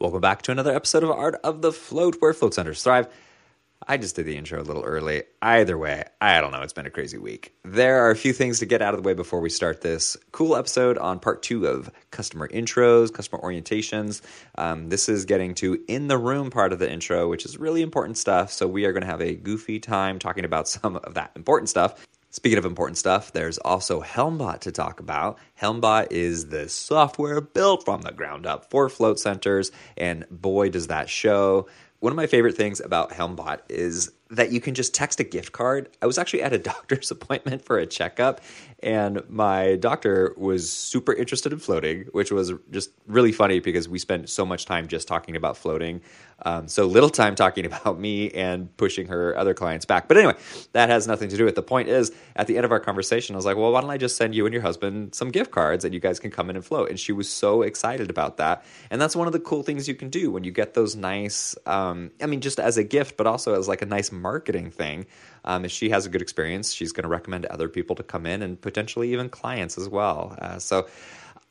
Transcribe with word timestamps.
Welcome 0.00 0.20
back 0.20 0.42
to 0.42 0.52
another 0.52 0.72
episode 0.72 1.02
of 1.02 1.10
Art 1.10 1.40
of 1.42 1.60
the 1.60 1.72
Float, 1.72 2.18
where 2.20 2.32
float 2.32 2.54
centers 2.54 2.84
thrive. 2.84 3.08
I 3.84 3.96
just 3.96 4.14
did 4.14 4.26
the 4.26 4.36
intro 4.36 4.60
a 4.60 4.62
little 4.62 4.84
early. 4.84 5.24
Either 5.42 5.76
way, 5.76 6.04
I 6.20 6.40
don't 6.40 6.52
know. 6.52 6.62
It's 6.62 6.72
been 6.72 6.86
a 6.86 6.90
crazy 6.90 7.18
week. 7.18 7.52
There 7.64 8.06
are 8.06 8.12
a 8.12 8.16
few 8.16 8.32
things 8.32 8.60
to 8.60 8.66
get 8.66 8.80
out 8.80 8.94
of 8.94 9.02
the 9.02 9.06
way 9.06 9.14
before 9.14 9.40
we 9.40 9.50
start 9.50 9.80
this 9.80 10.16
cool 10.30 10.54
episode 10.54 10.98
on 10.98 11.18
part 11.18 11.42
two 11.42 11.66
of 11.66 11.90
customer 12.12 12.46
intros, 12.46 13.12
customer 13.12 13.42
orientations. 13.42 14.20
Um, 14.56 14.88
this 14.88 15.08
is 15.08 15.24
getting 15.24 15.52
to 15.54 15.82
in 15.88 16.06
the 16.06 16.16
room 16.16 16.50
part 16.50 16.72
of 16.72 16.78
the 16.78 16.88
intro, 16.88 17.28
which 17.28 17.44
is 17.44 17.58
really 17.58 17.82
important 17.82 18.18
stuff. 18.18 18.52
So 18.52 18.68
we 18.68 18.84
are 18.84 18.92
going 18.92 19.02
to 19.02 19.10
have 19.10 19.20
a 19.20 19.34
goofy 19.34 19.80
time 19.80 20.20
talking 20.20 20.44
about 20.44 20.68
some 20.68 20.94
of 20.94 21.14
that 21.14 21.32
important 21.34 21.70
stuff. 21.70 22.06
Speaking 22.38 22.58
of 22.58 22.64
important 22.64 22.96
stuff, 22.96 23.32
there's 23.32 23.58
also 23.58 24.00
Helmbot 24.00 24.60
to 24.60 24.70
talk 24.70 25.00
about. 25.00 25.40
Helmbot 25.60 26.12
is 26.12 26.50
the 26.50 26.68
software 26.68 27.40
built 27.40 27.84
from 27.84 28.02
the 28.02 28.12
ground 28.12 28.46
up 28.46 28.70
for 28.70 28.88
float 28.88 29.18
centers, 29.18 29.72
and 29.96 30.24
boy, 30.30 30.68
does 30.68 30.86
that 30.86 31.10
show. 31.10 31.66
One 31.98 32.12
of 32.12 32.16
my 32.16 32.28
favorite 32.28 32.56
things 32.56 32.78
about 32.78 33.10
Helmbot 33.10 33.62
is 33.68 34.12
that 34.30 34.52
you 34.52 34.60
can 34.60 34.74
just 34.74 34.94
text 34.94 35.20
a 35.20 35.24
gift 35.24 35.52
card. 35.52 35.88
I 36.02 36.06
was 36.06 36.18
actually 36.18 36.42
at 36.42 36.52
a 36.52 36.58
doctor's 36.72 37.10
appointment 37.10 37.64
for 37.64 37.78
a 37.78 37.86
checkup, 37.86 38.40
and 38.82 39.22
my 39.28 39.76
doctor 39.76 40.34
was 40.36 40.70
super 40.70 41.12
interested 41.12 41.52
in 41.52 41.58
floating, 41.58 42.04
which 42.12 42.30
was 42.30 42.52
just 42.70 42.90
really 43.06 43.32
funny 43.32 43.60
because 43.60 43.88
we 43.88 43.98
spent 43.98 44.28
so 44.28 44.46
much 44.46 44.66
time 44.66 44.86
just 44.86 45.08
talking 45.08 45.36
about 45.36 45.56
floating. 45.56 46.00
Um, 46.42 46.68
so 46.68 46.86
little 46.86 47.10
time 47.10 47.34
talking 47.34 47.66
about 47.66 47.98
me 47.98 48.30
and 48.30 48.74
pushing 48.76 49.08
her 49.08 49.36
other 49.36 49.54
clients 49.54 49.84
back. 49.84 50.08
But 50.08 50.16
anyway, 50.16 50.34
that 50.72 50.88
has 50.88 51.08
nothing 51.08 51.28
to 51.30 51.36
do 51.36 51.44
with 51.44 51.52
it. 51.52 51.56
The 51.56 51.62
point 51.62 51.88
is, 51.88 52.12
at 52.36 52.46
the 52.46 52.56
end 52.56 52.64
of 52.64 52.72
our 52.72 52.80
conversation, 52.80 53.34
I 53.34 53.38
was 53.38 53.46
like, 53.46 53.56
well, 53.56 53.72
why 53.72 53.80
don't 53.80 53.90
I 53.90 53.96
just 53.96 54.16
send 54.16 54.34
you 54.34 54.46
and 54.46 54.52
your 54.52 54.62
husband 54.62 55.14
some 55.14 55.30
gift 55.30 55.50
cards 55.50 55.84
and 55.84 55.92
you 55.92 56.00
guys 56.00 56.20
can 56.20 56.30
come 56.30 56.50
in 56.50 56.56
and 56.56 56.64
float? 56.64 56.90
And 56.90 57.00
she 57.00 57.12
was 57.12 57.28
so 57.28 57.62
excited 57.62 58.10
about 58.10 58.36
that. 58.36 58.64
And 58.90 59.00
that's 59.00 59.16
one 59.16 59.26
of 59.26 59.32
the 59.32 59.40
cool 59.40 59.62
things 59.62 59.88
you 59.88 59.94
can 59.94 60.08
do 60.08 60.30
when 60.30 60.44
you 60.44 60.52
get 60.52 60.74
those 60.74 60.94
nice, 60.94 61.56
um, 61.66 62.12
I 62.22 62.26
mean, 62.26 62.40
just 62.40 62.60
as 62.60 62.78
a 62.78 62.84
gift, 62.84 63.16
but 63.16 63.26
also 63.26 63.58
as 63.58 63.66
like 63.66 63.82
a 63.82 63.86
nice 63.86 64.12
marketing 64.20 64.70
thing. 64.70 65.06
Um, 65.44 65.64
if 65.64 65.70
she 65.70 65.90
has 65.90 66.06
a 66.06 66.08
good 66.08 66.22
experience, 66.22 66.72
she's 66.72 66.92
going 66.92 67.04
to 67.04 67.08
recommend 67.08 67.46
other 67.46 67.68
people 67.68 67.96
to 67.96 68.02
come 68.02 68.26
in 68.26 68.42
and 68.42 68.60
potentially 68.60 69.12
even 69.12 69.28
clients 69.28 69.78
as 69.78 69.88
well. 69.88 70.36
Uh, 70.40 70.58
so 70.58 70.86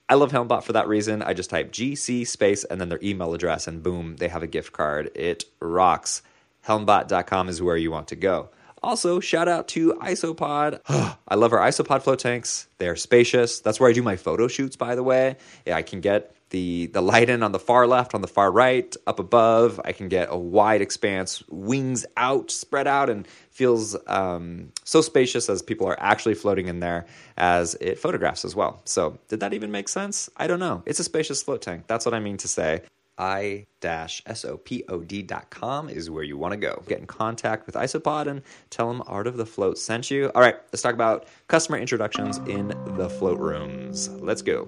I 0.09 0.13
love 0.13 0.31
Helmbot 0.31 0.63
for 0.63 0.73
that 0.73 0.87
reason. 0.87 1.21
I 1.21 1.33
just 1.33 1.49
type 1.49 1.71
GC 1.71 2.27
space 2.27 2.63
and 2.63 2.79
then 2.79 2.89
their 2.89 2.99
email 3.03 3.33
address, 3.33 3.67
and 3.67 3.83
boom, 3.83 4.17
they 4.17 4.29
have 4.29 4.43
a 4.43 4.47
gift 4.47 4.71
card. 4.71 5.11
It 5.15 5.45
rocks. 5.59 6.21
Helmbot.com 6.65 7.49
is 7.49 7.61
where 7.61 7.77
you 7.77 7.91
want 7.91 8.07
to 8.09 8.15
go. 8.15 8.49
Also, 8.83 9.19
shout 9.19 9.47
out 9.47 9.67
to 9.69 9.93
Isopod. 9.95 10.79
I 11.27 11.35
love 11.35 11.51
our 11.51 11.59
Isopod 11.59 12.03
float 12.03 12.19
tanks. 12.19 12.67
They're 12.77 12.95
spacious. 12.95 13.59
That's 13.59 13.79
where 13.79 13.89
I 13.89 13.93
do 13.93 14.03
my 14.03 14.15
photo 14.15 14.47
shoots, 14.47 14.75
by 14.75 14.95
the 14.95 15.03
way. 15.03 15.35
Yeah, 15.65 15.75
I 15.75 15.81
can 15.81 15.99
get 15.99 16.33
the 16.49 16.87
the 16.87 17.01
light 17.01 17.29
in 17.29 17.43
on 17.43 17.51
the 17.51 17.59
far 17.59 17.87
left, 17.87 18.13
on 18.13 18.21
the 18.21 18.27
far 18.27 18.51
right, 18.51 18.95
up 19.05 19.19
above. 19.19 19.79
I 19.83 19.91
can 19.91 20.07
get 20.07 20.27
a 20.31 20.37
wide 20.37 20.81
expanse, 20.81 21.43
wings 21.49 22.05
out, 22.15 22.51
spread 22.51 22.87
out, 22.87 23.09
and 23.09 23.27
feels 23.49 23.95
um, 24.07 24.71
so 24.83 25.01
spacious 25.01 25.49
as 25.49 25.61
people 25.61 25.87
are 25.87 25.99
actually 25.99 26.35
floating 26.35 26.67
in 26.67 26.79
there 26.79 27.05
as 27.37 27.75
it 27.81 27.99
photographs 27.99 28.45
as 28.45 28.55
well. 28.55 28.81
So, 28.85 29.19
did 29.27 29.39
that 29.41 29.53
even 29.53 29.71
make 29.71 29.89
sense? 29.89 30.29
I 30.37 30.47
don't 30.47 30.59
know. 30.59 30.83
It's 30.85 30.99
a 30.99 31.03
spacious 31.03 31.43
float 31.43 31.61
tank. 31.61 31.83
That's 31.87 32.05
what 32.05 32.13
I 32.13 32.19
mean 32.19 32.37
to 32.37 32.47
say 32.47 32.81
isopod.com 33.19 34.29
is 35.89 36.09
where 36.09 36.23
you 36.23 36.37
want 36.37 36.53
to 36.53 36.57
go. 36.57 36.83
Get 36.87 36.99
in 36.99 37.07
contact 37.07 37.65
with 37.65 37.75
Isopod 37.75 38.27
and 38.27 38.41
tell 38.69 38.87
them 38.87 39.01
Art 39.07 39.27
of 39.27 39.35
the 39.37 39.45
Float 39.45 39.77
sent 39.77 40.11
you. 40.11 40.31
All 40.35 40.41
right, 40.41 40.55
let's 40.71 40.81
talk 40.81 40.93
about 40.93 41.27
customer 41.47 41.77
introductions 41.77 42.37
in 42.39 42.67
the 42.97 43.09
float 43.09 43.39
rooms. 43.39 44.09
Let's 44.09 44.41
go. 44.41 44.67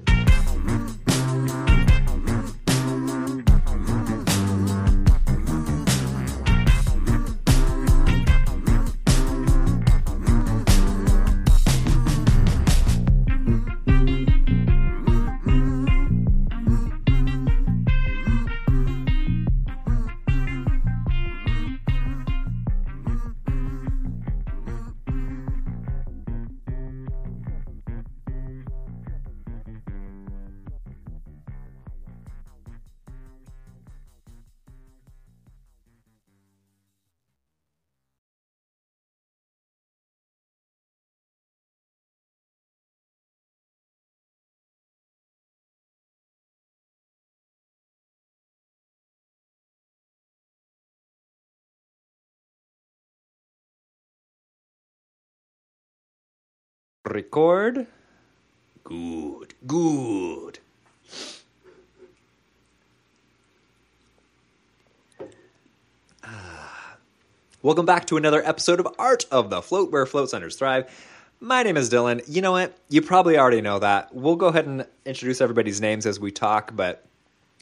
Record. 57.11 57.87
Good, 58.83 59.53
good. 59.65 60.59
Ah. 66.23 66.97
Welcome 67.61 67.85
back 67.85 68.05
to 68.07 68.17
another 68.17 68.45
episode 68.45 68.79
of 68.79 68.87
Art 68.97 69.25
of 69.31 69.49
the 69.49 69.61
Float, 69.61 69.91
where 69.91 70.05
float 70.05 70.29
centers 70.29 70.55
thrive. 70.55 70.89
My 71.39 71.63
name 71.63 71.77
is 71.77 71.89
Dylan. 71.89 72.21
You 72.27 72.41
know 72.41 72.51
what? 72.51 72.77
You 72.89 73.01
probably 73.01 73.37
already 73.37 73.61
know 73.61 73.79
that. 73.79 74.13
We'll 74.13 74.35
go 74.35 74.47
ahead 74.47 74.65
and 74.65 74.85
introduce 75.05 75.41
everybody's 75.41 75.79
names 75.79 76.05
as 76.05 76.19
we 76.19 76.31
talk, 76.31 76.75
but 76.75 77.05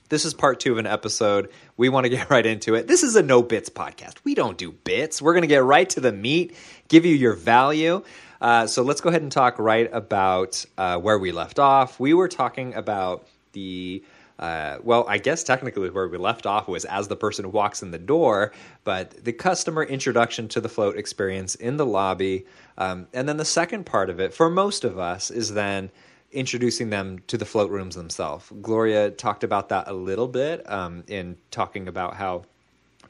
this 0.10 0.26
is 0.26 0.34
part 0.34 0.60
two 0.60 0.72
of 0.72 0.78
an 0.78 0.88
episode. 0.88 1.50
We 1.76 1.90
want 1.90 2.06
to 2.06 2.10
get 2.18 2.30
right 2.30 2.46
into 2.46 2.76
it. 2.76 2.88
This 2.88 3.04
is 3.04 3.16
a 3.16 3.22
no 3.22 3.42
bits 3.44 3.70
podcast. 3.70 4.16
We 4.24 4.36
don't 4.36 4.58
do 4.58 4.72
bits. 4.72 5.22
We're 5.22 5.34
going 5.34 5.44
to 5.44 5.48
get 5.48 5.64
right 5.64 5.90
to 5.92 6.00
the 6.00 6.12
meat, 6.12 6.56
give 6.88 7.06
you 7.06 7.16
your 7.16 7.34
value. 7.34 8.04
Uh, 8.42 8.68
so 8.68 8.84
let's 8.84 9.02
go 9.02 9.10
ahead 9.10 9.22
and 9.22 9.32
talk 9.32 9.58
right 9.60 9.90
about 9.92 10.66
uh, 10.78 10.98
where 11.00 11.18
we 11.18 11.32
left 11.32 11.60
off. 11.60 12.00
We 12.00 12.14
were 12.14 12.28
talking 12.28 12.74
about 12.74 13.28
the. 13.54 14.04
Uh, 14.40 14.78
well, 14.84 15.04
I 15.10 15.18
guess 15.18 15.44
technically 15.44 15.90
where 15.90 16.08
we 16.08 16.20
left 16.20 16.46
off 16.46 16.68
was 16.68 16.86
as 16.86 17.08
the 17.08 17.16
person 17.16 17.52
walks 17.52 17.82
in 17.82 17.90
the 17.90 17.98
door, 17.98 18.54
but 18.84 19.24
the 19.24 19.34
customer 19.34 19.84
introduction 19.84 20.48
to 20.50 20.62
the 20.62 20.70
float 20.70 20.96
experience 20.96 21.56
in 21.56 21.78
the 21.78 21.88
lobby. 21.88 22.46
Um, 22.78 23.08
and 23.14 23.28
then 23.28 23.38
the 23.38 23.46
second 23.46 23.88
part 23.88 24.12
of 24.12 24.20
it, 24.20 24.36
for 24.36 24.48
most 24.48 24.84
of 24.84 25.00
us, 25.00 25.32
is 25.32 25.56
then 25.56 25.90
introducing 26.32 26.92
them 26.92 27.18
to 27.26 27.38
the 27.38 27.46
float 27.46 27.72
rooms 27.72 27.96
themselves. 27.96 28.52
Gloria 28.62 29.10
talked 29.10 29.44
about 29.44 29.70
that 29.70 29.88
a 29.88 29.94
little 29.94 30.28
bit 30.28 30.70
um, 30.72 31.04
in 31.08 31.38
talking 31.50 31.88
about 31.88 32.16
how 32.16 32.44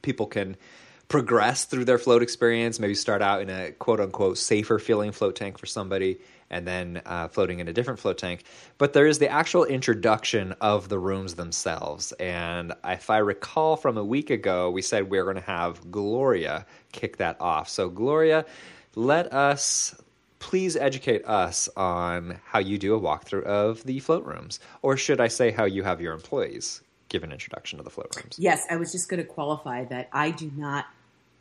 people 0.02 0.28
can 0.28 0.56
progress 1.08 1.66
through 1.66 1.86
their 1.86 1.98
float 1.98 2.22
experience, 2.22 2.80
maybe 2.80 2.94
start 2.94 3.22
out 3.22 3.42
in 3.42 3.50
a 3.50 3.72
quote 3.72 4.00
unquote 4.00 4.38
safer 4.38 4.80
feeling 4.80 5.12
float 5.12 5.36
tank 5.36 5.58
for 5.58 5.66
somebody 5.66 6.20
and 6.50 6.68
then 6.68 7.02
uh, 7.06 7.28
floating 7.28 7.60
in 7.60 7.68
a 7.68 7.74
different 7.74 8.00
float 8.00 8.18
tank. 8.18 8.44
But 8.78 8.94
there 8.94 9.08
is 9.08 9.20
the 9.20 9.30
actual 9.30 9.66
introduction 9.66 10.54
of 10.62 10.90
the 10.90 11.00
rooms 11.00 11.36
themselves. 11.36 12.14
And 12.14 12.74
if 12.86 13.10
I 13.10 13.18
recall 13.18 13.76
from 13.76 13.98
a 13.98 14.04
week 14.04 14.30
ago, 14.30 14.70
we 14.70 14.82
said 14.82 15.10
we 15.10 15.18
are 15.18 15.24
going 15.24 15.36
to 15.36 15.42
have 15.42 15.92
Gloria 15.92 16.66
kick 16.92 17.18
that 17.18 17.40
off. 17.40 17.70
So, 17.70 17.90
Gloria, 17.90 18.46
let 18.96 19.34
us 19.34 19.96
please 20.40 20.76
educate 20.76 21.26
us 21.26 21.68
on 21.76 22.40
how 22.46 22.60
you 22.60 22.78
do 22.78 22.96
a 22.96 23.00
walkthrough 23.00 23.44
of 23.44 23.84
the 23.84 24.00
float 24.00 24.26
rooms. 24.26 24.60
Or 24.82 24.96
should 24.96 25.20
I 25.20 25.28
say, 25.28 25.52
how 25.52 25.66
you 25.66 25.84
have 25.84 26.00
your 26.00 26.14
employees 26.14 26.82
give 27.10 27.24
an 27.24 27.32
introduction 27.32 27.78
to 27.78 27.84
the 27.84 27.90
float 27.90 28.16
rooms? 28.16 28.38
Yes, 28.40 28.66
I 28.70 28.76
was 28.76 28.92
just 28.92 29.10
going 29.10 29.22
to 29.22 29.26
qualify 29.26 29.86
that 29.86 30.10
I 30.14 30.32
do 30.32 30.52
not 30.56 30.86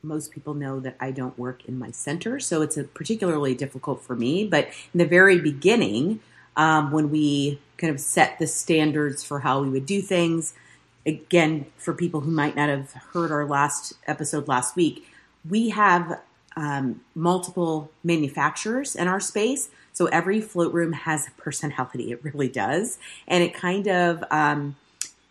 most 0.07 0.33
people 0.33 0.55
know 0.55 0.81
that 0.81 0.97
I 1.01 1.11
don't 1.11 1.39
work 1.39 1.65
in 1.67 1.79
my 1.79 1.91
center, 1.91 2.41
so 2.41 2.63
it's 2.63 2.79
particularly 2.95 3.55
difficult 3.55 4.03
for 4.03 4.17
me. 4.17 4.47
But 4.47 4.69
in 4.95 4.99
the 4.99 5.07
very 5.07 5.39
beginning, 5.39 6.21
um, 6.57 6.93
when 6.93 7.11
we 7.11 7.61
kind 7.77 7.93
of 7.93 8.01
set 8.01 8.39
the 8.39 8.47
standards 8.47 9.23
for 9.23 9.41
how 9.41 9.63
we 9.63 9.69
would 9.69 9.87
do 9.87 10.01
things, 10.01 10.55
again, 11.05 11.67
for 11.77 11.93
people 11.93 12.21
who 12.21 12.31
might 12.31 12.57
not 12.57 12.69
have 12.69 12.93
heard 13.13 13.31
our 13.31 13.45
last 13.45 13.95
episode 14.07 14.49
last 14.49 14.77
week, 14.77 15.07
we 15.49 15.71
have 15.71 16.21
um, 16.57 17.01
multiple 17.15 17.91
manufacturers 18.03 18.97
in 18.97 19.09
our 19.09 19.21
space. 19.21 19.69
So 19.93 20.07
every 20.07 20.41
float 20.41 20.73
room 20.73 20.93
has 20.93 21.29
a 21.29 21.31
personality. 21.41 22.13
It 22.13 22.25
really 22.25 22.49
does, 22.49 22.99
and 23.27 23.43
it 23.43 23.55
kind 23.55 23.89
of 23.89 24.25
um, 24.31 24.77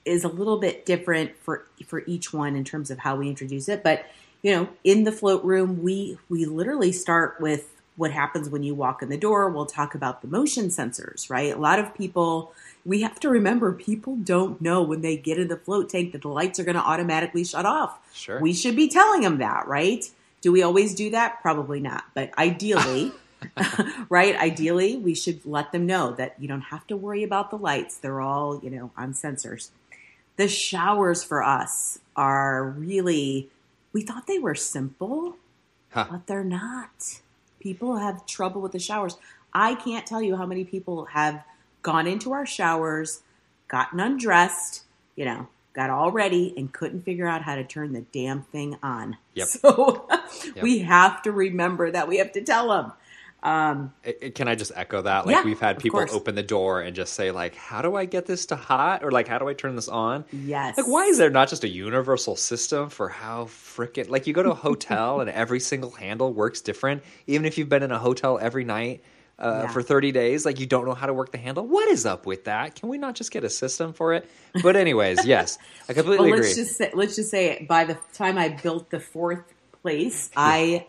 is 0.06 0.24
a 0.24 0.28
little 0.28 0.58
bit 0.58 0.86
different 0.86 1.36
for 1.38 1.66
for 1.86 2.04
each 2.08 2.34
one 2.34 2.56
in 2.56 2.64
terms 2.64 2.90
of 2.90 3.00
how 3.00 3.16
we 3.16 3.28
introduce 3.28 3.70
it. 3.70 3.84
But 3.84 4.06
you 4.46 4.52
know, 4.52 4.70
in 4.84 5.06
the 5.06 5.12
float 5.12 5.44
room, 5.44 5.82
we 5.82 6.20
we 6.30 6.46
literally 6.46 6.92
start 6.92 7.42
with 7.42 7.74
what 7.96 8.12
happens 8.12 8.48
when 8.48 8.62
you 8.62 8.76
walk 8.76 9.02
in 9.02 9.10
the 9.10 9.18
door. 9.18 9.50
We'll 9.50 9.66
talk 9.66 9.96
about 9.96 10.22
the 10.22 10.28
motion 10.28 10.68
sensors, 10.68 11.32
right? 11.32 11.52
A 11.52 11.58
lot 11.58 11.80
of 11.80 11.96
people, 11.96 12.54
we 12.86 13.02
have 13.02 13.20
to 13.22 13.30
remember 13.30 13.74
people 13.74 14.18
don't 14.18 14.62
know 14.62 14.84
when 14.84 15.02
they 15.02 15.18
get 15.18 15.40
in 15.40 15.48
the 15.48 15.58
float 15.58 15.90
tank 15.90 16.12
that 16.12 16.22
the 16.22 16.28
lights 16.28 16.60
are 16.60 16.64
going 16.64 16.76
to 16.76 16.82
automatically 16.82 17.44
shut 17.44 17.66
off. 17.66 17.98
Sure. 18.14 18.40
We 18.40 18.54
should 18.54 18.76
be 18.76 18.88
telling 18.88 19.22
them 19.22 19.40
that, 19.40 19.68
right? 19.68 20.06
Do 20.42 20.52
we 20.52 20.62
always 20.62 20.94
do 20.94 21.10
that? 21.10 21.42
Probably 21.42 21.80
not. 21.80 22.04
But 22.14 22.38
ideally, 22.38 23.14
right? 24.10 24.36
Ideally, 24.36 24.96
we 24.98 25.16
should 25.16 25.44
let 25.44 25.72
them 25.72 25.88
know 25.88 26.12
that 26.12 26.36
you 26.38 26.48
don't 26.48 26.62
have 26.62 26.86
to 26.88 26.96
worry 26.96 27.24
about 27.24 27.50
the 27.50 27.58
lights. 27.58 27.98
They're 27.98 28.22
all, 28.22 28.60
you 28.62 28.70
know, 28.70 28.92
on 28.96 29.14
sensors. 29.14 29.70
The 30.36 30.48
showers 30.48 31.24
for 31.24 31.42
us 31.42 31.98
are 32.16 32.64
really, 32.64 33.50
we 33.96 34.02
thought 34.02 34.28
they 34.28 34.40
were 34.40 34.56
simple, 34.56 35.38
Huh. 35.92 36.08
but 36.12 36.28
they're 36.28 36.44
not. 36.44 37.22
People 37.62 37.96
have 37.96 38.26
trouble 38.26 38.60
with 38.60 38.74
the 38.74 38.80
showers. 38.80 39.16
I 39.54 39.74
can't 39.76 40.06
tell 40.06 40.22
you 40.22 40.36
how 40.36 40.46
many 40.46 40.66
people 40.66 41.06
have 41.06 41.46
gone 41.82 42.06
into 42.06 42.34
our 42.34 42.46
showers, 42.46 43.22
gotten 43.70 44.02
undressed, 44.02 44.84
you 45.16 45.24
know, 45.24 45.48
got 45.72 45.90
all 45.90 46.12
ready 46.12 46.54
and 46.58 46.74
couldn't 46.74 47.04
figure 47.06 47.26
out 47.26 47.44
how 47.44 47.56
to 47.56 47.64
turn 47.64 47.94
the 47.94 48.02
damn 48.12 48.42
thing 48.42 48.78
on. 48.84 49.16
Yep. 49.34 49.48
So 49.62 50.10
Yep. 50.56 50.62
we 50.62 50.80
have 50.80 51.22
to 51.22 51.32
remember 51.32 51.90
that 51.90 52.10
we 52.10 52.18
have 52.18 52.34
to 52.34 52.42
tell 52.44 52.68
them. 52.68 52.92
Um, 53.46 53.94
Can 54.34 54.48
I 54.48 54.56
just 54.56 54.72
echo 54.76 55.04
that? 55.04 55.28
Like 55.28 55.36
Yeah, 55.36 55.44
we've 55.46 55.60
had 55.60 55.78
people 55.78 56.04
open 56.12 56.34
the 56.34 56.42
door 56.42 56.82
and 56.82 56.96
just 56.96 57.14
say 57.14 57.30
like, 57.30 57.54
"How 57.56 57.84
do 57.84 57.96
I 57.96 58.06
get 58.06 58.26
this 58.26 58.48
to 58.48 58.56
hot?" 58.56 59.04
or 59.04 59.12
like, 59.12 59.28
"How 59.28 59.38
do 59.38 59.48
I 59.48 59.54
turn 59.54 59.76
this 59.76 59.88
on?" 59.88 60.26
yes. 60.32 60.78
Like, 60.78 60.88
why 60.88 61.06
is 61.06 61.20
there 61.20 61.30
not 61.30 61.48
just 61.50 61.64
a 61.64 61.68
universal 61.68 62.36
system 62.36 62.90
for 62.90 63.08
how 63.08 63.46
frickin' 63.46 64.10
like 64.10 64.26
you 64.26 64.34
go 64.34 64.42
to 64.42 64.50
a 64.52 64.56
hotel 64.68 65.22
and 65.22 65.30
every 65.30 65.60
single 65.60 65.92
handle 65.92 66.34
works 66.34 66.62
different, 66.62 67.04
even 67.28 67.46
if 67.46 67.60
you've 67.60 67.70
been 67.70 67.84
in 67.84 67.92
a 67.92 68.00
hotel 68.00 68.40
every 68.42 68.64
night 68.64 69.04
uh, 69.38 69.62
Yeah. 69.66 69.72
for 69.72 69.84
thirty 69.84 70.12
days, 70.12 70.44
like 70.44 70.60
you 70.60 70.66
don't 70.66 70.86
know 70.86 70.96
how 70.96 71.06
to 71.06 71.14
work 71.14 71.32
the 71.32 71.38
handle. 71.38 71.68
What 71.68 71.88
is 71.90 72.04
up 72.08 72.26
with 72.26 72.46
that? 72.46 72.74
Can 72.74 72.90
we 72.90 72.98
not 72.98 73.14
just 73.14 73.30
get 73.30 73.44
a 73.44 73.50
system 73.52 73.94
for 73.94 74.14
it? 74.14 74.28
But 74.64 74.76
anyways, 74.76 75.24
yes, 75.36 75.60
I 75.88 75.94
completely 75.94 76.32
well, 76.32 76.40
agree. 76.40 76.48
let's 76.48 76.56
just 76.56 76.78
say, 76.78 76.90
let's 76.96 77.16
just 77.16 77.30
say 77.30 77.64
by 77.70 77.84
the 77.86 77.98
time 78.14 78.40
I 78.40 78.50
built 78.50 78.90
the 78.90 79.00
fourth 79.00 79.44
place, 79.84 80.32
I 80.36 80.88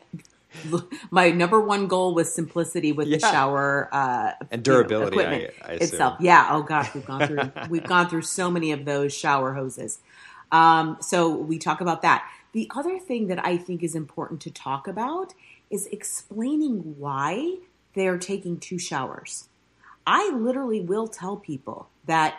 my 1.11 1.31
number 1.31 1.61
one 1.61 1.87
goal 1.87 2.15
was 2.15 2.33
simplicity 2.33 2.93
with 2.93 3.09
the 3.09 3.19
shower 3.33 3.89
uh, 3.93 4.33
And 4.51 4.67
you 4.67 4.73
know, 4.73 4.83
durability, 4.83 5.19
I- 5.21 5.51
I 5.65 5.73
itself. 5.73 6.17
Yeah. 6.21 6.49
Oh 6.51 6.63
gosh, 6.63 6.95
we've 6.95 7.05
gone 7.07 7.27
through 7.27 7.53
we've 7.71 7.85
gone 7.85 8.09
through 8.09 8.23
so 8.23 8.51
many 8.51 8.73
of 8.73 8.85
those 8.85 9.13
shower 9.15 9.55
hoses. 9.55 10.01
Um, 10.53 10.97
so 11.01 11.29
we 11.35 11.59
talk 11.59 11.81
about 11.81 12.03
that. 12.03 12.29
The 12.53 12.71
other 12.75 12.99
thing 12.99 13.27
that 13.27 13.45
I 13.45 13.57
think 13.57 13.83
is 13.83 13.95
important 13.95 14.41
to 14.43 14.51
talk 14.51 14.89
about 14.89 15.35
is 15.71 15.87
explaining 15.87 16.97
why 16.99 17.57
they 17.95 18.07
are 18.07 18.19
taking 18.19 18.59
two 18.59 18.79
showers. 18.79 19.49
I 20.07 20.31
literally 20.31 20.81
will 20.81 21.09
tell 21.09 21.37
people 21.37 21.89
that 22.07 22.37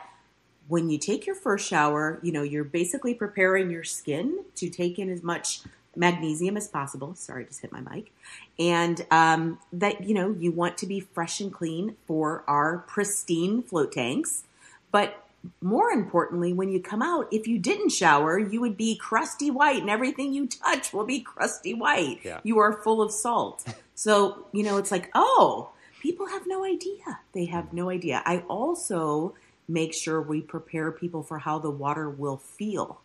when 0.69 0.89
you 0.89 0.97
take 0.97 1.25
your 1.25 1.35
first 1.35 1.67
shower, 1.67 2.19
you 2.23 2.31
know, 2.31 2.43
you're 2.43 2.63
basically 2.63 3.13
preparing 3.13 3.69
your 3.69 3.83
skin 3.83 4.43
to 4.55 4.69
take 4.69 4.97
in 4.99 5.09
as 5.09 5.23
much 5.23 5.61
magnesium 5.97 6.55
as 6.55 6.67
possible. 6.67 7.15
Sorry, 7.15 7.43
I 7.43 7.47
just 7.47 7.61
hit 7.61 7.71
my 7.71 7.81
mic. 7.81 8.13
And 8.59 9.05
um, 9.11 9.59
that, 9.73 10.03
you 10.03 10.13
know, 10.13 10.35
you 10.39 10.51
want 10.51 10.77
to 10.77 10.85
be 10.85 10.99
fresh 10.99 11.41
and 11.41 11.51
clean 11.51 11.95
for 12.05 12.43
our 12.47 12.79
pristine 12.79 13.63
float 13.63 13.91
tanks. 13.91 14.43
But 14.91 15.23
more 15.61 15.91
importantly, 15.91 16.53
when 16.53 16.69
you 16.69 16.79
come 16.79 17.01
out, 17.01 17.27
if 17.31 17.47
you 17.47 17.57
didn't 17.59 17.89
shower, 17.89 18.37
you 18.37 18.61
would 18.61 18.77
be 18.77 18.95
crusty 18.95 19.49
white 19.49 19.81
and 19.81 19.89
everything 19.89 20.33
you 20.33 20.47
touch 20.47 20.93
will 20.93 21.05
be 21.05 21.19
crusty 21.19 21.73
white. 21.73 22.19
Yeah. 22.23 22.39
You 22.43 22.59
are 22.59 22.73
full 22.81 23.01
of 23.01 23.11
salt. 23.11 23.65
So, 23.95 24.45
you 24.51 24.63
know, 24.63 24.77
it's 24.77 24.91
like, 24.91 25.09
oh, 25.15 25.71
people 26.01 26.27
have 26.27 26.43
no 26.47 26.63
idea. 26.63 27.19
They 27.33 27.45
have 27.45 27.73
no 27.73 27.89
idea. 27.89 28.21
I 28.25 28.39
also 28.47 29.35
make 29.67 29.93
sure 29.93 30.21
we 30.21 30.41
prepare 30.41 30.91
people 30.91 31.23
for 31.23 31.39
how 31.39 31.59
the 31.59 31.71
water 31.71 32.09
will 32.09 32.37
feel. 32.37 33.01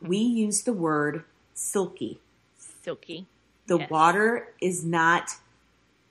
We 0.00 0.18
use 0.18 0.62
the 0.62 0.72
word 0.72 1.24
silky. 1.56 2.20
Silky. 2.82 3.26
The 3.66 3.78
Yes. 3.78 3.90
water 3.90 4.54
is 4.60 4.84
not 4.84 5.30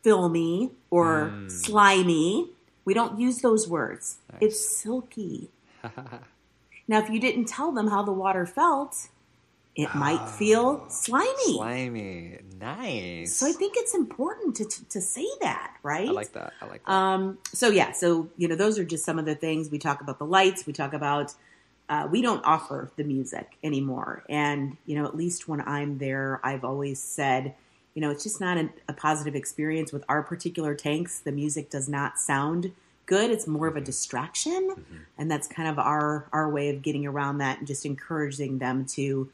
filmy 0.02 0.72
or 0.90 1.30
Mm. 1.32 1.52
slimy. 1.52 2.50
We 2.84 2.94
don't 2.94 3.20
use 3.20 3.40
those 3.42 3.68
words. 3.68 4.18
It's 4.42 4.60
silky. 4.60 5.50
now, 6.88 7.00
if 7.00 7.10
you 7.10 7.20
didn't 7.20 7.46
tell 7.46 7.72
them 7.72 7.88
how 7.88 8.04
the 8.04 8.12
water 8.12 8.46
felt, 8.46 9.08
it 9.76 9.94
might 9.96 10.30
feel 10.30 10.88
slimy. 10.90 11.54
Slimy, 11.58 12.40
nice. 12.60 13.36
So 13.38 13.48
I 13.48 13.52
think 13.52 13.74
it's 13.78 13.94
important 13.96 14.56
to, 14.58 14.66
to, 14.66 14.86
to 14.86 15.02
say 15.02 15.28
that, 15.42 15.76
right? 15.84 16.08
I 16.08 16.12
like 16.12 16.32
that. 16.34 16.54
I 16.62 16.66
like 16.66 16.86
that. 16.86 16.92
Um, 16.92 17.38
so 17.54 17.70
yeah, 17.70 17.92
so 17.92 18.30
you 18.38 18.48
know, 18.48 18.56
those 18.56 18.78
are 18.80 18.86
just 18.86 19.04
some 19.06 19.18
of 19.20 19.26
the 19.26 19.36
things 19.36 19.70
we 19.70 19.80
talk 19.80 20.02
about. 20.02 20.20
The 20.20 20.26
lights, 20.26 20.66
we 20.66 20.74
talk 20.74 20.94
about. 20.94 21.34
Uh, 21.88 22.08
we 22.10 22.22
don't 22.22 22.44
offer 22.46 22.92
the 22.96 23.04
music 23.04 23.58
anymore, 23.64 24.24
and 24.28 24.78
you 24.86 24.96
know, 24.96 25.06
at 25.06 25.16
least 25.16 25.48
when 25.48 25.62
I'm 25.62 26.00
there, 26.00 26.40
I've 26.44 26.64
always 26.66 27.02
said, 27.02 27.54
you 27.94 28.02
know, 28.02 28.10
it's 28.10 28.24
just 28.24 28.42
not 28.42 28.58
a, 28.58 28.70
a 28.88 28.94
positive 28.94 29.36
experience 29.36 29.94
with 29.94 30.04
our 30.10 30.24
particular 30.24 30.74
tanks. 30.74 31.20
The 31.20 31.32
music 31.32 31.70
does 31.70 31.88
not 31.88 32.18
sound 32.18 32.72
good. 33.06 33.30
It's 33.30 33.46
more 33.46 33.68
of 33.68 33.76
a 33.76 33.82
distraction, 33.82 34.70
and 35.18 35.30
that's 35.30 35.48
kind 35.48 35.70
of 35.70 35.78
our 35.78 36.28
our 36.34 36.50
way 36.50 36.70
of 36.70 36.82
getting 36.82 37.06
around 37.06 37.38
that 37.38 37.60
and 37.60 37.68
just 37.68 37.86
encouraging 37.86 38.58
them 38.58 38.86
to 38.88 39.30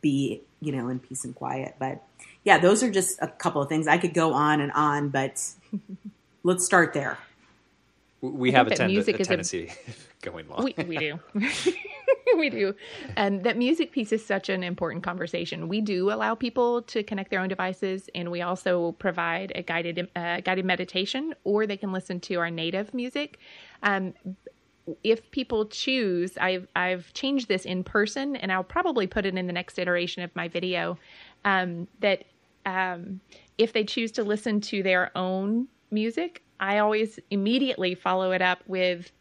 be, 0.00 0.42
you 0.60 0.72
know, 0.72 0.88
in 0.88 1.00
peace 1.00 1.24
and 1.24 1.34
quiet. 1.34 1.74
But 1.78 2.02
yeah, 2.44 2.58
those 2.58 2.82
are 2.82 2.90
just 2.90 3.18
a 3.20 3.28
couple 3.28 3.60
of 3.60 3.68
things. 3.68 3.88
I 3.88 3.98
could 3.98 4.14
go 4.14 4.34
on 4.34 4.60
and 4.60 4.70
on, 4.72 5.08
but 5.08 5.42
let's 6.44 6.64
start 6.64 6.92
there. 6.94 7.18
we 8.20 8.52
have 8.52 8.66
a, 8.66 8.70
think 8.70 8.78
that 8.78 8.84
tend- 8.84 8.92
music 8.92 9.16
a 9.16 9.20
is 9.20 9.26
a- 9.26 9.30
tendency 9.30 9.72
going 10.22 10.48
long. 10.48 10.64
We, 10.64 10.74
we 10.84 10.96
do. 10.96 11.20
we 12.36 12.50
do. 12.50 12.74
And 13.16 13.44
that 13.44 13.56
music 13.56 13.92
piece 13.92 14.12
is 14.12 14.24
such 14.24 14.48
an 14.48 14.62
important 14.62 15.02
conversation. 15.02 15.68
We 15.68 15.80
do 15.80 16.10
allow 16.10 16.34
people 16.34 16.82
to 16.82 17.02
connect 17.02 17.30
their 17.30 17.40
own 17.40 17.48
devices, 17.48 18.08
and 18.14 18.30
we 18.30 18.42
also 18.42 18.92
provide 18.92 19.52
a 19.54 19.62
guided 19.62 20.08
uh, 20.16 20.40
guided 20.40 20.64
meditation, 20.64 21.34
or 21.44 21.66
they 21.66 21.76
can 21.76 21.92
listen 21.92 22.20
to 22.20 22.36
our 22.36 22.50
native 22.50 22.94
music. 22.94 23.38
Um, 23.82 24.14
if 25.04 25.30
people 25.30 25.66
choose, 25.66 26.36
I've 26.38 26.66
I've 26.74 27.12
changed 27.12 27.48
this 27.48 27.64
in 27.64 27.84
person, 27.84 28.36
and 28.36 28.52
I'll 28.52 28.64
probably 28.64 29.06
put 29.06 29.26
it 29.26 29.36
in 29.36 29.46
the 29.46 29.52
next 29.52 29.78
iteration 29.78 30.22
of 30.22 30.34
my 30.34 30.48
video. 30.48 30.98
Um, 31.44 31.86
that 32.00 32.24
um, 32.66 33.20
if 33.58 33.72
they 33.72 33.84
choose 33.84 34.12
to 34.12 34.24
listen 34.24 34.60
to 34.62 34.82
their 34.82 35.16
own 35.16 35.68
music, 35.90 36.42
I 36.60 36.78
always 36.78 37.18
immediately 37.30 37.94
follow 37.94 38.32
it 38.32 38.42
up 38.42 38.62
with 38.66 39.12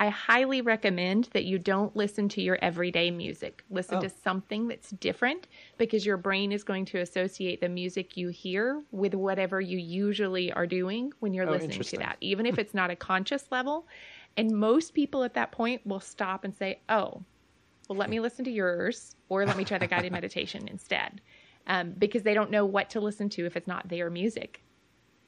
I 0.00 0.08
highly 0.08 0.62
recommend 0.62 1.26
that 1.34 1.44
you 1.44 1.58
don't 1.58 1.94
listen 1.94 2.28
to 2.30 2.42
your 2.42 2.58
everyday 2.62 3.10
music. 3.10 3.62
Listen 3.68 3.98
Oh. 3.98 4.00
to 4.00 4.08
something 4.08 4.66
that's 4.66 4.90
different 4.92 5.46
because 5.76 6.06
your 6.06 6.16
brain 6.16 6.52
is 6.52 6.64
going 6.64 6.86
to 6.86 7.00
associate 7.00 7.60
the 7.60 7.68
music 7.68 8.16
you 8.16 8.30
hear 8.30 8.82
with 8.92 9.14
whatever 9.14 9.60
you 9.60 9.78
usually 9.78 10.52
are 10.52 10.66
doing 10.66 11.12
when 11.20 11.34
you're 11.34 11.46
Oh, 11.46 11.50
listening 11.52 11.82
to 11.82 11.98
that, 11.98 12.16
even 12.22 12.46
if 12.46 12.58
it's 12.58 12.74
not 12.74 12.90
a 12.90 12.96
conscious 12.96 13.52
level. 13.52 13.86
And 14.38 14.58
most 14.58 14.94
people 14.94 15.22
at 15.22 15.34
that 15.34 15.52
point 15.52 15.86
will 15.86 16.00
stop 16.00 16.44
and 16.44 16.56
say, 16.56 16.80
Oh, 16.88 17.22
well, 17.88 17.98
let 17.98 18.10
me 18.10 18.20
listen 18.20 18.44
to 18.46 18.50
yours 18.50 19.16
or 19.28 19.46
let 19.46 19.56
me 19.56 19.64
try 19.66 19.78
the 19.78 19.86
guided 19.86 20.12
meditation 20.12 20.68
instead. 20.68 21.20
Um, 21.66 21.92
because 21.98 22.22
they 22.22 22.34
don't 22.34 22.50
know 22.50 22.64
what 22.64 22.90
to 22.90 23.00
listen 23.00 23.28
to 23.30 23.46
if 23.46 23.56
it's 23.56 23.68
not 23.68 23.88
their 23.88 24.10
music 24.10 24.62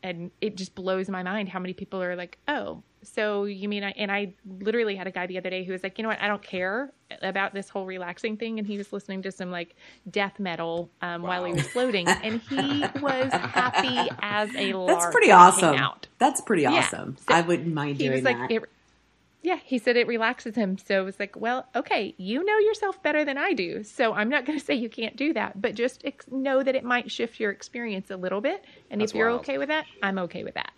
and 0.03 0.31
it 0.41 0.57
just 0.57 0.75
blows 0.75 1.09
my 1.09 1.23
mind 1.23 1.49
how 1.49 1.59
many 1.59 1.73
people 1.75 2.03
are 2.03 2.17
like, 2.17 2.39
"Oh, 2.49 2.83
so 3.03 3.45
you 3.45 3.69
mean 3.69 3.85
I?" 3.85 3.91
And 3.93 4.11
I 4.13 4.35
literally 4.61 4.97
had 4.97 5.07
a 5.07 5.11
guy 5.11 5.27
the 5.27 5.39
other 5.39 5.51
day 5.51 5.65
who 5.65 5.73
was 5.73 5.83
like, 5.83 5.99
"You 5.99 6.03
know 6.03 6.09
what? 6.09 6.21
I 6.21 6.29
don't 6.29 6.43
care 6.43 6.93
about 7.23 7.55
this 7.55 7.69
whole 7.69 7.87
relaxing 7.87 8.37
thing," 8.37 8.59
and 8.59 8.67
he 8.67 8.79
was 8.79 8.93
listening 8.93 9.23
to 9.23 9.33
some 9.33 9.51
like 9.51 9.75
death 10.11 10.39
metal 10.39 10.91
um, 11.03 11.23
while 11.23 11.45
he 11.45 11.53
was 11.53 11.67
floating, 11.67 12.07
and 12.09 12.41
he 12.41 12.85
was 13.01 13.33
happy 13.33 14.11
as 14.21 14.51
a 14.57 14.73
lark. 14.75 15.01
That's 15.01 15.13
pretty 15.13 15.31
when 15.31 15.39
he 15.41 15.53
came 15.53 15.65
awesome. 15.69 15.79
Out. 15.79 16.07
That's 16.19 16.41
pretty 16.41 16.63
Yeah. 16.63 16.71
awesome. 16.73 17.17
So 17.19 17.35
I 17.35 17.41
wouldn't 17.43 17.73
mind 17.75 17.97
He 17.97 18.05
doing 18.05 18.13
was 18.17 18.23
like, 18.25 18.39
that. 18.39 18.51
it, 18.53 18.63
yeah, 19.43 19.59
he 19.65 19.79
said 19.79 19.97
it 19.97 20.07
relaxes 20.07 20.55
him. 20.55 20.79
So 20.79 21.01
it 21.01 21.05
was 21.05 21.19
like, 21.19 21.35
well, 21.37 21.67
okay, 21.75 22.15
you 22.17 22.45
know 22.45 22.59
yourself 22.59 23.03
better 23.03 23.25
than 23.25 23.37
I 23.37 23.53
do. 23.53 23.83
So 23.83 24.15
I'm 24.15 24.29
not 24.29 24.45
going 24.45 24.59
to 24.59 24.65
say 24.65 24.75
you 24.75 24.89
can't 24.89 25.17
do 25.17 25.33
that, 25.35 25.61
but 25.61 25.75
just 25.75 26.03
ex- 26.05 26.27
know 26.31 26.63
that 26.63 26.75
it 26.75 26.85
might 26.85 27.11
shift 27.11 27.41
your 27.41 27.51
experience 27.51 28.11
a 28.11 28.17
little 28.17 28.41
bit. 28.41 28.65
And 28.91 29.01
That's 29.01 29.13
if 29.13 29.17
you're 29.17 29.31
wild. 29.31 29.41
okay 29.41 29.59
with 29.59 29.69
that, 29.69 29.87
I'm 30.03 30.19
okay 30.21 30.45
with 30.45 30.55
that. 30.55 30.73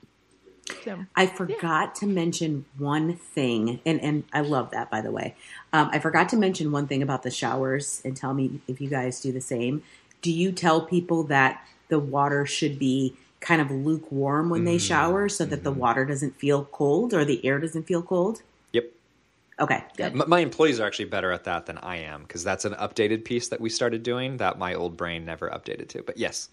So 0.82 1.04
I 1.14 1.26
forgot 1.26 1.94
to 1.96 2.06
mention 2.06 2.64
one 2.78 3.16
thing, 3.16 3.80
and, 3.84 4.00
and 4.00 4.24
I 4.32 4.40
love 4.40 4.70
that, 4.70 4.90
by 4.90 5.02
the 5.02 5.10
way. 5.10 5.34
Um, 5.74 5.90
I 5.92 5.98
forgot 5.98 6.30
to 6.30 6.36
mention 6.36 6.72
one 6.72 6.86
thing 6.86 7.02
about 7.02 7.22
the 7.22 7.30
showers, 7.30 8.00
and 8.02 8.16
tell 8.16 8.32
me 8.32 8.60
if 8.66 8.80
you 8.80 8.88
guys 8.88 9.20
do 9.20 9.30
the 9.30 9.42
same. 9.42 9.82
Do 10.22 10.32
you 10.32 10.52
tell 10.52 10.80
people 10.80 11.24
that 11.24 11.66
the 11.88 11.98
water 11.98 12.46
should 12.46 12.78
be 12.78 13.14
kind 13.40 13.60
of 13.60 13.70
lukewarm 13.70 14.48
when 14.48 14.64
they 14.64 14.78
shower 14.78 15.28
so 15.28 15.44
that 15.44 15.64
the 15.64 15.70
water 15.70 16.06
doesn't 16.06 16.36
feel 16.38 16.64
cold 16.64 17.12
or 17.12 17.26
the 17.26 17.44
air 17.44 17.58
doesn't 17.58 17.82
feel 17.82 18.00
cold? 18.00 18.40
Yep. 19.58 19.64
Okay, 19.70 19.84
good. 19.96 20.12
M- 20.20 20.28
My 20.28 20.40
employees 20.40 20.80
are 20.80 20.86
actually 20.86 21.06
better 21.06 21.32
at 21.32 21.44
that 21.44 21.66
than 21.66 21.78
I 21.78 21.98
am 21.98 22.22
because 22.22 22.44
that's 22.44 22.64
an 22.64 22.74
updated 22.74 23.24
piece 23.24 23.48
that 23.48 23.60
we 23.60 23.70
started 23.70 24.02
doing 24.02 24.38
that 24.38 24.58
my 24.58 24.74
old 24.74 24.96
brain 24.96 25.24
never 25.24 25.50
updated 25.50 25.88
to. 25.90 26.02
But 26.02 26.18
yes, 26.18 26.48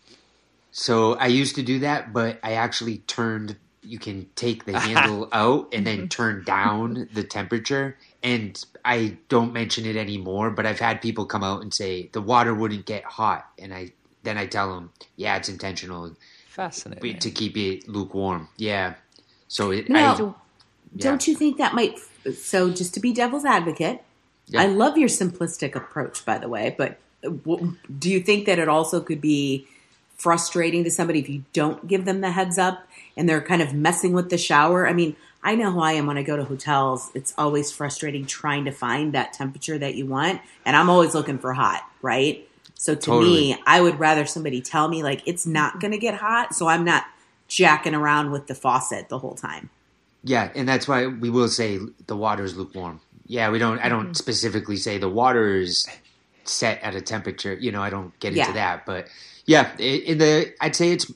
So 0.72 1.16
I 1.16 1.28
used 1.28 1.56
to 1.56 1.64
do 1.64 1.80
that, 1.80 2.14
but 2.14 2.40
I 2.44 2.54
actually 2.54 3.00
turned. 3.00 3.58
You 3.84 4.00
can 4.00 4.28
take 4.36 4.66
the 4.66 4.80
handle 4.80 5.30
out 5.34 5.70
and 5.74 5.88
then 5.88 6.00
mm-hmm. 6.00 6.08
turn 6.08 6.44
down 6.46 7.10
the 7.14 7.24
temperature. 7.24 7.98
And 8.24 8.64
I 8.86 9.18
don't 9.30 9.54
mention 9.54 9.86
it 9.86 9.96
anymore, 9.98 10.52
but 10.52 10.66
I've 10.68 10.80
had 10.80 11.02
people 11.02 11.26
come 11.26 11.44
out 11.44 11.62
and 11.64 11.74
say 11.74 12.10
the 12.14 12.22
water 12.22 12.54
wouldn't 12.56 12.86
get 12.86 13.04
hot, 13.06 13.50
and 13.60 13.74
I 13.74 13.94
then 14.24 14.38
I 14.38 14.46
tell 14.48 14.74
them, 14.76 14.92
yeah, 15.18 15.38
it's 15.38 15.50
intentional 15.50 16.16
Fascinating. 16.48 17.20
to 17.20 17.32
keep 17.32 17.58
it 17.58 17.88
lukewarm. 17.90 18.50
Yeah. 18.58 18.96
So 19.48 19.72
it. 19.72 19.90
Now, 19.90 20.14
I, 20.16 20.20
yeah. 20.96 21.04
Don't 21.04 21.28
you 21.28 21.36
think 21.36 21.58
that 21.58 21.74
might? 21.74 22.00
So, 22.36 22.70
just 22.70 22.94
to 22.96 23.00
be 23.00 23.14
devil's 23.14 23.46
advocate, 23.46 24.02
Yeah. 24.48 24.62
I 24.62 24.66
love 24.66 24.98
your 24.98 25.10
simplistic 25.10 25.76
approach, 25.76 26.26
by 26.26 26.38
the 26.38 26.50
way. 26.50 26.76
But 26.78 27.00
do 27.24 28.10
you 28.10 28.20
think 28.20 28.46
that 28.48 28.60
it 28.60 28.68
also 28.68 29.00
could 29.00 29.22
be 29.22 29.68
frustrating 30.18 30.84
to 30.84 30.92
somebody 30.92 31.20
if 31.20 31.30
you 31.30 31.44
don't 31.54 31.88
give 31.88 32.06
them 32.06 32.22
the 32.22 32.32
heads 32.32 32.58
up 32.58 32.88
and 33.16 33.28
they're 33.30 33.42
kind 33.42 33.62
of 33.62 33.74
messing 33.74 34.14
with 34.14 34.30
the 34.30 34.38
shower? 34.38 34.88
I 34.88 34.94
mean, 34.94 35.16
I 35.44 35.56
know 35.56 35.72
how 35.72 35.80
I 35.80 35.94
am 35.94 36.06
when 36.06 36.18
I 36.18 36.24
go 36.24 36.36
to 36.38 36.44
hotels. 36.44 37.10
It's 37.16 37.34
always 37.38 37.72
frustrating 37.72 38.26
trying 38.26 38.66
to 38.66 38.72
find 38.72 39.14
that 39.14 39.34
temperature 39.34 39.78
that 39.78 39.96
you 39.96 40.06
want, 40.06 40.42
and 40.66 40.76
I'm 40.76 40.90
always 40.90 41.16
looking 41.16 41.40
for 41.40 41.54
hot, 41.54 41.82
right? 42.02 42.48
So 42.76 42.96
to 42.96 43.22
me, 43.22 43.58
I 43.66 43.82
would 43.82 44.00
rather 44.00 44.26
somebody 44.26 44.62
tell 44.62 44.88
me 44.88 45.02
like 45.04 45.22
it's 45.28 45.46
not 45.46 45.80
going 45.80 45.92
to 45.92 45.98
get 45.98 46.16
hot, 46.16 46.54
so 46.56 46.68
I'm 46.68 46.84
not 46.84 47.06
jacking 47.48 47.96
around 47.96 48.32
with 48.32 48.48
the 48.48 48.56
faucet 48.56 49.10
the 49.10 49.20
whole 49.20 49.36
time. 49.36 49.70
Yeah, 50.24 50.52
and 50.56 50.68
that's 50.68 50.88
why 50.88 51.08
we 51.08 51.30
will 51.30 51.48
say 51.50 51.80
the 52.08 52.16
water 52.16 52.44
is 52.44 52.56
lukewarm. 52.56 53.02
Yeah, 53.26 53.50
we 53.50 53.60
don't. 53.60 53.80
I 53.80 53.90
don't 53.90 54.04
Mm-hmm. 54.08 54.14
specifically 54.14 54.78
say 54.78 54.98
the 54.98 55.10
water 55.10 55.56
is 55.58 55.88
set 56.44 56.82
at 56.84 56.96
a 56.96 57.02
temperature. 57.02 57.54
You 57.54 57.72
know, 57.72 57.82
I 57.82 57.90
don't 57.90 58.18
get 58.20 58.34
Yeah. 58.34 58.44
into 58.48 58.54
that, 58.54 58.86
but 58.86 59.08
yeah, 59.46 59.76
in 59.78 60.18
the 60.20 60.54
I'd 60.62 60.76
say 60.76 60.92
it's 60.92 61.12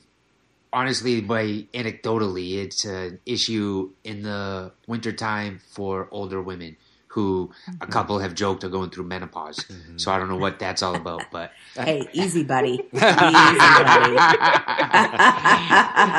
honestly 0.72 1.20
by 1.20 1.66
anecdotally, 1.72 2.56
it's 2.58 2.84
an 2.84 3.20
issue 3.26 3.92
in 4.04 4.22
the 4.22 4.72
wintertime 4.86 5.60
for 5.70 6.08
older 6.10 6.42
women 6.42 6.76
who 7.16 7.50
Mm-hmm. 7.66 7.82
a 7.82 7.86
couple 7.88 8.18
have 8.20 8.34
joked 8.34 8.62
are 8.64 8.68
going 8.68 8.90
through 8.90 9.04
menopause. 9.04 9.64
So 9.96 10.12
I 10.12 10.18
don't 10.18 10.28
know 10.28 10.36
what 10.36 10.58
that's 10.60 10.82
all 10.82 10.94
about, 10.94 11.24
but 11.32 11.50
Hey, 11.74 12.06
easy, 12.12 12.44
buddy. 12.44 12.74
Easy, 12.92 13.02
buddy. 13.02 14.16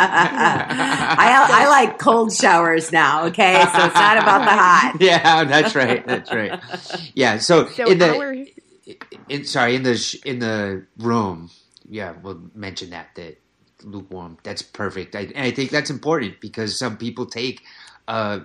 I, 0.09 1.47
I 1.49 1.67
like 1.69 1.97
cold 1.99 2.33
showers 2.33 2.91
now, 2.91 3.25
okay? 3.27 3.53
So 3.73 3.85
it's 3.85 3.95
not 3.95 4.17
about 4.17 4.39
the 4.45 4.51
hot. 4.51 4.97
yeah, 4.99 5.43
that's 5.45 5.75
right. 5.75 6.05
That's 6.05 6.31
right. 6.33 6.59
Yeah. 7.13 7.37
So, 7.37 7.67
So 7.67 7.89
in 7.89 7.99
the 7.99 8.15
our 8.17 8.35
in, 9.29 9.43
sorry 9.45 9.75
in 9.75 9.83
the 9.83 9.95
sh- 9.97 10.15
in 10.25 10.39
the 10.39 10.85
room 10.97 11.49
yeah 11.89 12.13
we'll 12.23 12.41
mention 12.55 12.89
that 12.91 13.09
that 13.15 13.37
lukewarm 13.83 14.37
that's 14.43 14.61
perfect 14.61 15.13
I, 15.13 15.21
and 15.35 15.39
i 15.39 15.51
think 15.51 15.71
that's 15.71 15.89
important 15.89 16.39
because 16.39 16.77
some 16.79 16.95
people 16.97 17.25
take 17.25 17.61
a 18.07 18.41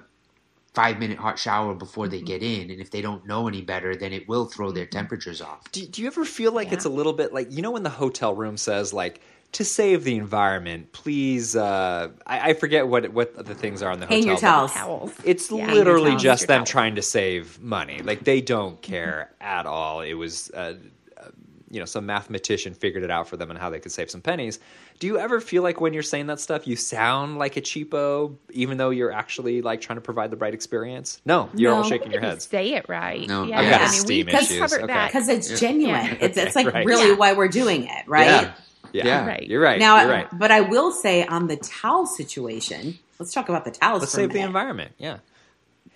five 0.74 0.98
minute 0.98 1.18
hot 1.18 1.38
shower 1.38 1.74
before 1.74 2.08
they 2.08 2.20
get 2.20 2.42
in 2.42 2.70
and 2.70 2.80
if 2.80 2.90
they 2.90 3.02
don't 3.02 3.26
know 3.26 3.46
any 3.48 3.60
better 3.60 3.94
then 3.94 4.12
it 4.12 4.26
will 4.28 4.46
throw 4.46 4.70
their 4.72 4.86
temperatures 4.86 5.40
off 5.42 5.70
Do, 5.72 5.84
do 5.86 6.00
you 6.00 6.06
ever 6.08 6.24
feel 6.24 6.52
like 6.52 6.68
Yeah. 6.68 6.74
it's 6.74 6.84
a 6.86 6.88
little 6.90 7.12
bit 7.12 7.32
like 7.34 7.52
you 7.52 7.60
know 7.62 7.70
when 7.72 7.82
the 7.82 7.90
hotel 7.90 8.34
room 8.34 8.56
says 8.56 8.92
like 8.92 9.20
to 9.52 9.66
save 9.66 10.04
the 10.04 10.16
environment, 10.16 10.92
please? 10.92 11.54
Uh, 11.54 12.08
I, 12.26 12.50
I 12.50 12.54
forget 12.54 12.88
what 12.88 13.12
what 13.12 13.34
the 13.44 13.54
things 13.54 13.82
are 13.82 13.90
on 13.92 14.00
the 14.00 14.06
Hang 14.06 14.20
hotel. 14.26 14.30
your 14.32 14.40
towels. 14.40 14.72
towels. 14.72 15.12
It's 15.24 15.50
Yeah. 15.52 15.66
literally 15.74 16.12
towels. 16.12 16.22
just 16.22 16.46
them 16.46 16.60
towels. 16.60 16.70
trying 16.70 16.94
to 16.94 17.02
save 17.02 17.60
money. 17.60 18.00
Like 18.00 18.24
they 18.24 18.40
don't 18.40 18.80
care 18.80 19.30
at 19.42 19.66
all. 19.66 20.00
It 20.00 20.14
was. 20.14 20.50
Uh, 20.52 20.76
uh, 21.18 21.28
you 21.70 21.78
know, 21.80 21.84
some 21.84 22.06
mathematician 22.06 22.72
figured 22.72 23.02
it 23.02 23.10
out 23.10 23.28
for 23.28 23.36
them 23.36 23.50
and 23.50 23.58
how 23.58 23.68
they 23.68 23.78
could 23.78 23.92
save 23.92 24.10
some 24.10 24.22
pennies. 24.22 24.58
Do 25.02 25.08
you 25.08 25.18
ever 25.18 25.40
feel 25.40 25.64
like 25.64 25.80
when 25.80 25.94
you're 25.94 26.04
saying 26.04 26.28
that 26.28 26.38
stuff, 26.38 26.64
you 26.64 26.76
sound 26.76 27.36
like 27.36 27.56
a 27.56 27.60
cheapo, 27.60 28.36
even 28.52 28.78
though 28.78 28.90
you're 28.90 29.10
actually 29.10 29.60
like 29.60 29.80
trying 29.80 29.96
to 29.96 30.00
provide 30.00 30.30
the 30.30 30.36
right 30.36 30.54
experience? 30.54 31.20
No, 31.24 31.50
you're 31.56 31.74
all 31.74 31.82
shaking 31.82 32.12
your 32.12 32.20
heads. 32.20 32.44
Say 32.46 32.74
it 32.74 32.86
right. 32.88 33.26
No, 33.26 33.42
yeah, 33.42 33.58
I've 33.58 33.66
I 33.66 33.70
got 33.70 33.80
mean, 33.80 33.88
esteem 33.88 34.26
we 34.26 34.32
issues. 34.32 34.58
covered 34.60 34.82
Okay. 34.82 35.06
Because 35.08 35.28
it's 35.28 35.50
Yeah. 35.50 35.56
genuine. 35.56 36.04
Yeah. 36.06 36.14
It's, 36.20 36.38
it's 36.38 36.54
like 36.54 36.72
Right. 36.72 36.86
really 36.86 37.08
Yeah. 37.08 37.14
why 37.16 37.32
we're 37.32 37.48
doing 37.48 37.82
it, 37.82 38.06
right? 38.06 38.26
Yeah. 38.26 38.52
Yeah, 38.92 39.04
Yeah. 39.06 39.26
Right. 39.26 39.42
you're 39.48 39.60
right. 39.60 39.80
Now, 39.80 40.02
you're 40.02 40.08
right. 40.08 40.28
but 40.38 40.52
I 40.52 40.60
will 40.60 40.92
say 40.92 41.26
on 41.26 41.48
the 41.48 41.56
towel 41.56 42.06
situation, 42.06 42.96
let's 43.18 43.34
talk 43.34 43.48
about 43.48 43.64
the 43.64 43.72
towels 43.72 44.02
Let's 44.02 44.14
for 44.14 44.20
a 44.20 44.22
save 44.22 44.32
the 44.32 44.38
environment. 44.38 44.92
Yeah. 44.98 45.16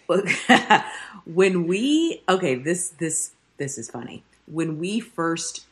when 1.26 1.68
we 1.68 2.22
okay 2.28 2.56
this 2.56 2.88
this 2.98 3.30
this 3.56 3.78
is 3.78 3.88
funny 3.88 4.24
when 4.46 4.78
we 4.78 4.98
first 4.98 5.64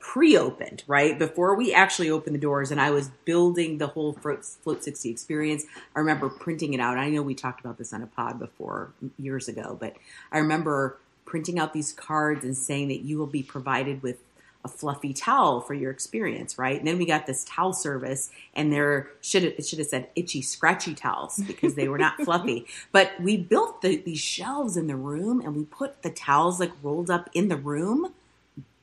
pre-opened 0.00 0.82
right 0.86 1.18
before 1.18 1.54
we 1.54 1.72
actually 1.72 2.10
opened 2.10 2.34
the 2.34 2.40
doors 2.40 2.70
and 2.70 2.80
i 2.80 2.90
was 2.90 3.10
building 3.24 3.78
the 3.78 3.86
whole 3.86 4.14
float, 4.14 4.44
float 4.44 4.82
60 4.82 5.10
experience 5.10 5.64
i 5.94 5.98
remember 5.98 6.28
printing 6.28 6.72
it 6.74 6.80
out 6.80 6.98
i 6.98 7.08
know 7.08 7.22
we 7.22 7.34
talked 7.34 7.60
about 7.60 7.78
this 7.78 7.92
on 7.92 8.02
a 8.02 8.06
pod 8.06 8.38
before 8.38 8.90
years 9.18 9.46
ago 9.46 9.76
but 9.78 9.94
i 10.32 10.38
remember 10.38 10.98
printing 11.26 11.58
out 11.58 11.72
these 11.72 11.92
cards 11.92 12.44
and 12.44 12.56
saying 12.56 12.88
that 12.88 13.02
you 13.02 13.18
will 13.18 13.26
be 13.26 13.42
provided 13.42 14.02
with 14.02 14.18
a 14.64 14.68
fluffy 14.68 15.12
towel 15.12 15.60
for 15.60 15.74
your 15.74 15.90
experience, 15.90 16.58
right? 16.58 16.78
And 16.78 16.86
then 16.86 16.98
we 16.98 17.06
got 17.06 17.26
this 17.26 17.44
towel 17.44 17.72
service, 17.72 18.30
and 18.54 18.72
there 18.72 19.08
should 19.20 19.44
it 19.44 19.66
should 19.66 19.78
have 19.78 19.88
said 19.88 20.08
itchy, 20.14 20.42
scratchy 20.42 20.94
towels 20.94 21.40
because 21.46 21.74
they 21.74 21.88
were 21.88 21.98
not 21.98 22.20
fluffy. 22.24 22.66
But 22.92 23.12
we 23.20 23.36
built 23.36 23.80
the, 23.80 23.96
these 23.96 24.20
shelves 24.20 24.76
in 24.76 24.86
the 24.86 24.96
room, 24.96 25.40
and 25.40 25.56
we 25.56 25.64
put 25.64 26.02
the 26.02 26.10
towels 26.10 26.60
like 26.60 26.72
rolled 26.82 27.10
up 27.10 27.30
in 27.32 27.48
the 27.48 27.56
room. 27.56 28.12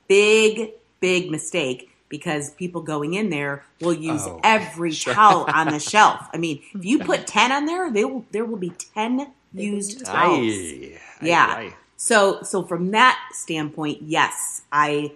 Big, 0.07 0.71
big 0.99 1.29
mistake 1.31 1.91
because 2.09 2.51
people 2.51 2.81
going 2.81 3.13
in 3.13 3.29
there 3.29 3.63
will 3.81 3.93
use 3.93 4.21
Oh, 4.25 4.39
every 4.43 4.91
sure. 4.91 5.13
towel 5.13 5.45
on 5.53 5.67
the 5.67 5.79
shelf. 5.93 6.27
I 6.33 6.37
mean, 6.37 6.61
if 6.73 6.85
you 6.85 6.99
put 6.99 7.27
ten 7.27 7.51
on 7.51 7.65
there, 7.65 7.91
they 7.91 8.05
will 8.05 8.25
there 8.31 8.45
will 8.45 8.57
be 8.57 8.69
ten 8.71 9.31
used 9.53 10.05
towels. 10.05 10.39
Aye. 10.53 10.99
Yeah. 11.21 11.45
Aye, 11.45 11.61
aye. 11.61 11.73
So 11.97 12.41
so 12.43 12.63
from 12.63 12.91
that 12.91 13.19
standpoint, 13.33 14.03
yes, 14.03 14.61
I 14.71 15.11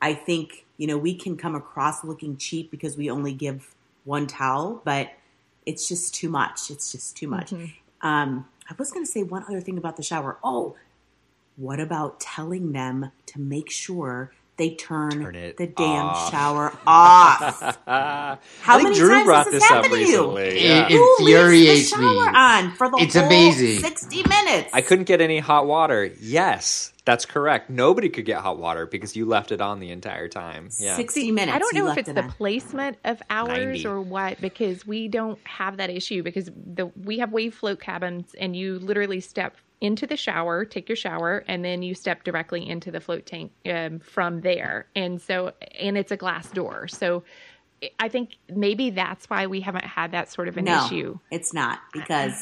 I 0.00 0.14
think, 0.14 0.64
you 0.76 0.86
know, 0.86 0.96
we 0.98 1.14
can 1.14 1.36
come 1.36 1.54
across 1.56 2.04
looking 2.04 2.36
cheap 2.36 2.70
because 2.70 2.96
we 2.96 3.10
only 3.10 3.32
give 3.32 3.74
one 4.04 4.26
towel, 4.28 4.80
but 4.84 5.10
it's 5.66 5.88
just 5.88 6.14
too 6.14 6.28
much. 6.28 6.70
It's 6.70 6.92
just 6.92 7.16
too 7.16 7.26
much. 7.28 7.52
Um, 8.00 8.46
I 8.70 8.74
was 8.78 8.92
going 8.92 9.04
to 9.04 9.10
say 9.10 9.22
one 9.24 9.42
other 9.48 9.60
thing 9.60 9.76
about 9.76 9.96
the 9.96 10.02
shower. 10.04 10.38
Oh, 10.44 10.76
what 11.56 11.80
about 11.80 12.20
telling 12.20 12.70
them 12.72 13.10
to 13.26 13.40
make 13.40 13.70
sure 13.70 14.32
they 14.58 14.74
turn, 14.74 15.10
Turn 15.10 15.34
it 15.36 15.56
the 15.56 15.66
damn 15.68 16.06
off. 16.06 16.30
shower 16.30 16.72
off? 16.86 17.78
How 17.86 18.38
How 18.60 18.82
many 18.82 18.94
Drew 18.96 19.08
times 19.10 19.24
brought 19.24 19.44
has 19.46 19.52
this 19.52 19.62
this 19.62 19.70
up 19.70 19.84
happened 19.84 19.92
to 19.94 20.00
you? 20.00 20.06
recently. 20.34 20.42
It- 20.48 20.62
Yeah. 20.62 20.86
it- 20.86 20.92
Who 20.92 21.16
infuriates 21.20 21.74
leaves 21.74 21.90
the 21.92 21.96
shower 21.96 22.30
me. 22.32 22.38
on 22.38 22.70
for 22.74 22.90
the 22.90 22.96
It's 22.98 23.14
whole 23.14 23.24
amazing. 23.26 23.78
60 23.80 24.22
minutes? 24.28 24.70
I 24.74 24.80
couldn't 24.82 25.04
get 25.06 25.20
any 25.20 25.38
hot 25.38 25.66
water. 25.66 26.10
Yes, 26.20 26.92
that's 27.04 27.24
correct. 27.24 27.70
Nobody 27.70 28.08
could 28.08 28.24
get 28.26 28.40
hot 28.40 28.58
water 28.58 28.84
because 28.86 29.16
you 29.16 29.24
left 29.26 29.52
it 29.52 29.60
on 29.60 29.80
the 29.80 29.90
entire 29.90 30.28
time. 30.28 30.68
Yeah. 30.78 30.96
60 30.96 31.32
minutes. 31.32 31.54
I 31.54 31.58
don't 31.58 31.74
know 31.74 31.88
if 31.90 31.96
it's 31.98 32.08
it 32.08 32.14
the 32.16 32.22
on. 32.24 32.30
placement 32.32 32.98
of 33.04 33.22
hours 33.30 33.82
90. 33.84 33.86
or 33.86 34.00
what, 34.02 34.40
because 34.40 34.86
we 34.86 35.08
don't 35.08 35.38
have 35.44 35.78
that 35.78 35.88
issue 35.88 36.22
because 36.22 36.46
the 36.46 36.90
we 37.04 37.18
have 37.18 37.32
wave 37.32 37.54
float 37.54 37.80
cabins 37.80 38.34
and 38.38 38.54
you 38.54 38.78
literally 38.80 39.20
step 39.20 39.56
into 39.80 40.06
the 40.06 40.16
shower, 40.16 40.64
take 40.64 40.88
your 40.88 40.96
shower, 40.96 41.44
and 41.46 41.64
then 41.64 41.82
you 41.82 41.94
step 41.94 42.24
directly 42.24 42.68
into 42.68 42.90
the 42.90 43.00
float 43.00 43.26
tank 43.26 43.52
um, 43.70 44.00
from 44.00 44.40
there. 44.40 44.86
And 44.96 45.20
so, 45.20 45.52
and 45.78 45.96
it's 45.96 46.10
a 46.10 46.16
glass 46.16 46.50
door. 46.50 46.88
So 46.88 47.22
I 47.98 48.08
think 48.08 48.36
maybe 48.48 48.90
that's 48.90 49.30
why 49.30 49.46
we 49.46 49.60
haven't 49.60 49.84
had 49.84 50.12
that 50.12 50.32
sort 50.32 50.48
of 50.48 50.56
an 50.56 50.64
no, 50.64 50.84
issue. 50.86 51.18
it's 51.30 51.54
not 51.54 51.78
because 51.92 52.32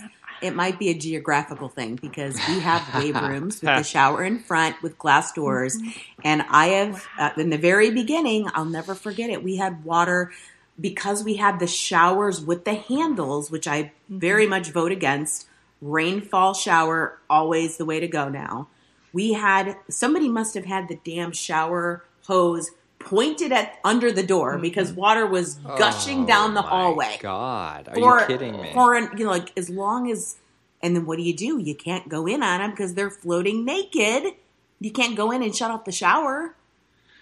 it 0.43 0.55
might 0.55 0.79
be 0.79 0.89
a 0.91 0.95
geographical 0.95 1.69
thing 1.69 1.97
because 1.97 2.37
we 2.49 2.61
have 2.61 2.83
wave 3.03 3.21
rooms 3.21 3.61
with 3.61 3.77
the 3.77 3.83
shower 3.83 4.25
in 4.25 4.39
front 4.39 4.83
with 4.83 4.99
glass 4.99 5.33
doors, 5.33 5.79
and 6.25 6.43
I 6.49 6.69
have 6.69 7.07
uh, 7.19 7.31
in 7.37 7.51
the 7.51 7.59
very 7.59 7.91
beginning, 7.91 8.49
I'll 8.55 8.65
never 8.65 8.95
forget 8.95 9.31
it. 9.31 9.43
We 9.43 9.57
had 9.57 9.85
water 9.85 10.33
because 10.79 11.25
we 11.25 11.37
had 11.37 11.59
the 11.59 11.67
showers 11.67 12.41
with 12.41 12.65
the 12.65 12.75
handles, 12.75 13.51
which 13.51 13.67
I 13.67 13.93
very 14.09 14.47
much 14.47 14.71
vote 14.71 14.93
against. 14.93 15.47
Rainfall 15.81 16.55
shower 16.55 17.19
always 17.29 17.77
the 17.77 17.85
way 17.85 18.01
to 18.01 18.09
go 18.09 18.29
now. 18.29 18.69
We 19.13 19.33
had 19.33 19.77
somebody 19.89 20.29
must 20.29 20.55
have 20.55 20.65
had 20.65 20.89
the 20.89 20.99
damn 21.05 21.33
shower 21.33 22.05
hose 22.27 22.71
pointed 22.99 23.53
at 23.53 23.79
under 23.85 24.11
the 24.11 24.23
door 24.23 24.53
mm-hmm. 24.53 24.63
because 24.63 24.93
water 24.93 25.27
was 25.27 25.55
gushing 25.79 26.25
Oh 26.25 26.27
down 26.27 26.55
the 26.55 26.63
hallway 26.63 27.19
God, 27.21 27.89
are 27.89 27.95
for, 27.95 28.21
you 28.21 28.27
kidding 28.27 28.61
me? 28.61 28.73
For 28.73 28.95
an, 28.95 29.11
you 29.17 29.25
know, 29.25 29.31
like 29.31 29.57
as 29.57 29.71
long 29.71 30.11
as, 30.11 30.37
and 30.83 30.97
then 30.97 31.07
what 31.07 31.17
do 31.17 31.23
you 31.23 31.35
do? 31.35 31.59
You 31.59 31.75
can't 31.75 32.09
go 32.09 32.27
in 32.27 32.43
on 32.43 32.61
them 32.61 32.71
because 32.71 32.95
they're 32.95 33.11
floating 33.11 33.65
naked. 33.65 34.35
You 34.81 34.91
can't 34.91 35.17
go 35.17 35.31
in 35.31 35.43
and 35.43 35.55
shut 35.55 35.71
off 35.71 35.85
the 35.85 35.93
shower. 35.93 36.55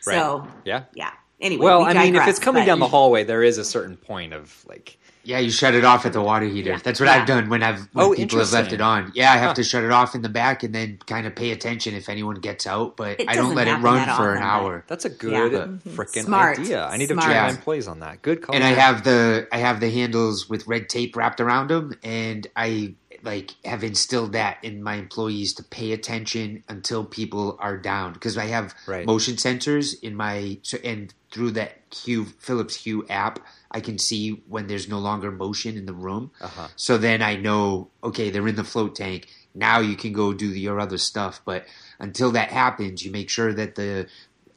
So 0.00 0.48
yeah. 0.64 0.84
yeah, 0.94 1.12
Anyway, 1.44 1.62
Well, 1.64 1.80
we 1.80 1.86
I 1.86 1.92
mean, 1.94 2.16
if 2.16 2.26
it's 2.26 2.38
coming 2.38 2.64
down 2.64 2.78
the 2.80 2.88
hallway, 2.88 3.22
there 3.24 3.42
is 3.42 3.58
a 3.58 3.64
certain 3.64 3.96
point 3.96 4.32
of 4.32 4.64
like. 4.68 4.98
Yeah, 5.26 5.38
you 5.38 5.50
shut 5.50 5.74
it 5.74 5.86
off 5.86 6.04
at 6.04 6.12
the 6.12 6.20
water 6.20 6.44
heater. 6.44 6.76
That's 6.78 7.00
what 7.00 7.06
Yeah. 7.06 7.14
I've 7.22 7.26
done 7.26 7.48
when 7.48 7.62
I've 7.62 7.88
when 7.94 8.04
Oh, 8.06 8.14
people 8.14 8.38
have 8.40 8.52
left 8.52 8.74
it 8.74 8.82
on. 8.82 9.10
Yeah, 9.14 9.32
I 9.32 9.36
have 9.38 9.48
Huh. 9.48 9.54
to 9.54 9.64
shut 9.64 9.82
it 9.82 9.90
off 9.90 10.14
in 10.14 10.20
the 10.20 10.28
back 10.28 10.62
and 10.62 10.74
then 10.74 10.98
kind 11.06 11.26
of 11.26 11.34
pay 11.34 11.50
attention 11.50 11.94
if 11.94 12.10
anyone 12.10 12.36
gets 12.40 12.66
out. 12.66 12.98
But 12.98 13.22
I 13.26 13.34
don't 13.34 13.54
let 13.54 13.66
it 13.66 13.76
run 13.76 13.96
that 14.06 14.16
for 14.18 14.34
an 14.34 14.42
often, 14.42 14.66
hour. 14.66 14.84
That's 14.86 15.06
a 15.06 15.08
good 15.10 15.32
mm-hmm. 15.52 15.88
Yeah. 15.88 15.94
freaking 15.96 16.30
idea. 16.60 16.86
I 16.86 16.98
need 16.98 17.06
to 17.08 17.14
Smart. 17.14 17.24
train 17.26 17.38
my 17.38 17.46
Yeah. 17.46 17.50
employees 17.50 17.88
on 17.88 18.00
that. 18.00 18.20
Good 18.20 18.42
call. 18.42 18.54
and 18.54 18.62
I 18.62 18.72
have 18.72 19.04
the 19.04 19.48
I 19.50 19.58
have 19.58 19.80
the 19.80 19.90
handles 19.90 20.48
with 20.50 20.66
red 20.66 20.90
tape 20.90 21.16
wrapped 21.16 21.40
around 21.40 21.68
them, 21.70 21.94
and 22.02 22.46
I 22.54 22.94
like 23.22 23.52
have 23.64 23.82
instilled 23.82 24.32
that 24.32 24.58
in 24.62 24.82
my 24.82 24.96
employees 24.96 25.54
to 25.54 25.62
pay 25.62 25.92
attention 25.92 26.62
until 26.68 27.02
people 27.02 27.56
are 27.60 27.78
down 27.78 28.12
because 28.12 28.36
I 28.36 28.44
have 28.48 28.74
Right. 28.86 29.06
motion 29.06 29.36
sensors 29.36 29.94
in 30.02 30.14
my 30.14 30.58
and 30.84 31.14
through 31.34 31.50
that 31.50 31.72
Hue 32.04 32.24
Philips 32.24 32.76
Hue 32.84 33.04
app, 33.10 33.40
I 33.70 33.80
can 33.80 33.98
see 33.98 34.42
when 34.48 34.68
there's 34.68 34.88
no 34.88 34.98
longer 35.00 35.30
motion 35.32 35.76
in 35.76 35.84
the 35.84 35.92
room. 35.92 36.30
Uh-huh. 36.40 36.68
So 36.76 36.96
then 36.96 37.20
I 37.22 37.34
know 37.36 37.90
okay, 38.02 38.30
they're 38.30 38.46
in 38.48 38.54
the 38.54 38.64
float 38.64 38.94
tank. 38.94 39.26
Now 39.54 39.80
you 39.80 39.96
can 39.96 40.12
go 40.12 40.32
do 40.32 40.46
your 40.48 40.78
other 40.80 40.98
stuff, 40.98 41.40
but 41.44 41.66
until 41.98 42.30
that 42.32 42.50
happens, 42.50 43.04
you 43.04 43.10
make 43.10 43.28
sure 43.30 43.52
that 43.52 43.74
the 43.74 44.06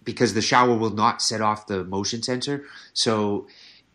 because 0.03 0.33
the 0.35 0.41
shower 0.41 0.75
will 0.75 0.93
not 0.93 1.21
set 1.21 1.41
off 1.41 1.67
the 1.67 1.83
motion 1.83 2.21
sensor. 2.23 2.63
So 2.93 3.47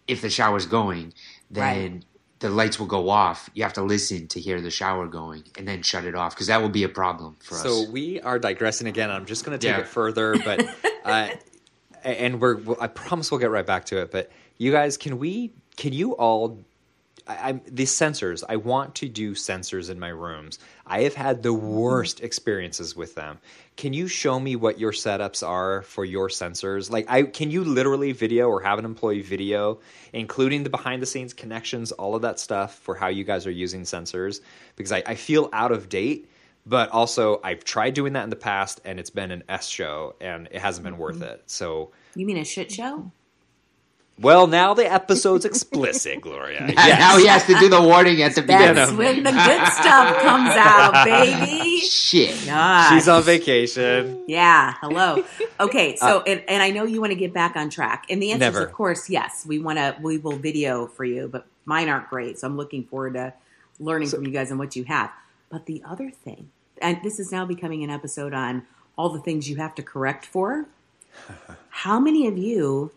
if 0.07 0.21
the 0.21 0.29
shower's 0.31 0.67
going, 0.67 1.15
then 1.51 1.93
Right. 1.93 2.05
the 2.41 2.51
lights 2.51 2.79
will 2.81 2.87
go 2.89 3.09
off. 3.09 3.49
You 3.55 3.63
have 3.63 3.73
to 3.75 3.83
listen 3.83 4.27
to 4.29 4.41
hear 4.41 4.61
the 4.61 4.71
shower 4.71 5.07
going 5.07 5.45
and 5.57 5.67
then 5.69 5.83
shut 5.83 6.05
it 6.05 6.15
off 6.17 6.35
because 6.35 6.49
that 6.49 6.61
will 6.61 6.69
be 6.69 6.83
a 6.83 6.89
problem 6.89 7.37
for 7.41 7.55
So 7.55 7.69
us. 7.69 7.87
So 7.87 7.91
we 7.93 8.21
are 8.21 8.39
digressing 8.39 8.89
again. 8.89 9.11
I'm 9.11 9.25
just 9.27 9.45
going 9.45 9.57
to 9.59 9.65
take 9.67 9.77
Yeah. 9.77 9.83
it 9.83 9.89
further, 9.89 10.37
but 10.45 10.59
uh, 11.05 11.29
and 12.05 12.41
we're 12.41 12.59
I 12.81 12.87
promise 12.87 13.31
we'll 13.31 13.41
get 13.41 13.51
right 13.51 13.67
back 13.67 13.87
to 13.87 13.99
it. 13.99 14.11
But 14.11 14.31
you 14.59 14.73
guys, 14.73 14.97
can 14.97 15.19
we? 15.19 15.53
Can 15.77 15.93
you 15.93 16.13
all? 16.13 16.59
I, 17.27 17.51
I'm 17.51 17.61
these 17.67 17.93
sensors. 17.93 18.43
I 18.49 18.57
want 18.57 18.97
to 18.97 19.09
do 19.09 19.35
sensors 19.35 19.91
in 19.91 19.99
my 19.99 20.09
rooms. 20.09 20.59
I 20.87 21.03
have 21.03 21.15
had 21.15 21.43
the 21.43 21.53
mm-hmm. 21.53 21.67
worst 21.67 22.21
experiences 22.21 22.97
with 22.97 23.15
them. 23.15 23.39
Can 23.77 23.93
you 23.93 24.07
show 24.07 24.39
me 24.39 24.57
what 24.57 24.79
your 24.79 24.93
setups 24.93 25.47
are 25.47 25.83
for 25.83 26.05
your 26.05 26.29
sensors? 26.29 26.91
Like, 26.91 27.11
I 27.11 27.23
can 27.23 27.51
you 27.51 27.65
literally 27.65 28.13
video 28.13 28.49
or 28.49 28.61
have 28.61 28.79
an 28.79 28.85
employee 28.85 29.23
video, 29.23 29.79
including 30.13 30.63
the 30.63 30.71
behind 30.71 31.01
the 31.01 31.07
scenes 31.07 31.33
connections, 31.33 31.93
all 31.93 32.15
of 32.15 32.23
that 32.23 32.39
stuff 32.39 32.75
for 32.79 32.95
how 32.95 33.09
you 33.09 33.25
guys 33.25 33.47
are 33.47 33.51
using 33.51 33.83
sensors? 33.83 34.41
Because 34.77 34.93
I, 34.93 35.03
I 35.07 35.15
feel 35.15 35.49
out 35.53 35.73
of 35.73 35.89
date 35.89 36.29
but 36.67 36.91
also 36.91 37.41
I've 37.43 37.65
tried 37.65 37.95
doing 37.95 38.13
that 38.15 38.25
in 38.25 38.31
the 38.31 38.37
past 38.37 38.81
and 38.85 39.01
it's 39.01 39.11
been 39.11 39.31
an 39.31 39.45
S 39.49 39.69
show 39.69 40.15
and 40.21 40.49
it 40.51 40.61
hasn't 40.61 40.85
been 40.85 40.99
worth 40.99 41.17
mm-hmm. 41.17 41.25
it. 41.25 41.43
So, 41.47 41.91
You 42.15 42.27
mean 42.27 42.39
a 42.39 42.45
shit 42.45 42.71
show? 42.71 43.11
well, 44.23 44.47
now 44.47 44.75
the 44.75 44.91
episode's 44.91 45.45
explicit, 45.45 46.21
Gloria. 46.21 46.59
And 46.61 46.77
Now 46.77 47.19
he 47.19 47.27
has 47.27 47.45
to 47.47 47.59
do 47.59 47.69
the 47.69 47.81
warning 47.81 48.23
at 48.23 48.35
the 48.35 48.43
beginning. 48.43 48.75
That's 48.75 48.93
when 48.93 49.23
the 49.23 49.33
good 49.33 49.69
stuff 49.69 50.23
comes 50.23 50.51
out, 50.51 51.05
baby. 51.05 51.81
Shit. 51.81 52.47
Gosh. 52.47 52.93
She's 52.93 53.09
on 53.09 53.23
vacation. 53.23 54.23
Yeah. 54.29 54.75
Hello. 54.81 55.25
Okay. 55.59 55.95
Uh, 56.01 56.07
so, 56.07 56.23
and, 56.23 56.43
and 56.47 56.63
I 56.63 56.71
know 56.71 56.85
you 56.85 57.01
want 57.01 57.13
to 57.13 57.19
get 57.19 57.33
back 57.33 57.57
on 57.57 57.71
track, 57.71 58.07
and 58.11 58.23
the 58.23 58.31
answer 58.31 58.41
Never. 58.41 58.59
is, 58.61 58.65
of 58.67 58.73
course, 58.73 59.11
yes. 59.11 59.45
We 59.47 59.59
want 59.59 59.79
to. 59.79 59.97
We 60.01 60.19
will 60.19 60.37
video 60.37 60.87
for 60.87 61.05
you, 61.05 61.29
but 61.29 61.47
mine 61.65 61.89
aren't 61.89 62.09
great. 62.09 62.39
So 62.39 62.47
I'm 62.47 62.57
looking 62.57 62.85
forward 62.85 63.15
to 63.15 63.35
learning 63.81 64.09
from 64.09 64.25
you 64.25 64.33
guys 64.33 64.51
and 64.51 64.59
what 64.59 64.77
you 64.77 64.85
have. 64.85 65.11
But 65.53 65.67
the 65.67 65.83
other 65.87 66.11
thing, 66.11 66.51
and 66.81 66.99
this 67.05 67.21
is 67.21 67.31
now 67.31 67.45
becoming 67.45 67.85
an 67.85 67.91
episode 67.91 68.33
on 68.33 68.63
all 68.97 69.11
the 69.11 69.21
things 69.21 69.51
you 69.51 69.57
have 69.57 69.75
to 69.75 69.83
correct 69.83 70.25
for. 70.25 70.65
How 71.69 72.01
many 72.01 72.27
of 72.27 72.39
you 72.39 72.91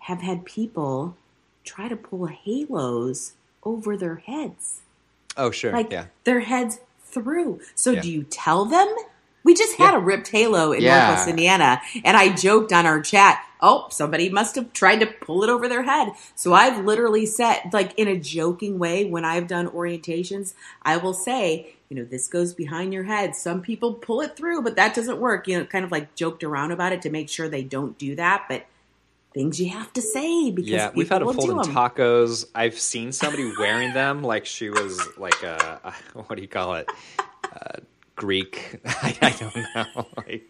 have 0.00 0.20
had 0.20 0.44
people 0.44 1.16
try 1.64 1.86
to 1.88 1.94
pull 1.96 2.26
halos 2.26 3.34
over 3.62 3.96
their 3.96 4.16
heads? 4.16 4.80
Oh, 5.36 5.52
sure. 5.52 5.72
like 5.72 5.92
yeah. 5.92 6.06
their 6.24 6.40
heads 6.40 6.80
through. 7.04 7.60
So 7.76 7.92
Yeah. 7.92 8.00
do 8.00 8.10
you 8.10 8.24
tell 8.24 8.64
them? 8.64 8.92
We 9.44 9.54
just 9.54 9.76
had 9.76 9.92
Yeah. 9.92 9.98
a 9.98 10.00
ripped 10.00 10.28
halo 10.28 10.72
in. 10.72 10.82
Northwest 10.82 11.28
Indiana, 11.28 11.80
and 12.04 12.16
I 12.16 12.30
joked 12.34 12.72
on 12.72 12.86
our 12.86 13.00
chat, 13.00 13.40
"Oh, 13.64 13.88
somebody 13.90 14.28
must 14.28 14.54
have 14.56 14.72
tried 14.72 15.00
to 15.00 15.06
pull 15.06 15.42
it 15.42 15.50
over 15.50 15.68
their 15.68 15.82
head." 15.84 16.12
So 16.34 16.52
I've 16.52 16.84
literally 16.84 17.26
said, 17.26 17.62
like 17.72 17.98
in 17.98 18.08
a 18.08 18.18
joking 18.18 18.78
way, 18.78 19.04
when 19.04 19.24
I've 19.24 19.46
done 19.48 19.68
orientations, 19.68 20.54
I 20.82 20.98
will 20.98 21.14
say, 21.14 21.74
you 21.88 21.96
know, 21.96 22.04
this 22.04 22.28
goes 22.28 22.52
behind 22.54 22.92
your 22.92 23.04
head. 23.04 23.34
Some 23.34 23.62
people 23.62 23.94
pull 23.94 24.20
it 24.20 24.36
through, 24.36 24.62
but 24.62 24.76
that 24.76 24.94
doesn't 24.94 25.18
work. 25.18 25.48
You 25.48 25.58
know, 25.58 25.64
kind 25.64 25.84
of 25.84 25.90
like 25.92 26.14
joked 26.14 26.44
around 26.44 26.72
about 26.72 26.92
it 26.92 27.02
to 27.02 27.10
make 27.10 27.28
sure 27.28 27.48
they 27.48 27.64
don't 27.64 27.98
do 27.98 28.16
that, 28.16 28.44
but. 28.48 28.66
Things 29.32 29.60
you 29.60 29.70
have 29.70 29.92
to 29.94 30.00
say 30.00 30.52
because 30.52 30.70
Yeah, 30.70 30.90
we've 30.94 31.08
had 31.08 31.20
them 31.20 31.34
fold 31.34 31.64
do 31.64 31.72
tacos. 31.72 32.46
I've 32.54 32.78
seen 32.78 33.10
somebody 33.10 33.52
wearing 33.58 33.92
them 33.92 34.22
like 34.22 34.46
she 34.46 34.70
was 34.70 35.02
like 35.18 35.42
a, 35.42 35.80
a 35.82 35.92
what 36.22 36.36
do 36.36 36.42
you 36.42 36.46
call 36.46 36.74
it? 36.74 36.88
Uh, 37.18 37.80
Greek. 38.16 38.80
I, 38.86 39.16
I 39.20 39.30
don't 39.30 39.56
know. 39.74 40.06
Like 40.16 40.48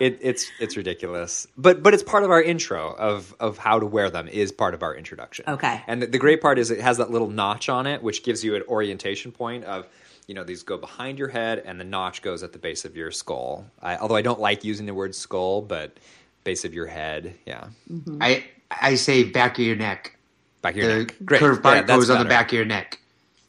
it, 0.00 0.18
it's 0.20 0.50
it's 0.60 0.76
ridiculous. 0.76 1.46
But 1.56 1.82
but 1.82 1.94
it's 1.94 2.02
part 2.02 2.22
of 2.22 2.30
our 2.30 2.42
intro 2.42 2.94
of 2.94 3.34
of 3.40 3.58
how 3.58 3.78
to 3.80 3.86
wear 3.86 4.10
them 4.10 4.28
is 4.28 4.52
part 4.52 4.74
of 4.74 4.82
our 4.82 4.94
introduction. 4.94 5.44
Okay. 5.48 5.82
And 5.86 6.02
the, 6.02 6.06
the 6.06 6.18
great 6.18 6.40
part 6.40 6.58
is 6.58 6.70
it 6.70 6.80
has 6.80 6.98
that 6.98 7.10
little 7.10 7.30
notch 7.30 7.68
on 7.68 7.86
it, 7.86 8.02
which 8.02 8.22
gives 8.22 8.44
you 8.44 8.54
an 8.56 8.62
orientation 8.68 9.32
point 9.32 9.64
of. 9.64 9.86
You 10.28 10.34
know, 10.34 10.42
these 10.42 10.64
go 10.64 10.76
behind 10.76 11.20
your 11.20 11.28
head, 11.28 11.62
and 11.64 11.78
the 11.78 11.84
notch 11.84 12.20
goes 12.20 12.42
at 12.42 12.52
the 12.52 12.58
base 12.58 12.84
of 12.84 12.96
your 12.96 13.12
skull. 13.12 13.64
I, 13.80 13.96
although 13.98 14.16
I 14.16 14.22
don't 14.22 14.40
like 14.40 14.64
using 14.64 14.84
the 14.84 14.92
word 14.92 15.14
skull, 15.14 15.62
but 15.62 16.00
base 16.42 16.64
of 16.64 16.74
your 16.74 16.86
head, 16.86 17.36
yeah, 17.46 17.68
mm-hmm. 17.88 18.18
I 18.20 18.42
I 18.68 18.96
say 18.96 19.22
back 19.22 19.56
of 19.60 19.64
your 19.64 19.76
neck. 19.76 20.16
back 20.62 20.74
of 20.74 20.78
your 20.82 20.88
The 20.88 20.98
neck. 21.04 21.16
Great. 21.24 21.38
curved 21.38 21.62
part 21.62 21.86
that's 21.86 21.96
goes 21.96 22.10
on 22.10 22.18
the 22.18 22.24
back 22.24 22.48
of 22.48 22.52
your 22.54 22.64
neck. 22.64 22.98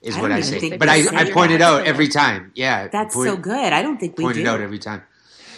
Is 0.01 0.15
I 0.15 0.21
what 0.21 0.31
I 0.31 0.39
even 0.39 0.59
say. 0.59 0.77
But 0.77 0.89
I, 0.89 1.21
I 1.21 1.31
point 1.31 1.51
it 1.51 1.61
out 1.61 1.87
every 1.87 2.07
time. 2.07 2.51
Yeah. 2.55 2.87
That's 2.87 3.15
point, 3.15 3.29
so 3.29 3.37
good. 3.37 3.73
I 3.73 3.81
don't 3.81 3.97
think 3.99 4.17
we 4.17 4.25
Point 4.25 4.35
do. 4.35 4.41
it 4.41 4.47
out 4.47 4.61
every 4.61 4.79
time. 4.79 5.01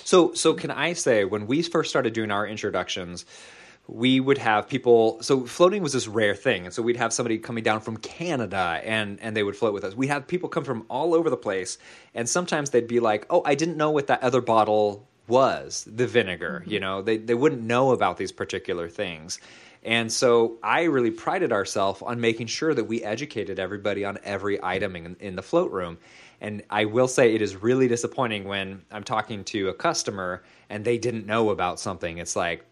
So, 0.09 0.33
so 0.33 0.55
can 0.55 0.71
I 0.71 0.93
say 0.93 1.23
when 1.23 1.45
we 1.45 1.61
first 1.61 1.91
started 1.91 2.13
doing 2.13 2.31
our 2.31 2.47
introductions, 2.47 3.27
we 3.87 4.19
would 4.19 4.39
have 4.39 4.67
people. 4.67 5.21
So 5.21 5.45
floating 5.45 5.83
was 5.83 5.93
this 5.93 6.07
rare 6.07 6.33
thing, 6.33 6.65
and 6.65 6.73
so 6.73 6.81
we'd 6.81 6.97
have 6.97 7.13
somebody 7.13 7.37
coming 7.37 7.63
down 7.63 7.81
from 7.81 7.95
Canada, 7.97 8.81
and 8.83 9.19
and 9.21 9.37
they 9.37 9.43
would 9.43 9.55
float 9.55 9.71
with 9.71 9.83
us. 9.83 9.93
We'd 9.93 10.07
have 10.07 10.27
people 10.27 10.49
come 10.49 10.63
from 10.63 10.87
all 10.89 11.13
over 11.13 11.29
the 11.29 11.37
place, 11.37 11.77
and 12.15 12.27
sometimes 12.27 12.71
they'd 12.71 12.87
be 12.87 12.99
like, 12.99 13.27
"Oh, 13.29 13.43
I 13.45 13.53
didn't 13.53 13.77
know 13.77 13.91
what 13.91 14.07
that 14.07 14.23
other 14.23 14.41
bottle 14.41 15.07
was, 15.27 15.87
the 15.87 16.07
vinegar." 16.07 16.61
Mm-hmm. 16.63 16.71
You 16.71 16.79
know, 16.79 17.01
they 17.03 17.17
they 17.17 17.35
wouldn't 17.35 17.61
know 17.61 17.91
about 17.91 18.17
these 18.17 18.31
particular 18.31 18.89
things. 18.89 19.39
And 19.83 20.11
so 20.11 20.57
I 20.63 20.85
really 20.85 21.11
prided 21.11 21.51
ourselves 21.51 22.01
on 22.01 22.19
making 22.19 22.47
sure 22.47 22.73
that 22.73 22.85
we 22.85 23.03
educated 23.03 23.59
everybody 23.59 24.03
on 24.05 24.17
every 24.23 24.61
item 24.61 24.95
in, 24.95 25.15
in 25.19 25.35
the 25.35 25.43
float 25.43 25.71
room. 25.71 25.99
And 26.41 26.63
I 26.69 26.85
will 26.85 27.07
say 27.07 27.35
it 27.35 27.41
is 27.41 27.55
really 27.55 27.87
disappointing 27.87 28.45
when 28.45 28.81
I'm 28.91 29.03
talking 29.03 29.43
to 29.45 29.69
a 29.69 29.73
customer 29.73 30.43
and 30.69 30.85
they 30.85 30.97
didn't 30.97 31.25
know 31.25 31.49
about 31.49 31.79
something. 31.79 32.17
It's 32.17 32.35
like, 32.35 32.63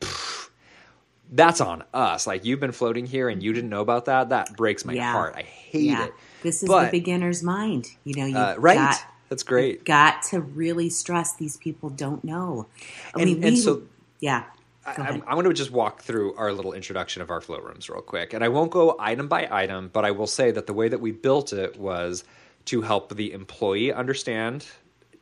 that's 1.32 1.60
on 1.60 1.84
us. 1.93 2.25
Like 2.25 2.45
you've 2.45 2.60
been 2.62 2.71
floating 2.71 3.06
here 3.06 3.27
and 3.30 3.43
you 3.43 3.51
didn't 3.53 3.69
know 3.69 3.82
about 3.82 4.06
that. 4.06 4.30
That 4.30 4.56
breaks 4.56 4.86
my 4.86 4.93
Yeah. 4.93 5.12
heart. 5.12 5.34
I 5.36 5.41
hate 5.41 5.82
yeah. 5.89 6.06
it. 6.06 6.13
This 6.43 6.63
is 6.63 6.69
But- 6.69 6.86
the 6.86 6.91
beginner's 6.91 7.43
mind. 7.43 7.88
You 8.06 8.15
know, 8.15 8.25
you've 8.25 8.36
Uh, 8.38 8.56
right. 8.58 8.75
got, 8.75 8.95
that's 9.30 9.43
great. 9.43 9.84
got 9.84 10.23
to 10.30 10.39
really 10.39 10.89
stress 10.89 11.34
these 11.36 11.58
people 11.58 11.89
don't 11.89 12.23
know. 12.23 12.67
I 13.13 13.21
And- 13.21 13.25
mean, 13.25 13.43
and 13.43 13.56
we, 13.56 13.60
so- 13.60 13.82
yeah. 14.21 14.43
I, 14.86 15.21
I'm 15.27 15.34
going 15.34 15.43
to 15.43 15.53
just 15.53 15.71
walk 15.71 16.01
through 16.01 16.34
our 16.36 16.53
little 16.53 16.71
introduction 16.71 17.21
of 17.21 17.30
our 17.30 17.41
flow 17.41 17.60
rooms 17.60 17.89
real 17.89 17.99
quick. 18.01 18.32
And 18.34 18.41
I 18.41 18.47
won't 18.47 18.71
go 18.71 18.95
item 18.97 19.27
by 19.27 19.45
item, 19.51 19.89
but 19.91 20.06
I 20.06 20.12
will 20.12 20.27
say 20.27 20.51
that 20.51 20.65
the 20.65 20.71
way 20.73 20.88
that 20.88 21.01
we 21.01 21.12
built 21.12 21.51
it 21.51 21.77
was 21.77 22.23
to 22.67 22.82
help 22.82 23.15
the 23.15 23.34
employee 23.34 23.91
understand 23.91 24.65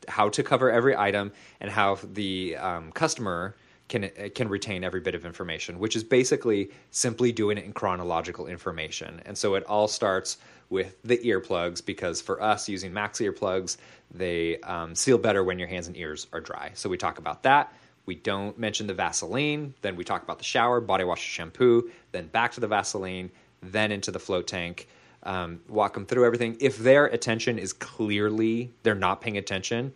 how 0.07 0.29
to 0.29 0.43
cover 0.43 0.69
every 0.69 0.95
item 0.95 1.31
and 1.59 1.71
how 1.71 1.97
the 2.13 2.55
um, 2.57 2.91
customer 2.91 3.55
can 3.87 4.09
can 4.33 4.49
retain 4.49 4.83
every 4.83 4.99
bit 4.99 5.15
of 5.15 5.25
information, 5.25 5.79
which 5.79 5.95
is 5.95 6.03
basically 6.03 6.71
simply 6.91 7.31
doing 7.31 7.57
it 7.57 7.65
in 7.65 7.73
chronological 7.73 8.47
information. 8.47 9.21
And 9.25 9.37
so 9.37 9.55
it 9.55 9.63
all 9.65 9.87
starts 9.87 10.37
with 10.69 10.97
the 11.03 11.17
earplugs 11.19 11.85
because 11.85 12.21
for 12.21 12.41
us 12.41 12.67
using 12.67 12.91
Mack's 12.91 13.19
earplugs, 13.19 13.77
they 14.11 14.59
um, 14.61 14.95
seal 14.95 15.19
better 15.19 15.43
when 15.43 15.59
your 15.59 15.67
hands 15.67 15.87
and 15.87 15.95
ears 15.95 16.25
are 16.33 16.41
dry. 16.41 16.71
So 16.73 16.89
we 16.89 16.97
talk 16.97 17.19
about 17.19 17.43
that. 17.43 17.73
We 18.07 18.15
don't 18.15 18.57
mention 18.57 18.87
the 18.87 18.93
Vaseline. 18.93 19.73
Then 19.81 19.95
we 19.95 20.03
talk 20.03 20.23
about 20.23 20.39
the 20.39 20.43
shower, 20.43 20.81
body 20.81 21.03
wash, 21.03 21.21
shampoo. 21.21 21.91
Then 22.11 22.27
back 22.27 22.53
to 22.53 22.59
the 22.59 22.67
Vaseline. 22.67 23.29
Then 23.61 23.91
into 23.91 24.11
the 24.11 24.19
float 24.19 24.47
tank. 24.47 24.87
Um, 25.25 25.61
walk 25.67 25.95
them 25.95 26.05
through 26.05 26.25
everything. 26.25 26.55
If 26.59 26.77
their 26.77 27.07
attention 27.07 27.57
is 27.57 27.73
clearly 27.73 28.71
they're 28.83 28.93
not 28.93 29.21
paying 29.21 29.37
attention, 29.37 29.91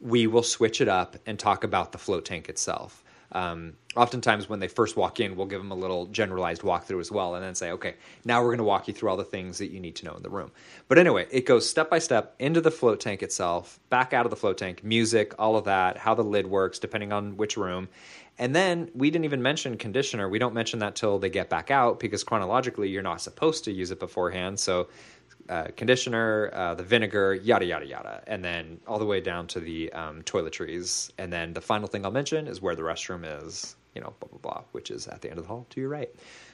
we 0.00 0.26
will 0.28 0.44
switch 0.44 0.80
it 0.80 0.88
up 0.88 1.16
and 1.26 1.38
talk 1.38 1.64
about 1.64 1.92
the 1.92 1.98
float 1.98 2.24
tank 2.24 2.48
itself. 2.48 2.99
Um, 3.32 3.74
oftentimes, 3.96 4.48
when 4.48 4.60
they 4.60 4.68
first 4.68 4.96
walk 4.96 5.20
in, 5.20 5.36
we'll 5.36 5.46
give 5.46 5.60
them 5.60 5.70
a 5.70 5.76
little 5.76 6.06
generalized 6.06 6.62
walkthrough 6.62 7.00
as 7.00 7.10
well, 7.12 7.34
and 7.34 7.44
then 7.44 7.54
say, 7.54 7.70
okay, 7.72 7.94
now 8.24 8.40
we're 8.40 8.48
going 8.48 8.58
to 8.58 8.64
walk 8.64 8.88
you 8.88 8.94
through 8.94 9.10
all 9.10 9.16
the 9.16 9.24
things 9.24 9.58
that 9.58 9.70
you 9.70 9.80
need 9.80 9.96
to 9.96 10.04
know 10.04 10.14
in 10.14 10.22
the 10.22 10.30
room. 10.30 10.50
But 10.88 10.98
anyway, 10.98 11.26
it 11.30 11.46
goes 11.46 11.68
step 11.68 11.90
by 11.90 11.98
step 11.98 12.34
into 12.38 12.60
the 12.60 12.70
float 12.70 13.00
tank 13.00 13.22
itself, 13.22 13.78
back 13.88 14.12
out 14.12 14.26
of 14.26 14.30
the 14.30 14.36
float 14.36 14.58
tank, 14.58 14.82
music, 14.82 15.34
all 15.38 15.56
of 15.56 15.64
that, 15.64 15.96
how 15.96 16.14
the 16.14 16.24
lid 16.24 16.46
works, 16.46 16.78
depending 16.78 17.12
on 17.12 17.36
which 17.36 17.56
room. 17.56 17.88
And 18.38 18.56
then 18.56 18.90
we 18.94 19.10
didn't 19.10 19.26
even 19.26 19.42
mention 19.42 19.76
conditioner. 19.76 20.28
We 20.28 20.38
don't 20.38 20.54
mention 20.54 20.78
that 20.78 20.96
till 20.96 21.18
they 21.18 21.28
get 21.28 21.50
back 21.50 21.70
out 21.70 22.00
because 22.00 22.24
chronologically, 22.24 22.88
you're 22.88 23.02
not 23.02 23.20
supposed 23.20 23.64
to 23.64 23.72
use 23.72 23.90
it 23.90 24.00
beforehand. 24.00 24.58
So 24.58 24.88
uh, 25.50 25.66
conditioner, 25.76 26.48
uh, 26.52 26.74
the 26.74 26.84
vinegar, 26.84 27.34
yada 27.34 27.64
yada 27.64 27.84
yada, 27.84 28.22
and 28.28 28.44
then 28.44 28.80
all 28.86 29.00
the 29.00 29.04
way 29.04 29.20
down 29.20 29.48
to 29.48 29.58
the 29.58 29.92
um, 29.92 30.22
toiletries. 30.22 31.10
And 31.18 31.32
then 31.32 31.52
the 31.52 31.60
final 31.60 31.88
thing 31.88 32.04
I'll 32.04 32.12
mention 32.12 32.46
is 32.46 32.62
where 32.62 32.76
the 32.76 32.82
restroom 32.82 33.24
is. 33.44 33.74
You 33.94 34.00
know, 34.00 34.14
blah 34.20 34.28
blah 34.28 34.38
blah, 34.38 34.62
which 34.70 34.92
is 34.92 35.08
at 35.08 35.20
the 35.20 35.28
end 35.28 35.38
of 35.38 35.44
the 35.44 35.48
hall 35.48 35.66
to 35.70 35.80
your 35.80 35.88
right. 35.88 36.08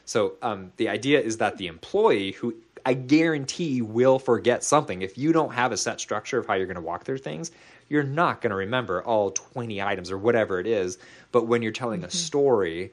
So 0.07 0.37
um, 0.41 0.73
the 0.79 0.89
idea 0.89 1.21
is 1.21 1.37
that 1.37 1.59
the 1.59 1.67
employee, 1.67 2.33
who 2.33 2.55
I 2.87 2.95
guarantee 2.95 3.83
will 3.83 4.19
forget 4.19 4.65
something, 4.65 5.03
if 5.03 5.19
you 5.19 5.33
don't 5.33 5.53
have 5.53 5.73
a 5.73 5.77
set 5.77 6.01
structure 6.01 6.39
of 6.39 6.47
how 6.47 6.55
you're 6.55 6.67
going 6.67 6.77
to 6.77 6.81
walk 6.81 7.05
through 7.05 7.19
things, 7.19 7.51
you're 7.91 8.03
not 8.03 8.41
going 8.41 8.53
to 8.53 8.57
remember 8.57 9.03
all 9.03 9.33
20 9.33 9.83
items 9.83 10.11
or 10.11 10.17
whatever 10.17 10.59
it 10.59 10.67
is. 10.67 10.97
But 11.33 11.47
when 11.47 11.61
you're 11.61 11.73
telling 11.73 12.01
mm-hmm. 12.01 12.09
a 12.09 12.11
story, 12.11 12.93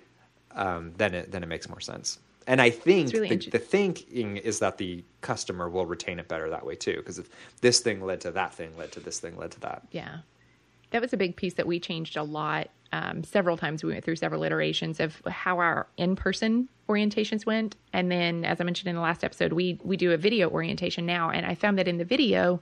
um, 0.52 0.92
then 0.98 1.14
it 1.14 1.32
then 1.32 1.44
it 1.44 1.48
makes 1.48 1.70
more 1.70 1.80
sense. 1.80 2.20
And 2.48 2.62
I 2.62 2.70
think 2.70 3.14
really 3.14 3.36
the, 3.36 3.50
the, 3.52 3.60
thinking 3.60 4.38
is 4.38 4.60
that 4.60 4.78
the 4.78 5.04
customer 5.22 5.70
will 5.70 5.86
retain 5.86 6.20
it 6.20 6.28
better 6.28 6.50
that 6.50 6.66
way 6.66 6.76
too. 6.76 6.98
Because 6.98 7.20
if 7.20 7.30
this 7.62 7.80
thing 7.80 8.04
led 8.06 8.22
to 8.22 8.32
that 8.32 8.54
thing, 8.54 8.76
led 8.78 8.92
to 8.94 9.00
this 9.00 9.20
thing, 9.20 9.38
led 9.38 9.52
to 9.52 9.60
that. 9.62 9.84
Yeah. 9.92 10.20
That 10.92 11.02
was 11.02 11.14
a 11.14 11.18
big 11.18 11.36
piece 11.36 11.56
that 11.56 11.66
we 11.66 11.80
changed 11.80 12.18
a 12.18 12.24
lot. 12.24 12.70
Um, 12.92 13.24
several 13.24 13.58
times 13.58 13.84
we 13.84 13.92
went 13.92 14.06
through 14.06 14.18
several 14.18 14.44
iterations 14.44 15.00
of 15.00 15.20
how 15.26 15.58
our 15.58 15.88
in-person 15.98 16.70
orientations 16.88 17.44
went, 17.44 17.76
and 17.92 18.12
then, 18.12 18.46
as 18.46 18.62
I 18.62 18.64
mentioned 18.64 18.88
in 18.90 18.96
the 18.96 19.02
last 19.02 19.24
episode, 19.24 19.54
we 19.54 19.80
we 19.84 19.98
do 19.98 20.12
a 20.12 20.18
video 20.18 20.48
orientation 20.48 21.08
now, 21.08 21.32
and 21.32 21.44
I 21.44 21.56
found 21.56 21.80
that 21.80 21.88
in 21.88 21.98
the 21.98 22.06
video, 22.06 22.62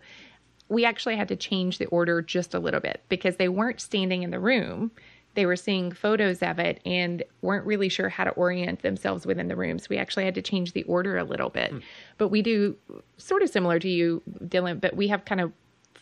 we 0.70 0.86
actually 0.86 1.18
had 1.18 1.28
to 1.28 1.36
change 1.36 1.80
the 1.80 1.88
order 1.88 2.22
just 2.22 2.54
a 2.54 2.60
little 2.60 2.80
bit 2.80 3.02
because 3.10 3.36
they 3.36 3.50
weren't 3.50 3.82
standing 3.82 4.24
in 4.24 4.32
the 4.32 4.40
room 4.40 4.92
they 5.34 5.46
were 5.46 5.56
seeing 5.56 5.92
photos 5.92 6.42
of 6.42 6.60
it 6.60 6.82
and 6.86 7.24
weren't 7.42 7.66
really 7.66 7.90
sure 7.90 8.10
how 8.10 8.24
to 8.24 8.32
orient 8.32 8.82
themselves 8.82 9.26
within 9.26 9.48
the 9.48 9.56
rooms. 9.56 9.90
We 9.90 9.98
actually 9.98 10.26
had 10.26 10.36
to 10.36 10.42
change 10.42 10.74
the 10.74 10.84
order 10.84 11.18
a 11.18 11.24
little 11.24 11.50
bit. 11.50 11.72
Mm. 11.72 11.82
But 12.18 12.28
we 12.28 12.42
do 12.42 12.76
sort 13.18 13.42
of 13.42 13.50
similar 13.50 13.80
to 13.80 13.90
you, 13.90 14.22
Dylan, 14.44 14.82
but 14.82 14.96
we 14.96 15.08
have 15.08 15.26
kind 15.26 15.42
of 15.42 15.54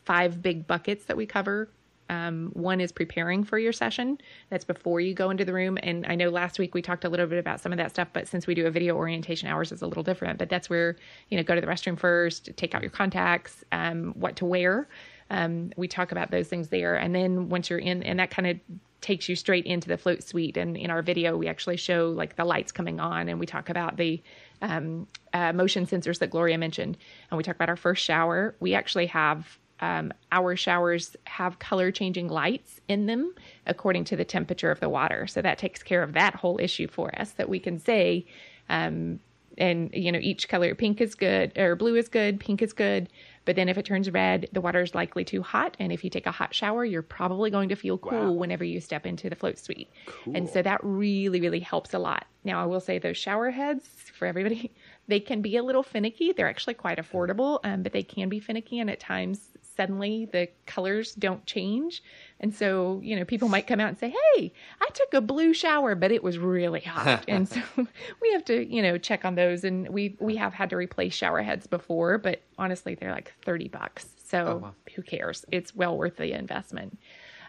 five 0.06 0.42
big 0.42 0.65
buckets 0.65 1.06
that 1.06 1.18
we 1.18 1.26
cover. 1.26 1.70
Um, 2.10 2.50
one 2.54 2.82
is 2.82 2.92
preparing 2.92 3.44
for 3.44 3.60
your 3.60 3.72
session. 3.72 4.18
That's 4.50 4.65
before 4.65 5.00
you 5.00 5.13
go 5.13 5.30
into 5.30 5.46
the 5.46 5.54
room. 5.54 5.78
And 5.84 6.08
I 6.08 6.15
know 6.15 6.30
last 6.30 6.58
week 6.58 6.74
we 6.74 6.82
talked 6.82 7.06
a 7.06 7.10
little 7.10 7.28
bit 7.28 7.38
about 7.38 7.60
some 7.62 7.72
of 7.72 7.78
that 7.78 7.92
stuff, 7.92 8.08
but 8.13 8.28
since 8.28 8.48
we 8.48 8.56
do 8.56 8.65
a 8.65 8.72
video 8.72 8.96
orientation, 8.96 9.48
ours 9.48 9.72
is 9.72 9.84
a 9.84 9.88
little 9.88 10.02
different. 10.02 10.39
But 10.39 10.50
that's 10.50 10.72
where, 10.72 10.96
you 11.30 11.38
know, 11.38 11.44
go 11.44 11.54
to 11.54 11.62
the 11.62 11.68
restroom 11.68 12.00
first, 12.00 12.50
take 12.58 12.74
out 12.74 12.82
your 12.82 12.89
contacts, 12.89 13.63
um, 13.72 14.13
what 14.15 14.36
to 14.38 14.46
wear. 14.46 14.88
Um, 15.30 15.72
we 15.78 15.88
talk 15.88 16.12
about 16.12 16.32
those 16.32 16.48
things 16.48 16.70
there. 16.70 16.96
And 16.96 17.13
then 17.13 17.50
once 17.50 17.70
you're 17.70 17.78
in, 17.78 18.02
and 18.02 18.20
that 18.20 18.32
kind 18.32 18.48
of 18.48 18.60
takes 19.02 19.30
you 19.30 19.36
straight 19.36 19.66
into 19.66 19.88
the 19.88 19.98
float 19.98 20.24
suite. 20.24 20.58
And 20.58 20.76
in 20.76 20.90
our 20.90 21.02
video, 21.02 21.38
we 21.38 21.48
actually 21.48 21.78
show 21.78 22.10
like 22.10 22.36
the 22.36 22.46
lights 22.46 22.72
coming 22.72 23.00
on, 23.00 23.30
and 23.30 23.40
we 23.40 23.46
talk 23.46 23.70
about 23.70 23.98
the 23.98 24.22
um, 24.62 25.08
uh, 25.34 25.54
motion 25.54 25.86
sensors 25.86 26.20
that 26.20 26.30
Gloria 26.32 26.58
mentioned, 26.58 26.98
and 27.30 27.38
we 27.38 27.44
talk 27.44 27.56
about 27.56 27.70
our 27.70 27.78
first 27.78 28.04
shower. 28.04 28.56
We 28.60 28.74
actually 28.74 29.08
have 29.08 29.58
um, 29.82 30.12
our 30.32 30.56
showers 30.56 31.16
have 31.26 31.60
color 31.60 31.92
changing 31.92 32.28
lights 32.28 32.82
in 32.88 33.06
them 33.06 33.34
according 33.66 34.04
to 34.06 34.16
the 34.16 34.26
temperature 34.26 34.72
of 34.72 34.80
the 34.80 34.90
water. 34.90 35.26
So 35.28 35.42
that 35.42 35.58
takes 35.58 35.84
care 35.84 36.04
of 36.04 36.14
that 36.14 36.36
whole 36.36 36.60
issue 36.60 36.88
for 36.88 37.18
us. 37.20 37.32
That 37.32 37.50
we 37.50 37.60
can 37.60 37.80
say, 37.80 38.26
um, 38.68 39.20
and 39.58 39.90
you 39.94 40.12
know, 40.12 40.20
each 40.22 40.50
color 40.50 40.76
pink 40.76 41.00
is 41.00 41.16
good 41.16 41.58
or 41.58 41.76
blue 41.76 41.96
is 41.96 42.10
good, 42.10 42.40
pink 42.40 42.62
is 42.62 42.74
good. 42.74 43.10
But 43.50 43.56
then 43.56 43.68
if 43.68 43.80
it 43.80 43.86
turns 43.86 44.12
red, 44.12 44.48
the 44.54 44.62
water 44.62 44.80
is 44.80 44.94
likely 44.94 45.26
too 45.26 45.42
hot. 45.42 45.76
And 45.80 45.92
if 45.92 46.04
you 46.04 46.12
take 46.12 46.28
a 46.28 46.32
hot 46.32 46.54
shower, 46.54 46.86
you're 46.86 47.02
probably 47.02 47.50
going 47.50 47.70
to 47.70 47.76
feel 47.76 47.98
cool 47.98 48.26
wow. 48.26 48.32
whenever 48.32 48.64
you 48.64 48.80
step 48.80 49.08
into 49.08 49.28
the 49.28 49.36
float 49.36 49.58
suite. 49.58 49.90
Cool. 50.06 50.38
And 50.38 50.48
so 50.48 50.62
that 50.62 50.80
really, 50.84 51.42
really 51.42 51.60
helps 51.60 51.96
a 51.96 51.98
lot. 51.98 52.28
Now, 52.44 52.62
I 52.62 52.68
will 52.68 52.80
say 52.80 53.00
those 53.00 53.18
shower 53.18 53.50
heads 53.50 53.88
for 54.14 54.28
everybody, 54.28 54.72
they 55.08 55.20
can 55.20 55.42
be 55.42 55.58
a 55.58 55.64
little 55.64 55.82
finicky. 55.82 56.32
They're 56.32 56.48
actually 56.48 56.76
quite 56.76 57.00
affordable, 57.00 57.60
um, 57.64 57.82
but 57.82 57.92
they 57.92 58.04
can 58.04 58.30
be 58.30 58.40
finicky. 58.40 58.78
And 58.78 58.88
at 58.92 59.00
times, 59.00 59.50
suddenly 59.80 60.26
the 60.26 60.50
colors 60.65 61.15
don't 61.15 61.46
change. 61.46 62.04
And 62.42 62.54
so, 62.54 63.00
you 63.02 63.15
know, 63.15 63.24
people 63.24 63.48
might 63.48 63.65
come 63.65 63.80
out 63.80 63.88
and 63.88 63.98
say, 63.98 64.13
Hey, 64.36 64.52
I 64.82 64.89
took 64.94 65.13
a 65.13 65.22
blue 65.22 65.54
shower, 65.54 65.96
but 65.96 66.12
it 66.12 66.22
was 66.22 66.38
really 66.38 66.82
hot. 66.82 67.24
and 67.30 67.48
so 67.48 67.62
we 68.22 68.32
have 68.34 68.44
to, 68.46 68.65
you 68.65 68.82
know, 68.82 68.98
check 68.98 69.24
on 69.24 69.36
those. 69.36 69.63
And 69.63 69.88
we, 69.88 70.18
we 70.20 70.36
have 70.36 70.54
had 70.54 70.70
to 70.72 70.76
replace 70.76 71.13
shower 71.13 71.42
heads 71.42 71.65
before, 71.65 72.18
but 72.18 72.42
honestly, 72.58 72.94
they're 72.94 73.13
like 73.13 73.34
30 73.46 73.70
bucks. 73.70 74.08
So 74.26 74.46
oh, 74.46 74.58
wow. 74.58 74.74
who 74.98 75.02
cares? 75.02 75.46
It's 75.50 75.74
well 75.74 75.98
worth 75.98 76.18
the 76.18 76.38
investment. 76.38 77.00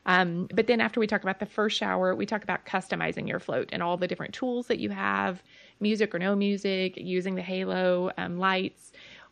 Um, 0.06 0.48
but 0.54 0.68
then 0.68 0.80
after 0.80 1.00
we 1.00 1.08
talk 1.08 1.22
about 1.22 1.40
the 1.40 1.46
first 1.46 1.76
shower, 1.76 2.14
we 2.14 2.26
talk 2.26 2.44
about 2.44 2.64
customizing 2.64 3.28
your 3.28 3.40
float 3.40 3.70
and 3.72 3.82
all 3.82 3.96
the 3.96 4.06
different 4.06 4.34
tools 4.34 4.68
that 4.68 4.78
you 4.78 4.90
have, 4.90 5.42
music 5.80 6.14
or 6.14 6.20
no 6.20 6.36
music, 6.36 6.96
using 6.96 7.34
the 7.34 7.42
halo 7.42 8.12
um, 8.16 8.38
lights 8.38 8.89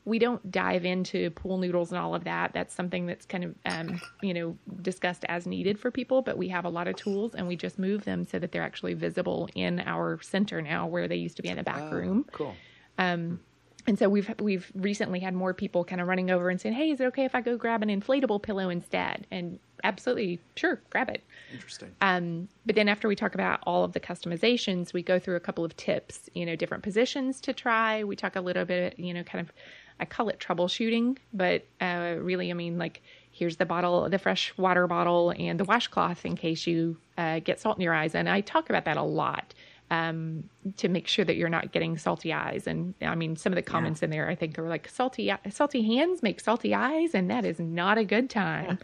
we 0.08 0.18
don't 0.18 0.50
dive 0.50 0.86
into 0.86 1.30
pool 1.30 1.58
noodles 1.58 1.92
and 1.92 2.00
all 2.00 2.14
of 2.14 2.24
that. 2.24 2.52
That's 2.54 2.74
something 2.74 3.04
that's 3.04 3.26
kind 3.26 3.44
of, 3.44 3.54
um, 3.66 4.00
you 4.22 4.32
know, 4.32 4.56
discussed 4.80 5.24
as 5.28 5.46
needed 5.46 5.78
for 5.78 5.90
people, 5.90 6.22
but 6.22 6.38
we 6.38 6.48
have 6.48 6.64
a 6.64 6.70
lot 6.70 6.88
of 6.88 6.96
tools 6.96 7.34
and 7.34 7.46
we 7.46 7.56
just 7.56 7.78
move 7.78 8.04
them 8.04 8.24
so 8.24 8.38
that 8.38 8.50
they're 8.50 8.62
actually 8.62 8.94
visible 8.94 9.50
in 9.54 9.80
our 9.80 10.18
center 10.22 10.62
now 10.62 10.86
where 10.86 11.08
they 11.08 11.16
used 11.16 11.36
to 11.36 11.42
be 11.42 11.50
in 11.50 11.58
the 11.58 11.62
back 11.62 11.82
oh, 11.82 11.90
room. 11.90 12.24
Cool. 12.32 12.56
Um, 12.96 13.40
and 13.88 13.98
so 13.98 14.06
we've 14.08 14.30
we've 14.38 14.70
recently 14.74 15.18
had 15.18 15.34
more 15.34 15.54
people 15.54 15.82
kind 15.82 16.00
of 16.00 16.08
running 16.08 16.30
over 16.30 16.50
and 16.50 16.60
saying, 16.60 16.74
"Hey, 16.74 16.90
is 16.90 17.00
it 17.00 17.06
okay 17.06 17.24
if 17.24 17.34
I 17.34 17.40
go 17.40 17.56
grab 17.56 17.82
an 17.82 17.88
inflatable 17.88 18.42
pillow 18.42 18.68
instead?" 18.68 19.26
And 19.30 19.58
absolutely, 19.82 20.40
sure, 20.56 20.82
grab 20.90 21.08
it. 21.08 21.24
Interesting. 21.54 21.94
Um, 22.02 22.48
but 22.66 22.74
then 22.74 22.86
after 22.86 23.08
we 23.08 23.16
talk 23.16 23.34
about 23.34 23.60
all 23.62 23.84
of 23.84 23.94
the 23.94 24.00
customizations, 24.00 24.92
we 24.92 25.02
go 25.02 25.18
through 25.18 25.36
a 25.36 25.40
couple 25.40 25.64
of 25.64 25.74
tips. 25.76 26.28
You 26.34 26.44
know, 26.44 26.54
different 26.54 26.82
positions 26.82 27.40
to 27.42 27.54
try. 27.54 28.04
We 28.04 28.14
talk 28.14 28.36
a 28.36 28.42
little 28.42 28.66
bit, 28.66 28.98
you 28.98 29.14
know, 29.14 29.22
kind 29.22 29.40
of 29.40 29.54
I 30.00 30.04
call 30.04 30.28
it 30.28 30.38
troubleshooting, 30.38 31.18
but 31.32 31.64
uh, 31.80 32.16
really, 32.20 32.50
I 32.50 32.54
mean, 32.54 32.78
like, 32.78 33.02
here's 33.30 33.56
the 33.56 33.66
bottle, 33.66 34.08
the 34.08 34.18
fresh 34.18 34.56
water 34.56 34.86
bottle, 34.86 35.32
and 35.38 35.58
the 35.58 35.64
washcloth 35.64 36.24
in 36.24 36.36
case 36.36 36.66
you 36.66 36.96
uh, 37.16 37.40
get 37.40 37.60
salt 37.60 37.78
in 37.78 37.82
your 37.82 37.94
eyes. 37.94 38.14
And 38.14 38.28
I 38.28 38.40
talk 38.40 38.68
about 38.68 38.84
that 38.84 38.96
a 38.96 39.02
lot 39.02 39.54
um, 39.90 40.44
to 40.76 40.88
make 40.88 41.06
sure 41.06 41.24
that 41.24 41.36
you're 41.36 41.48
not 41.48 41.72
getting 41.72 41.96
salty 41.96 42.32
eyes. 42.32 42.66
And 42.66 42.94
I 43.00 43.14
mean, 43.14 43.36
some 43.36 43.52
of 43.52 43.56
the 43.56 43.62
comments 43.62 44.02
yeah. 44.02 44.06
in 44.06 44.10
there, 44.10 44.28
I 44.28 44.34
think, 44.34 44.58
are 44.58 44.68
like 44.68 44.88
salty, 44.88 45.32
salty 45.50 45.82
hands 45.82 46.22
make 46.22 46.40
salty 46.40 46.74
eyes, 46.74 47.14
and 47.14 47.30
that 47.30 47.44
is 47.44 47.58
not 47.58 47.98
a 47.98 48.04
good 48.04 48.28
time. 48.28 48.78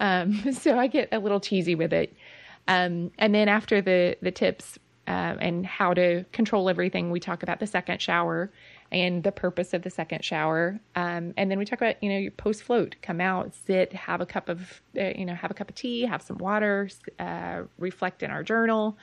um, 0.00 0.52
so 0.52 0.78
I 0.78 0.86
get 0.86 1.08
a 1.12 1.18
little 1.18 1.40
cheesy 1.40 1.74
with 1.74 1.92
it. 1.92 2.14
Um, 2.66 3.10
and 3.18 3.34
then 3.34 3.48
after 3.48 3.80
the 3.80 4.16
the 4.20 4.30
tips 4.30 4.78
uh, 5.06 5.36
and 5.40 5.64
how 5.66 5.94
to 5.94 6.24
control 6.32 6.68
everything, 6.68 7.10
we 7.10 7.20
talk 7.20 7.42
about 7.42 7.60
the 7.60 7.66
second 7.66 8.00
shower 8.00 8.50
and 8.90 9.22
the 9.22 9.32
purpose 9.32 9.74
of 9.74 9.82
the 9.82 9.90
second 9.90 10.24
shower. 10.24 10.80
Um, 10.96 11.34
and 11.36 11.50
then 11.50 11.58
we 11.58 11.64
talk 11.64 11.80
about, 11.80 12.02
you 12.02 12.08
know, 12.08 12.18
your 12.18 12.30
post 12.30 12.62
float, 12.62 12.96
come 13.02 13.20
out, 13.20 13.54
sit, 13.54 13.92
have 13.92 14.20
a 14.20 14.26
cup 14.26 14.48
of, 14.48 14.80
uh, 14.98 15.12
you 15.14 15.26
know, 15.26 15.34
have 15.34 15.50
a 15.50 15.54
cup 15.54 15.68
of 15.68 15.74
tea, 15.74 16.02
have 16.02 16.22
some 16.22 16.38
water, 16.38 16.88
uh, 17.18 17.62
reflect 17.78 18.22
in 18.22 18.30
our 18.30 18.42
journal. 18.42 18.96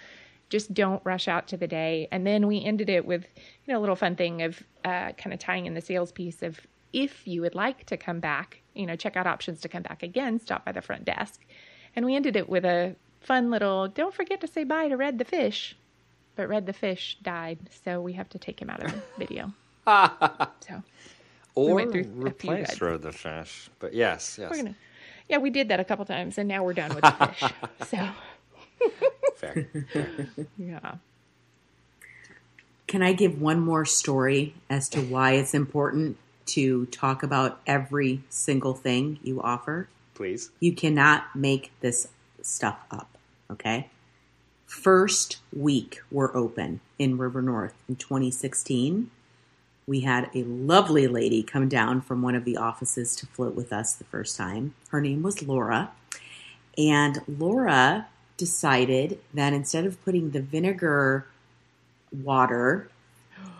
Just 0.49 0.73
don't 0.73 1.01
rush 1.03 1.27
out 1.27 1.47
to 1.49 1.57
the 1.57 1.67
day. 1.67 2.07
And 2.11 2.25
then 2.25 2.47
we 2.47 2.63
ended 2.63 2.89
it 2.89 3.05
with, 3.05 3.25
you 3.35 3.73
know, 3.73 3.79
a 3.79 3.81
little 3.81 3.95
fun 3.95 4.15
thing 4.15 4.41
of 4.41 4.61
uh, 4.83 5.11
kind 5.13 5.33
of 5.33 5.39
tying 5.39 5.65
in 5.65 5.73
the 5.73 5.81
sales 5.81 6.11
piece 6.11 6.41
of 6.41 6.59
if 6.93 7.27
you 7.27 7.41
would 7.41 7.55
like 7.55 7.85
to 7.87 7.97
come 7.97 8.19
back, 8.19 8.61
you 8.73 8.85
know, 8.85 8.95
check 8.95 9.17
out 9.17 9.27
options 9.27 9.59
to 9.61 9.69
come 9.69 9.83
back 9.83 10.01
again, 10.01 10.39
stop 10.39 10.65
by 10.65 10.71
the 10.71 10.81
front 10.81 11.05
desk. 11.05 11.41
And 11.95 12.05
we 12.05 12.15
ended 12.15 12.35
it 12.35 12.49
with 12.49 12.65
a 12.65 12.95
fun 13.21 13.51
little, 13.51 13.87
don't 13.87 14.13
forget 14.13 14.41
to 14.41 14.47
say 14.47 14.63
bye 14.63 14.87
to 14.87 14.97
Red 14.97 15.17
the 15.17 15.25
fish. 15.25 15.75
But 16.35 16.49
Red 16.49 16.65
the 16.65 16.73
fish 16.73 17.17
died, 17.21 17.59
so 17.83 18.01
we 18.01 18.13
have 18.13 18.29
to 18.29 18.39
take 18.39 18.61
him 18.61 18.69
out 18.69 18.83
of 18.83 18.91
the 18.91 19.01
video 19.17 19.53
so 19.85 20.83
or 21.55 21.75
we 21.75 22.01
replace 22.03 22.79
Red 22.81 23.01
the 23.01 23.11
fish. 23.11 23.69
But 23.79 23.93
yes, 23.93 24.37
yes. 24.39 24.55
Gonna, 24.55 24.75
yeah, 25.29 25.37
we 25.37 25.49
did 25.49 25.69
that 25.69 25.79
a 25.79 25.83
couple 25.83 26.05
times, 26.05 26.37
and 26.37 26.47
now 26.47 26.63
we're 26.63 26.73
done 26.73 26.93
with 26.93 27.01
the 27.01 27.11
fish. 27.11 27.51
so 27.87 28.09
fair. 29.35 29.67
yeah. 30.57 30.95
Can 32.87 33.01
I 33.01 33.13
give 33.13 33.41
one 33.41 33.59
more 33.59 33.85
story 33.85 34.53
as 34.69 34.87
to 34.89 35.01
why 35.01 35.33
it's 35.33 35.53
important 35.53 36.17
to 36.47 36.85
talk 36.87 37.23
about 37.23 37.59
every 37.65 38.21
single 38.29 38.73
thing 38.73 39.19
you 39.23 39.41
offer? 39.41 39.89
Please. 40.13 40.51
You 40.59 40.73
cannot 40.73 41.35
make 41.35 41.71
this 41.81 42.07
stuff 42.41 42.77
up, 42.91 43.09
okay? 43.49 43.89
First 44.67 45.37
week 45.55 46.01
we're 46.11 46.35
open 46.35 46.79
in 46.99 47.17
River 47.17 47.41
North 47.41 47.73
in 47.89 47.95
2016 47.95 49.09
we 49.87 50.01
had 50.01 50.29
a 50.33 50.43
lovely 50.43 51.07
lady 51.07 51.43
come 51.43 51.69
down 51.69 52.01
from 52.01 52.21
one 52.21 52.35
of 52.35 52.43
the 52.43 52.57
offices 52.57 53.15
to 53.17 53.27
float 53.27 53.53
with 53.53 53.71
us 53.71 53.93
the 53.93 54.03
first 54.05 54.35
time. 54.35 54.73
Her 54.89 54.99
name 54.99 55.21
was 55.21 55.43
Laura. 55.43 55.91
And 56.77 57.21
Laura 57.27 58.07
decided 58.37 59.19
that 59.33 59.53
instead 59.53 59.85
of 59.85 60.03
putting 60.03 60.31
the 60.31 60.41
vinegar 60.41 61.27
water 62.11 62.89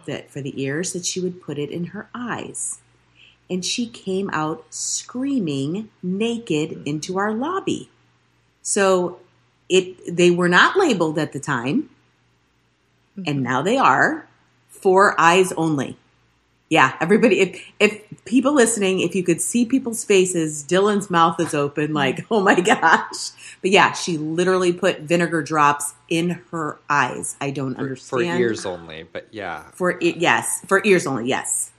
that 0.06 0.30
for 0.32 0.42
the 0.42 0.62
ears 0.62 0.94
that 0.94 1.06
she 1.06 1.20
would 1.20 1.42
put 1.42 1.58
it 1.58 1.70
in 1.70 1.86
her 1.88 2.10
eyes. 2.14 2.80
And 3.50 3.64
she 3.64 3.88
came 3.88 4.30
out 4.34 4.66
screaming 4.72 5.90
naked 6.02 6.82
into 6.86 7.18
our 7.18 7.34
lobby. 7.34 7.90
So 8.62 9.20
it 9.70 10.16
they 10.16 10.32
were 10.32 10.50
not 10.50 10.78
labeled 10.78 11.20
at 11.20 11.34
the 11.34 11.40
time. 11.40 11.90
And 13.16 13.26
mm-hmm. 13.26 13.44
now 13.44 13.62
they 13.62 13.78
are. 13.78 14.28
For 14.70 15.20
eyes 15.20 15.52
only 15.54 15.98
yeah 16.70 16.96
everybody 17.00 17.40
if 17.42 17.62
if 17.80 18.26
people 18.26 18.54
listening 18.54 19.00
if 19.00 19.14
you 19.16 19.24
could 19.24 19.40
see 19.42 19.66
people's 19.66 20.04
faces 20.04 20.64
dylan's 20.64 21.10
mouth 21.12 21.40
is 21.40 21.54
open 21.54 21.94
like 21.94 22.26
oh 22.32 22.42
my 22.42 22.60
gosh 22.74 23.30
but 23.62 23.70
yeah 23.72 23.92
she 23.94 24.18
literally 24.18 24.74
put 24.74 25.02
vinegar 25.02 25.42
drops 25.44 25.94
in 26.10 26.42
her 26.52 26.80
eyes 26.90 27.36
i 27.40 27.52
don't 27.52 27.76
For 27.76 27.82
understand 27.82 28.38
for 28.38 28.40
ears 28.42 28.66
only, 28.66 29.04
but 29.12 29.28
yeah. 29.32 29.64
for 29.74 29.92
it 30.02 30.18
yes 30.18 30.62
for 30.68 30.82
ears 30.86 31.06
only 31.08 31.28
yes 31.28 31.72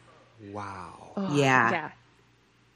Wow. 0.53 1.13
Oh, 1.17 1.35
Yeah. 1.37 1.71
Yeah. 1.71 1.91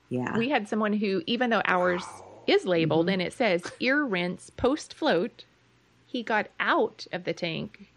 yeah 0.09 0.38
We 0.38 0.49
had 0.49 0.66
someone 0.68 0.94
who, 0.94 1.23
even 1.27 1.51
though 1.51 1.62
ours 1.64 2.03
is 2.46 2.64
labeled 2.64 3.07
Mm-hmm. 3.07 3.12
and 3.12 3.23
it 3.23 3.33
says 3.35 3.62
ear 3.81 4.03
rinse 4.05 4.51
post 4.51 4.94
float, 4.94 5.44
he 6.07 6.23
got 6.23 6.49
out 6.59 7.07
of 7.12 7.25
the 7.25 7.33
tank, 7.35 7.88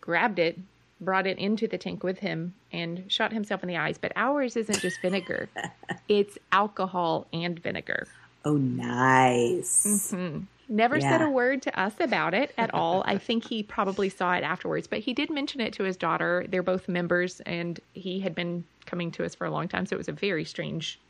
grabbed 0.00 0.38
it, 0.38 0.58
brought 1.00 1.26
it 1.26 1.38
into 1.38 1.66
the 1.66 1.78
tank 1.78 2.02
with 2.02 2.18
him, 2.18 2.54
and 2.72 3.04
shot 3.08 3.32
himself 3.32 3.62
in 3.62 3.68
the 3.68 3.76
eyes. 3.76 3.98
But 3.98 4.12
ours 4.16 4.56
isn't 4.56 4.80
just 4.80 5.00
vinegar, 5.00 5.48
it's 6.08 6.38
alcohol 6.52 7.26
and 7.32 7.58
vinegar. 7.58 8.06
oh 8.44 8.56
nice 8.56 9.86
mm-hmm. 9.86 10.40
Never 10.72 11.00
said 11.00 11.20
a 11.20 11.28
word 11.28 11.62
to 11.62 11.80
us 11.80 11.94
about 11.98 12.32
it 12.32 12.54
at 12.56 12.72
all. 12.72 13.02
I 13.04 13.18
think 13.26 13.44
he 13.44 13.64
probably 13.64 14.08
saw 14.08 14.34
it 14.34 14.44
afterwards, 14.44 14.86
but 14.86 15.00
he 15.00 15.12
did 15.12 15.28
mention 15.28 15.60
it 15.60 15.72
to 15.74 15.82
his 15.82 15.96
daughter. 15.96 16.46
They're 16.48 16.62
both 16.62 16.88
members, 16.88 17.40
and 17.40 17.80
he 17.92 18.20
had 18.20 18.36
been 18.36 18.62
coming 18.86 19.10
to 19.12 19.24
us 19.24 19.34
for 19.34 19.46
a 19.46 19.50
long 19.50 19.66
time, 19.66 19.84
so 19.84 19.96
it 19.96 19.98
was 19.98 20.08
a 20.08 20.12
very 20.12 20.44
strange 20.44 21.00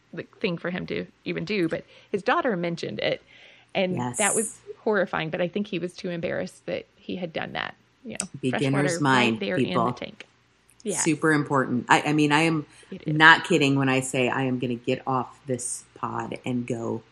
thing 0.40 0.56
for 0.56 0.70
him 0.70 0.86
to 0.86 1.04
even 1.26 1.44
do. 1.44 1.68
But 1.68 1.84
his 2.10 2.22
daughter 2.22 2.56
mentioned 2.56 3.00
it, 3.00 3.22
and 3.74 3.96
Yes. 3.96 4.16
that 4.16 4.34
was 4.34 4.58
horrifying. 4.78 5.28
But 5.28 5.42
I 5.42 5.48
think 5.48 5.66
he 5.66 5.78
was 5.78 5.94
too 5.94 6.08
embarrassed 6.08 6.64
that 6.64 6.86
he 6.96 7.16
had 7.16 7.30
done 7.30 7.52
that. 7.52 7.74
You 8.04 8.16
know, 8.20 8.28
Beginner's 8.40 9.00
mind, 9.00 9.40
right 9.42 9.56
people. 9.56 9.88
in 9.88 9.92
the 9.92 9.98
tank. 9.98 10.26
Yeah, 10.82 10.96
super 10.96 11.32
important. 11.32 11.86
I, 11.88 12.02
I 12.02 12.12
mean 12.14 12.32
i 12.32 12.40
am 12.40 12.64
not 13.06 13.44
kidding 13.44 13.76
when 13.76 13.90
i 13.90 14.00
say 14.00 14.30
i 14.30 14.42
am 14.44 14.58
going 14.58 14.76
to 14.76 14.82
get 14.82 15.02
off 15.06 15.38
this 15.46 15.84
pod 15.94 16.38
and 16.46 16.66
go 16.66 17.02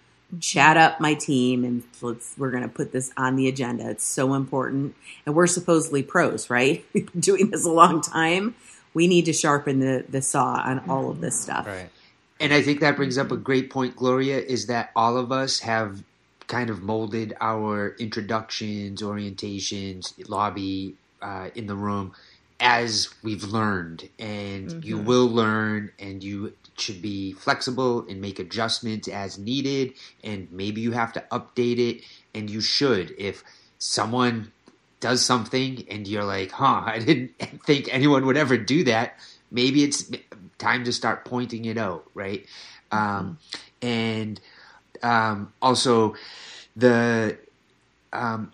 chat 0.41 0.77
up 0.77 1.01
my 1.01 1.15
team 1.15 1.65
and 1.65 1.83
let's 2.03 2.35
we're 2.37 2.51
going 2.51 2.63
to 2.63 2.69
put 2.69 2.93
this 2.93 3.11
on 3.17 3.37
the 3.37 3.49
agenda. 3.49 3.89
It's 3.91 4.05
so 4.05 4.35
important. 4.35 4.95
And 5.25 5.35
we're 5.35 5.47
supposedly 5.47 6.03
pros 6.03 6.51
right? 6.51 6.85
We've 6.93 7.11
been 7.11 7.21
doing 7.21 7.51
this 7.51 7.65
a 7.65 7.71
long 7.71 8.01
time. 8.01 8.55
We 8.95 9.07
need 9.07 9.25
to 9.27 9.33
sharpen 9.33 9.81
the 9.81 10.05
the 10.09 10.23
saw 10.23 10.61
on 10.65 10.89
all 10.89 11.11
of 11.11 11.21
this 11.21 11.39
stuff. 11.39 11.67
Right. 11.67 11.91
And 12.41 12.53
I 12.53 12.63
think 12.63 12.81
that 12.81 12.97
brings 12.97 13.19
up 13.19 13.33
a 13.33 13.37
great 13.37 13.69
point, 13.69 13.97
Gloria, 13.97 14.39
is 14.39 14.67
that 14.67 14.91
all 14.95 15.17
of 15.17 15.33
us 15.33 15.61
have 15.61 16.05
kind 16.49 16.71
of 16.71 16.83
molded 16.83 17.37
our 17.41 17.95
introductions, 17.99 19.03
orientations, 19.03 20.13
lobby 20.29 20.97
uh, 21.23 21.51
in 21.55 21.67
the 21.67 21.77
room 21.77 22.13
as 22.59 23.09
we've 23.23 23.45
learned. 23.45 24.09
And 24.19 24.85
you 24.85 24.99
will 24.99 25.29
learn, 25.29 25.93
and 25.99 26.25
you 26.25 26.55
should 26.77 27.01
be 27.01 27.33
flexible 27.33 28.07
and 28.09 28.21
make 28.21 28.39
adjustments 28.39 29.07
as 29.09 29.39
needed. 29.39 29.93
And 30.25 30.51
maybe 30.51 30.81
you 30.81 30.93
have 30.93 31.13
to 31.13 31.25
update 31.31 31.79
it, 31.79 32.03
and 32.35 32.51
you 32.51 32.61
should. 32.61 33.15
If 33.17 33.45
someone 33.79 34.51
does 35.01 35.25
something 35.25 35.85
and 35.89 36.09
you're 36.09 36.25
like, 36.25 36.51
huh, 36.51 36.83
I 36.87 36.99
didn't 36.99 37.33
think 37.65 37.89
anyone 37.93 38.27
would 38.27 38.37
ever 38.37 38.57
do 38.57 38.85
that. 38.85 39.19
Maybe 39.51 39.85
it's 39.85 40.11
time 40.59 40.85
to 40.85 40.93
start 40.93 41.25
pointing 41.25 41.65
it 41.65 41.79
out, 41.79 42.05
right? 42.15 42.45
Um, 42.91 43.39
and 43.81 44.41
um, 45.03 45.53
also 45.61 46.15
the 46.77 47.39
um, 48.13 48.53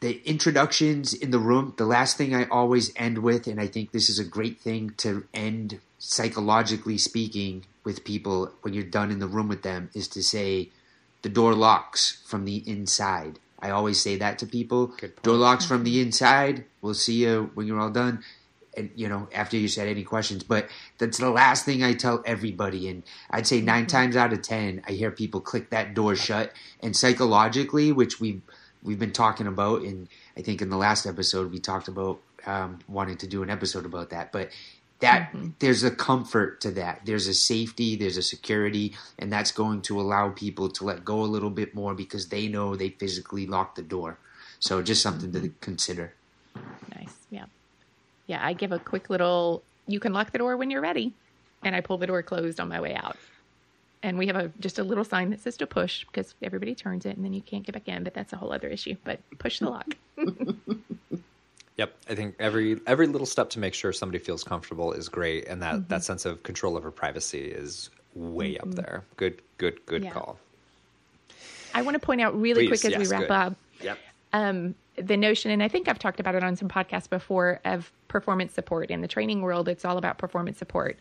the 0.00 0.20
introductions 0.28 1.12
in 1.12 1.30
the 1.30 1.38
room. 1.38 1.74
The 1.76 1.86
last 1.86 2.16
thing 2.16 2.34
I 2.34 2.46
always 2.46 2.92
end 2.96 3.18
with, 3.18 3.46
and 3.46 3.60
I 3.60 3.66
think 3.66 3.92
this 3.92 4.08
is 4.08 4.18
a 4.18 4.24
great 4.24 4.58
thing 4.60 4.94
to 4.98 5.26
end 5.34 5.80
psychologically 5.98 6.98
speaking 6.98 7.64
with 7.84 8.04
people 8.04 8.50
when 8.62 8.74
you're 8.74 8.84
done 8.84 9.10
in 9.10 9.18
the 9.18 9.26
room 9.26 9.48
with 9.48 9.62
them, 9.62 9.90
is 9.94 10.08
to 10.08 10.22
say, 10.22 10.70
"The 11.22 11.28
door 11.28 11.54
locks 11.54 12.22
from 12.24 12.44
the 12.44 12.58
inside." 12.66 13.38
I 13.62 13.70
always 13.70 14.00
say 14.00 14.16
that 14.16 14.38
to 14.38 14.46
people. 14.46 14.94
Door 15.22 15.36
locks 15.36 15.66
from 15.66 15.84
the 15.84 16.00
inside. 16.00 16.64
We'll 16.80 16.94
see 16.94 17.24
you 17.24 17.50
when 17.54 17.66
you're 17.66 17.80
all 17.80 17.90
done. 17.90 18.24
And 18.76 18.90
you 18.94 19.08
know, 19.08 19.28
after 19.34 19.56
you 19.56 19.68
said 19.68 19.88
any 19.88 20.04
questions, 20.04 20.44
but 20.44 20.68
that's 20.98 21.18
the 21.18 21.30
last 21.30 21.64
thing 21.64 21.82
I 21.82 21.94
tell 21.94 22.22
everybody. 22.24 22.88
And 22.88 23.02
I'd 23.30 23.46
say 23.46 23.60
9 23.60 23.80
mm-hmm. 23.82 23.86
times 23.86 24.16
out 24.16 24.32
of 24.32 24.42
ten, 24.42 24.82
I 24.86 24.92
hear 24.92 25.10
people 25.10 25.40
click 25.40 25.70
that 25.70 25.94
door 25.94 26.14
shut. 26.14 26.52
And 26.80 26.96
psychologically, 26.96 27.92
which 27.92 28.20
we 28.20 28.42
we've 28.82 28.98
been 28.98 29.12
talking 29.12 29.46
about, 29.46 29.82
and 29.82 30.08
I 30.36 30.42
think 30.42 30.62
in 30.62 30.70
the 30.70 30.76
last 30.76 31.06
episode 31.06 31.52
we 31.52 31.58
talked 31.58 31.88
about 31.88 32.20
um, 32.46 32.78
wanting 32.88 33.16
to 33.18 33.26
do 33.26 33.42
an 33.42 33.50
episode 33.50 33.84
about 33.84 34.10
that. 34.10 34.32
But 34.32 34.50
that 35.00 35.32
mm-hmm. 35.32 35.48
there's 35.58 35.82
a 35.82 35.90
comfort 35.90 36.60
to 36.62 36.70
that. 36.72 37.02
There's 37.04 37.26
a 37.26 37.34
safety. 37.34 37.96
There's 37.96 38.16
a 38.16 38.22
security, 38.22 38.94
and 39.18 39.32
that's 39.32 39.52
going 39.52 39.82
to 39.82 40.00
allow 40.00 40.30
people 40.30 40.70
to 40.70 40.84
let 40.84 41.04
go 41.04 41.22
a 41.22 41.26
little 41.26 41.50
bit 41.50 41.74
more 41.74 41.94
because 41.94 42.28
they 42.28 42.48
know 42.48 42.76
they 42.76 42.90
physically 42.90 43.46
locked 43.46 43.76
the 43.76 43.82
door. 43.82 44.18
So 44.58 44.82
just 44.82 45.02
something 45.02 45.32
to 45.32 45.38
mm-hmm. 45.38 45.58
consider. 45.60 46.14
Nice. 46.94 47.14
Yeah. 47.30 47.46
Yeah. 48.30 48.46
I 48.46 48.52
give 48.52 48.70
a 48.72 48.78
quick 48.78 49.10
little, 49.10 49.62
you 49.88 49.98
can 49.98 50.12
lock 50.12 50.30
the 50.30 50.38
door 50.38 50.56
when 50.56 50.70
you're 50.70 50.80
ready. 50.80 51.12
And 51.64 51.74
I 51.76 51.80
pull 51.80 51.98
the 51.98 52.06
door 52.06 52.22
closed 52.22 52.60
on 52.60 52.68
my 52.68 52.80
way 52.80 52.94
out. 52.94 53.16
And 54.02 54.16
we 54.16 54.26
have 54.28 54.36
a 54.36 54.50
just 54.60 54.78
a 54.78 54.84
little 54.84 55.04
sign 55.04 55.28
that 55.30 55.40
says 55.40 55.56
to 55.58 55.66
push 55.66 56.04
because 56.06 56.34
everybody 56.42 56.74
turns 56.74 57.04
it 57.04 57.16
and 57.16 57.24
then 57.24 57.34
you 57.34 57.42
can't 57.42 57.64
get 57.66 57.72
back 57.74 57.86
in, 57.88 58.02
but 58.02 58.14
that's 58.14 58.32
a 58.32 58.36
whole 58.36 58.50
other 58.52 58.68
issue. 58.68 58.94
But 59.04 59.18
push 59.38 59.58
the 59.58 59.68
lock. 59.68 59.94
Yep, 61.76 61.96
I 62.10 62.14
think 62.14 62.34
every 62.38 62.78
every 62.86 63.06
little 63.06 63.26
step 63.26 63.48
to 63.50 63.58
make 63.58 63.72
sure 63.72 63.90
somebody 63.90 64.18
feels 64.22 64.44
comfortable 64.44 64.92
is 64.92 65.08
great, 65.08 65.48
and 65.48 65.62
that 65.62 65.88
that 65.88 66.04
sense 66.04 66.26
of 66.26 66.42
control 66.42 66.76
over 66.76 66.90
privacy 66.90 67.40
is 67.44 67.88
way 68.14 68.58
up 68.58 68.70
there. 68.72 69.02
Good, 69.16 69.40
good, 69.56 69.86
good 69.86 70.04
Yeah. 70.04 70.10
call. 70.10 70.38
I 71.72 71.80
want 71.80 71.94
to 71.94 71.98
point 71.98 72.20
out 72.20 72.38
really 72.38 72.66
Please, 72.68 72.82
quick 72.82 72.92
as 72.92 72.98
yes, 72.98 73.08
we 73.08 73.16
wrap 73.16 73.22
good. 73.22 73.30
up 73.30 73.56
Yep. 73.80 73.98
um, 74.34 74.74
the 75.02 75.16
notion, 75.16 75.50
and 75.50 75.62
I 75.62 75.68
think 75.68 75.88
I've 75.88 75.98
talked 75.98 76.20
about 76.20 76.34
it 76.34 76.44
on 76.44 76.56
some 76.56 76.68
podcasts 76.68 77.08
before, 77.08 77.60
of 77.64 77.92
performance 78.08 78.54
support. 78.54 78.90
In 78.90 79.00
the 79.00 79.08
training 79.08 79.42
world, 79.42 79.68
it's 79.68 79.84
all 79.84 79.98
about 79.98 80.18
performance 80.18 80.58
support. 80.58 80.98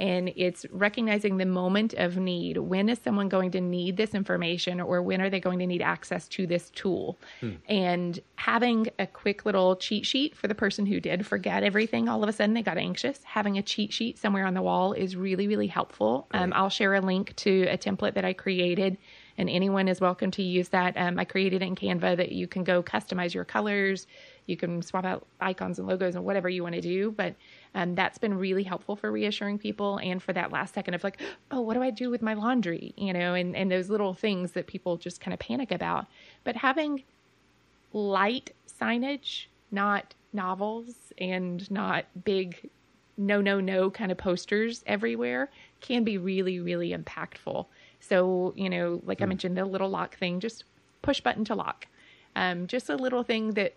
And 0.00 0.32
it's 0.36 0.64
recognizing 0.70 1.36
the 1.36 1.44
moment 1.44 1.92
of 1.94 2.16
need. 2.16 2.56
When 2.56 2.88
is 2.88 2.98
someone 2.98 3.28
going 3.28 3.50
to 3.52 3.60
need 3.60 3.96
this 3.96 4.14
information, 4.14 4.80
or 4.80 5.02
when 5.02 5.20
are 5.20 5.28
they 5.28 5.38
going 5.38 5.58
to 5.58 5.66
need 5.66 5.82
access 5.82 6.26
to 6.28 6.46
this 6.46 6.70
tool? 6.70 7.18
And 7.68 8.18
having 8.36 8.88
a 8.98 9.06
quick 9.06 9.44
little 9.44 9.76
cheat 9.76 10.06
sheet 10.06 10.34
for 10.34 10.48
the 10.48 10.54
person 10.54 10.86
who 10.86 10.98
did 10.98 11.26
forget 11.26 11.62
everything 11.62 12.08
all 12.08 12.22
of 12.22 12.28
a 12.28 12.32
sudden, 12.32 12.54
they 12.54 12.62
got 12.62 12.78
anxious. 12.78 13.22
Having 13.24 13.58
a 13.58 13.62
cheat 13.62 13.92
sheet 13.92 14.18
somewhere 14.18 14.46
on 14.46 14.54
the 14.54 14.62
wall 14.62 14.92
is 14.94 15.14
really, 15.14 15.46
really 15.46 15.68
helpful. 15.68 16.26
Um, 16.32 16.52
I'll 16.56 16.70
share 16.70 16.94
a 16.94 17.00
link 17.00 17.36
to 17.36 17.66
a 17.66 17.76
template 17.76 18.14
that 18.14 18.24
I 18.24 18.32
created 18.32 18.96
and 19.42 19.50
anyone 19.50 19.88
is 19.88 20.00
welcome 20.00 20.30
to 20.30 20.42
use 20.42 20.68
that. 20.68 20.96
Um, 20.96 21.18
I 21.18 21.24
created 21.24 21.62
in 21.62 21.74
Canva 21.74 22.16
that 22.16 22.30
you 22.30 22.46
can 22.46 22.62
go 22.62 22.80
customize 22.80 23.34
your 23.34 23.44
colors, 23.44 24.06
you 24.46 24.56
can 24.56 24.80
swap 24.82 25.04
out 25.04 25.26
icons 25.40 25.80
and 25.80 25.88
logos 25.88 26.14
and 26.14 26.24
whatever 26.24 26.48
you 26.48 26.62
want 26.62 26.76
to 26.76 26.80
do. 26.80 27.10
But 27.10 27.34
um, 27.74 27.96
that's 27.96 28.18
been 28.18 28.38
really 28.38 28.62
helpful 28.62 28.94
for 28.94 29.10
reassuring 29.10 29.58
people 29.58 29.98
and 29.98 30.22
for 30.22 30.32
that 30.32 30.52
last 30.52 30.74
second 30.74 30.94
of 30.94 31.02
like, 31.02 31.20
oh, 31.50 31.60
what 31.60 31.74
do 31.74 31.82
I 31.82 31.90
do 31.90 32.08
with 32.08 32.22
my 32.22 32.34
laundry? 32.34 32.94
You 32.96 33.12
know, 33.12 33.34
and, 33.34 33.56
and 33.56 33.70
those 33.70 33.90
little 33.90 34.14
things 34.14 34.52
that 34.52 34.68
people 34.68 34.96
just 34.96 35.20
kind 35.20 35.34
of 35.34 35.40
panic 35.40 35.72
about. 35.72 36.06
But 36.44 36.56
having 36.56 37.02
light 37.92 38.52
signage, 38.80 39.46
not 39.72 40.14
novels 40.32 40.94
and 41.18 41.68
not 41.68 42.06
big 42.24 42.70
no, 43.18 43.40
no, 43.40 43.60
no 43.60 43.90
kind 43.90 44.10
of 44.10 44.18
posters 44.18 44.82
everywhere 44.86 45.50
can 45.80 46.02
be 46.04 46.16
really, 46.16 46.60
really 46.60 46.92
impactful. 46.92 47.66
So, 48.02 48.52
you 48.56 48.68
know, 48.68 49.00
like 49.04 49.22
I 49.22 49.26
mentioned, 49.26 49.56
the 49.56 49.64
little 49.64 49.88
lock 49.88 50.16
thing, 50.16 50.40
just 50.40 50.64
push 51.02 51.20
button 51.20 51.44
to 51.46 51.54
lock. 51.54 51.86
Um, 52.34 52.66
just 52.66 52.90
a 52.90 52.96
little 52.96 53.22
thing 53.22 53.52
that 53.52 53.74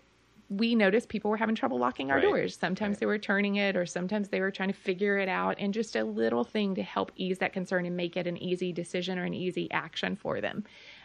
we 0.48 0.74
noticed 0.74 1.08
people 1.08 1.30
were 1.30 1.36
having 1.36 1.54
trouble 1.54 1.78
locking 1.78 2.10
our 2.10 2.16
Right. 2.16 2.24
doors. 2.24 2.56
Sometimes 2.56 2.98
they 2.98 3.06
were 3.06 3.18
turning 3.18 3.56
it, 3.56 3.76
or 3.76 3.86
sometimes 3.86 4.28
they 4.28 4.40
were 4.40 4.50
trying 4.50 4.68
to 4.68 4.74
figure 4.74 5.16
it 5.18 5.28
out, 5.28 5.56
and 5.58 5.72
just 5.72 5.94
a 5.96 6.04
little 6.04 6.44
thing 6.44 6.74
to 6.74 6.82
help 6.82 7.12
ease 7.16 7.38
that 7.38 7.52
concern 7.52 7.86
and 7.86 7.96
make 7.96 8.16
it 8.16 8.26
an 8.26 8.36
easy 8.36 8.72
decision 8.72 9.18
or 9.18 9.24
an 9.24 9.34
easy 9.34 9.70
action 9.70 10.16
for 10.16 10.40
them. 10.40 10.64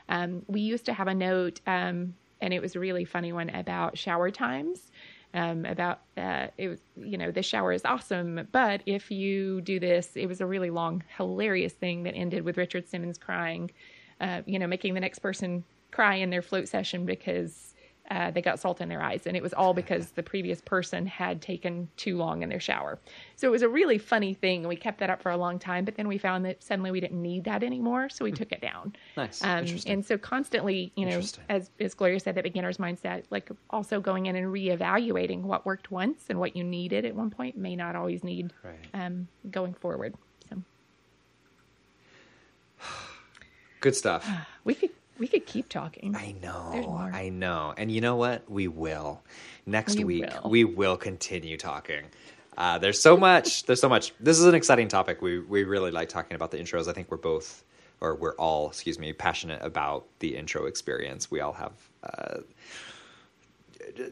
Um, 0.09 0.43
we 0.47 0.61
used 0.61 0.85
to 0.85 0.93
have 0.93 1.07
a 1.07 1.13
note, 1.15 1.61
um, 1.67 2.15
and 2.39 2.53
it 2.53 2.61
was 2.61 2.75
a 2.75 2.79
really 2.79 3.05
funny 3.05 3.33
one 3.33 3.49
about 3.49 3.97
shower 3.97 4.31
times. 4.31 4.91
Um, 5.33 5.63
about 5.65 6.01
it 6.17 6.67
was, 6.67 6.81
you 6.97 7.17
know, 7.17 7.31
the 7.31 7.41
shower 7.41 7.71
is 7.71 7.85
awesome, 7.85 8.47
but 8.51 8.81
if 8.85 9.09
you 9.11 9.61
do 9.61 9.79
this, 9.79 10.11
it 10.15 10.25
was 10.25 10.41
a 10.41 10.45
really 10.45 10.69
long, 10.69 11.03
hilarious 11.17 11.71
thing 11.71 12.03
that 12.03 12.15
ended 12.15 12.43
with 12.43 12.57
Richard 12.57 12.89
Simmons 12.89 13.17
crying, 13.17 13.71
uh, 14.19 14.41
you 14.45 14.59
know, 14.59 14.67
making 14.67 14.93
the 14.93 14.99
next 14.99 15.19
person 15.19 15.63
cry 15.91 16.15
in 16.15 16.29
their 16.31 16.41
float 16.41 16.67
session 16.67 17.05
because 17.05 17.70
uh, 18.11 18.29
they 18.29 18.41
got 18.41 18.59
salt 18.59 18.81
in 18.81 18.89
their 18.89 19.01
eyes, 19.01 19.25
and 19.25 19.37
it 19.37 19.41
was 19.41 19.53
all 19.53 19.73
because 19.73 20.11
the 20.11 20.21
previous 20.21 20.59
person 20.59 21.05
had 21.05 21.41
taken 21.41 21.87
too 21.95 22.17
long 22.17 22.43
in 22.43 22.49
their 22.49 22.59
shower. 22.59 22.99
So 23.37 23.47
it 23.47 23.51
was 23.51 23.61
a 23.61 23.69
really 23.69 23.97
funny 23.97 24.33
thing. 24.33 24.67
We 24.67 24.75
kept 24.75 24.99
that 24.99 25.09
up 25.09 25.21
for 25.21 25.31
a 25.31 25.37
long 25.37 25.57
time, 25.59 25.85
but 25.85 25.95
then 25.95 26.09
we 26.09 26.17
found 26.17 26.43
that 26.43 26.61
suddenly 26.61 26.91
we 26.91 26.99
didn't 26.99 27.21
need 27.21 27.45
that 27.45 27.63
anymore, 27.63 28.09
so 28.09 28.25
we 28.25 28.33
took 28.33 28.51
it 28.51 28.59
down. 28.59 28.93
Nice. 29.15 29.41
Um, 29.41 29.59
Interesting. 29.59 29.93
and 29.93 30.05
so 30.05 30.17
constantly, 30.17 30.91
you 30.97 31.05
know, 31.05 31.21
as 31.47 31.71
as 31.79 31.93
Gloria 31.93 32.19
said, 32.19 32.35
that 32.35 32.43
beginner's 32.43 32.77
mindset, 32.77 33.23
like 33.29 33.49
also 33.69 34.01
going 34.01 34.25
in 34.25 34.35
and 34.35 34.47
reevaluating 34.47 35.43
what 35.43 35.65
worked 35.65 35.89
once 35.89 36.25
and 36.29 36.37
what 36.37 36.53
you 36.53 36.65
needed 36.65 37.05
at 37.05 37.15
one 37.15 37.29
point 37.29 37.57
may 37.57 37.77
not 37.77 37.95
always 37.95 38.25
need 38.25 38.51
Right. 38.61 38.75
um, 38.93 39.29
going 39.49 39.73
forward. 39.73 40.15
So 40.49 40.61
Good 43.79 43.95
stuff. 43.95 44.29
we 44.65 44.75
could 44.75 44.89
we 45.17 45.27
could 45.27 45.45
keep 45.45 45.69
talking. 45.69 46.15
I 46.15 46.33
know. 46.41 47.09
I 47.13 47.29
know. 47.29 47.73
And 47.77 47.91
you 47.91 48.01
know 48.01 48.15
what? 48.15 48.49
We 48.49 48.67
will. 48.67 49.21
Next 49.65 49.97
We 49.97 50.03
week, 50.03 50.25
will. 50.43 50.49
we 50.49 50.63
will 50.63 50.97
continue 50.97 51.57
talking. 51.57 52.05
Uh, 52.57 52.77
there's 52.77 52.99
so 52.99 53.15
much. 53.15 53.63
There's 53.65 53.79
so 53.79 53.89
much. 53.89 54.13
This 54.19 54.39
is 54.39 54.45
an 54.45 54.55
exciting 54.55 54.87
topic. 54.87 55.21
We 55.21 55.39
we 55.39 55.63
really 55.63 55.91
like 55.91 56.09
talking 56.09 56.35
about 56.35 56.51
the 56.51 56.57
intros. 56.57 56.87
I 56.87 56.93
think 56.93 57.09
we're 57.11 57.17
both, 57.17 57.63
or 58.01 58.15
we're 58.15 58.35
all, 58.35 58.67
excuse 58.69 58.99
me, 58.99 59.13
passionate 59.13 59.61
about 59.63 60.05
the 60.19 60.35
intro 60.35 60.65
experience. 60.65 61.31
We 61.31 61.39
all 61.39 61.53
have 61.53 61.71
uh, 62.03 62.37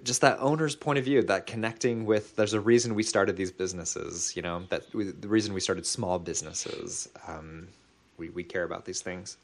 just 0.03 0.21
that 0.21 0.39
owner's 0.39 0.75
point 0.75 0.99
of 0.99 1.05
view, 1.05 1.21
that 1.23 1.47
connecting 1.47 2.05
with. 2.05 2.35
There's 2.35 2.53
a 2.53 2.61
reason 2.61 2.95
we 2.95 3.03
started 3.03 3.35
these 3.35 3.51
businesses. 3.51 4.35
You 4.35 4.41
know 4.41 4.63
that 4.69 4.83
we, 4.93 5.05
the 5.05 5.27
reason 5.27 5.53
we 5.53 5.59
started 5.59 5.85
small 5.85 6.19
businesses. 6.19 7.09
Um, 7.27 7.67
we 8.17 8.29
we 8.29 8.43
care 8.43 8.63
about 8.63 8.85
these 8.85 9.01
things. 9.01 9.37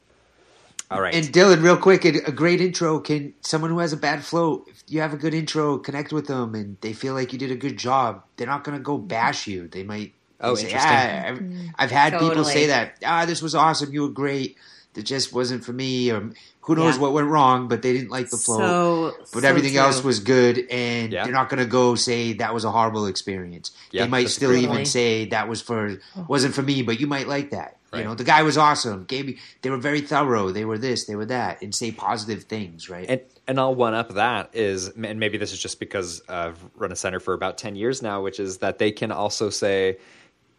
All 0.90 1.00
right. 1.00 1.14
And 1.14 1.24
Dylan, 1.26 1.62
real 1.62 1.76
quick, 1.76 2.04
a, 2.04 2.10
a 2.26 2.32
great 2.32 2.60
intro 2.60 3.00
can 3.00 3.34
someone 3.40 3.70
who 3.70 3.78
has 3.80 3.92
a 3.92 3.96
bad 3.96 4.24
flow. 4.24 4.64
If 4.68 4.84
you 4.86 5.00
have 5.00 5.12
a 5.12 5.16
good 5.16 5.34
intro, 5.34 5.78
connect 5.78 6.12
with 6.12 6.26
them, 6.28 6.54
and 6.54 6.76
they 6.80 6.92
feel 6.92 7.14
like 7.14 7.32
you 7.32 7.38
did 7.38 7.50
a 7.50 7.56
good 7.56 7.76
job. 7.76 8.22
They're 8.36 8.46
not 8.46 8.62
going 8.62 8.78
to 8.78 8.82
go 8.82 8.96
bash 8.98 9.46
you. 9.46 9.68
They 9.68 9.82
might. 9.82 10.12
Oh, 10.40 10.54
say, 10.54 10.66
interesting. 10.66 10.90
"Ah, 10.92 11.26
I've, 11.26 11.42
I've 11.78 11.90
had 11.90 12.18
people 12.20 12.44
say 12.44 12.66
that. 12.66 12.98
Ah, 13.04 13.24
this 13.24 13.42
was 13.42 13.54
awesome. 13.54 13.92
You 13.92 14.02
were 14.02 14.08
great. 14.10 14.56
It 14.96 15.02
just 15.02 15.32
wasn't 15.32 15.64
for 15.64 15.72
me. 15.72 16.10
Or 16.10 16.30
who 16.60 16.74
knows 16.74 16.96
Yeah. 16.96 17.02
what 17.02 17.12
went 17.12 17.28
wrong, 17.28 17.68
but 17.68 17.82
they 17.82 17.92
didn't 17.92 18.10
like 18.10 18.30
the 18.30 18.36
flow. 18.36 19.10
So, 19.10 19.16
but 19.32 19.42
so 19.42 19.48
everything 19.48 19.72
true. 19.72 19.80
else 19.80 20.02
was 20.02 20.18
good, 20.18 20.66
and 20.70 21.12
Yeah. 21.12 21.24
they're 21.24 21.32
not 21.32 21.48
going 21.48 21.60
to 21.62 21.66
go 21.66 21.94
say 21.94 22.32
that 22.34 22.52
was 22.52 22.64
a 22.64 22.70
horrible 22.70 23.06
experience. 23.06 23.70
Yeah, 23.92 24.04
they 24.04 24.10
might 24.10 24.28
still 24.30 24.52
even 24.52 24.68
Totally. 24.68 24.84
say 24.84 25.24
that 25.26 25.48
was 25.48 25.62
for 25.62 25.98
oh. 26.16 26.26
wasn't 26.28 26.54
for 26.54 26.62
me, 26.62 26.82
but 26.82 26.98
you 26.98 27.06
might 27.06 27.28
like 27.28 27.50
that. 27.50 27.76
Right. 27.92 28.00
You 28.00 28.04
know, 28.06 28.14
the 28.16 28.24
guy 28.24 28.42
was 28.42 28.58
awesome. 28.58 29.04
Gave 29.04 29.26
me, 29.26 29.38
they 29.62 29.70
were 29.70 29.76
very 29.76 30.00
thorough. 30.00 30.50
They 30.50 30.64
were 30.64 30.76
this, 30.76 31.04
they 31.04 31.14
were 31.14 31.26
that, 31.26 31.62
and 31.62 31.72
say 31.72 31.92
positive 31.92 32.42
things, 32.44 32.90
right? 32.90 33.06
And 33.08 33.20
and 33.48 33.60
I'll 33.60 33.76
one 33.76 33.94
up 33.94 34.14
that 34.14 34.50
is, 34.54 34.88
and 34.88 35.20
maybe 35.20 35.38
this 35.38 35.52
is 35.52 35.60
just 35.60 35.78
because 35.78 36.20
I've 36.28 36.58
run 36.74 36.90
a 36.90 36.96
center 36.96 37.20
for 37.20 37.32
about 37.32 37.58
ten 37.58 37.76
years 37.76 38.02
now, 38.02 38.22
which 38.22 38.40
is 38.40 38.58
that 38.58 38.78
they 38.78 38.90
can 38.90 39.12
also 39.12 39.50
say, 39.50 39.98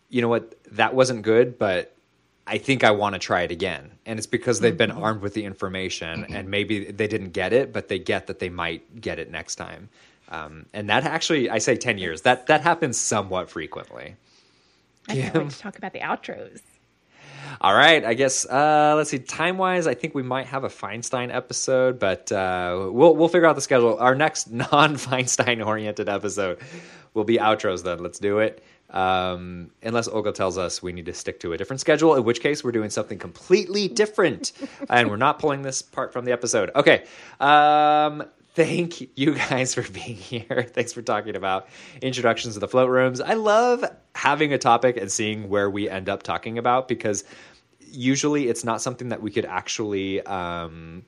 you 0.09 0.21
know 0.21 0.29
what, 0.29 0.55
that 0.71 0.95
wasn't 0.95 1.23
good, 1.23 1.59
but 1.59 1.96
I 2.47 2.57
think 2.57 2.83
I 2.83 2.91
want 2.91 3.13
to 3.13 3.19
try 3.19 3.41
it 3.41 3.51
again, 3.51 3.91
and 4.05 4.17
it's 4.17 4.27
because 4.27 4.61
they've 4.61 4.77
been 4.77 4.91
armed 4.91 5.21
with 5.21 5.33
the 5.33 5.43
information, 5.43 6.25
and 6.33 6.49
maybe 6.49 6.91
they 6.91 7.07
didn't 7.07 7.31
get 7.31 7.51
it, 7.51 7.73
but 7.73 7.89
they 7.89 7.99
get 7.99 8.27
that 8.27 8.39
they 8.39 8.49
might 8.49 9.01
get 9.01 9.19
it 9.19 9.29
next 9.29 9.55
time. 9.55 9.89
Um, 10.29 10.65
and 10.73 10.89
that 10.89 11.03
actually, 11.03 11.49
I 11.49 11.57
say 11.57 11.75
ten 11.75 11.97
years. 11.97 12.21
That 12.21 12.47
that 12.47 12.61
happens 12.61 12.97
somewhat 12.97 13.49
frequently. 13.49 14.15
I 15.09 15.15
can't 15.15 15.35
wait 15.35 15.49
to 15.49 15.59
talk 15.59 15.77
about 15.77 15.93
the 15.93 15.99
outros. 15.99 16.61
All 17.59 17.73
right, 17.73 18.03
I 18.03 18.13
guess 18.13 18.45
uh, 18.45 18.93
let's 18.95 19.09
see. 19.09 19.19
Time 19.19 19.57
wise, 19.57 19.87
I 19.87 19.93
think 19.93 20.13
we 20.13 20.23
might 20.23 20.47
have 20.47 20.63
a 20.63 20.69
Feinstein 20.69 21.33
episode, 21.33 21.99
but 21.99 22.31
uh, 22.31 22.89
we'll 22.91 23.15
we'll 23.15 23.29
figure 23.29 23.47
out 23.47 23.55
the 23.55 23.61
schedule. 23.61 23.97
Our 23.97 24.15
next 24.15 24.51
non 24.51 24.95
Feinstein 24.95 25.65
oriented 25.65 26.09
episode 26.09 26.59
will 27.13 27.23
be 27.23 27.37
outros. 27.37 27.83
Then 27.83 27.99
let's 27.99 28.19
do 28.19 28.39
it. 28.39 28.63
Um, 28.89 29.71
unless 29.83 30.07
Olga 30.07 30.31
tells 30.31 30.57
us 30.57 30.81
we 30.81 30.93
need 30.93 31.05
to 31.07 31.13
stick 31.13 31.39
to 31.41 31.53
a 31.53 31.57
different 31.57 31.81
schedule, 31.81 32.15
in 32.15 32.23
which 32.23 32.39
case 32.39 32.63
we're 32.63 32.71
doing 32.71 32.89
something 32.89 33.19
completely 33.19 33.87
different, 33.87 34.53
and 34.89 35.09
we're 35.09 35.17
not 35.17 35.39
pulling 35.39 35.61
this 35.61 35.81
part 35.81 36.13
from 36.13 36.25
the 36.25 36.31
episode. 36.31 36.71
Okay. 36.75 37.03
Um, 37.39 38.23
thank 38.53 39.07
you 39.15 39.35
guys 39.35 39.75
for 39.75 39.83
being 39.91 40.15
here. 40.15 40.65
Thanks 40.73 40.91
for 40.91 41.03
talking 41.03 41.35
about 41.35 41.67
introductions 42.01 42.55
to 42.55 42.59
the 42.59 42.67
float 42.67 42.89
rooms. 42.89 43.21
I 43.21 43.33
love 43.33 43.85
having 44.15 44.51
a 44.51 44.57
topic 44.57 44.97
and 44.97 45.11
seeing 45.11 45.47
where 45.47 45.69
we 45.69 45.87
end 45.87 46.09
up 46.09 46.23
talking 46.23 46.57
about 46.57 46.87
because 46.87 47.23
usually 47.79 48.47
it's 48.47 48.63
not 48.63 48.81
something 48.81 49.09
that 49.09 49.21
we 49.21 49.29
could 49.29 49.45
actually 49.45 50.21
um, 50.23 51.05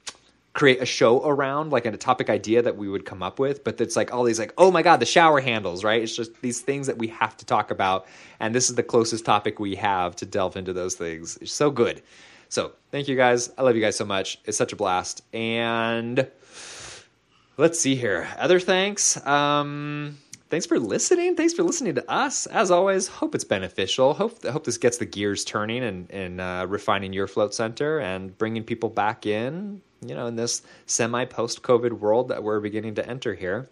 create 0.59 0.81
a 0.81 0.85
show 0.85 1.25
around, 1.25 1.71
like 1.71 1.85
a 1.85 1.95
topic 1.95 2.29
idea 2.29 2.61
that 2.61 2.75
we 2.75 2.89
would 2.89 3.05
come 3.05 3.23
up 3.23 3.39
with. 3.39 3.63
But 3.63 3.79
it's 3.79 3.95
like 3.95 4.13
all 4.13 4.25
these, 4.25 4.39
like, 4.39 4.53
oh 4.57 4.71
my 4.71 4.81
God, 4.81 4.99
the 4.99 5.05
shower 5.05 5.39
handles, 5.39 5.85
right? 5.85 6.03
It's 6.03 6.13
just 6.13 6.41
these 6.41 6.59
things 6.59 6.87
that 6.87 6.97
we 6.97 7.07
have 7.07 7.37
to 7.37 7.45
talk 7.45 7.71
about. 7.71 8.07
And 8.41 8.53
this 8.53 8.69
is 8.69 8.75
the 8.75 8.83
closest 8.83 9.23
topic 9.23 9.57
we 9.57 9.75
have 9.75 10.17
to 10.17 10.25
delve 10.25 10.57
into 10.57 10.73
those 10.73 10.95
things. 10.95 11.37
It's 11.37 11.53
so 11.53 11.71
good. 11.71 12.01
So 12.49 12.73
thank 12.91 13.07
you 13.07 13.15
guys. 13.15 13.49
I 13.57 13.61
love 13.61 13.77
you 13.77 13.81
guys 13.81 13.95
so 13.95 14.03
much. 14.03 14.37
It's 14.43 14.57
such 14.57 14.73
a 14.73 14.75
blast. 14.75 15.23
And 15.33 16.27
let's 17.55 17.79
see 17.79 17.95
here. 17.95 18.27
Other 18.37 18.59
thanks. 18.59 19.15
Um, 19.25 20.17
thanks 20.49 20.65
for 20.65 20.77
listening. 20.77 21.37
Thanks 21.37 21.53
for 21.53 21.63
listening 21.63 21.95
to 21.95 22.11
us. 22.11 22.47
As 22.47 22.69
always, 22.69 23.07
hope 23.07 23.33
it's 23.33 23.45
beneficial. 23.45 24.13
Hope 24.13 24.43
hope 24.43 24.65
this 24.65 24.77
gets 24.77 24.97
the 24.97 25.05
gears 25.05 25.45
turning 25.45 25.83
and 25.83 26.11
and 26.11 26.41
uh, 26.41 26.65
refining 26.67 27.13
your 27.13 27.27
float 27.27 27.53
center 27.53 28.01
and 28.01 28.37
bringing 28.37 28.63
people 28.63 28.89
back 28.89 29.25
in. 29.25 29.81
You 30.01 30.15
know, 30.15 30.27
in 30.27 30.35
this 30.35 30.61
semi 30.85 31.25
post 31.25 31.61
COVID 31.61 31.93
world 31.93 32.29
that 32.29 32.43
we're 32.43 32.59
beginning 32.59 32.95
to 32.95 33.07
enter 33.07 33.33
here. 33.33 33.69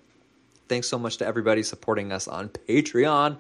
Thanks 0.68 0.88
so 0.88 1.00
much 1.00 1.18
to 1.18 1.26
everybody 1.26 1.64
supporting 1.64 2.12
us 2.12 2.28
on 2.28 2.50
Patreon. 2.50 3.38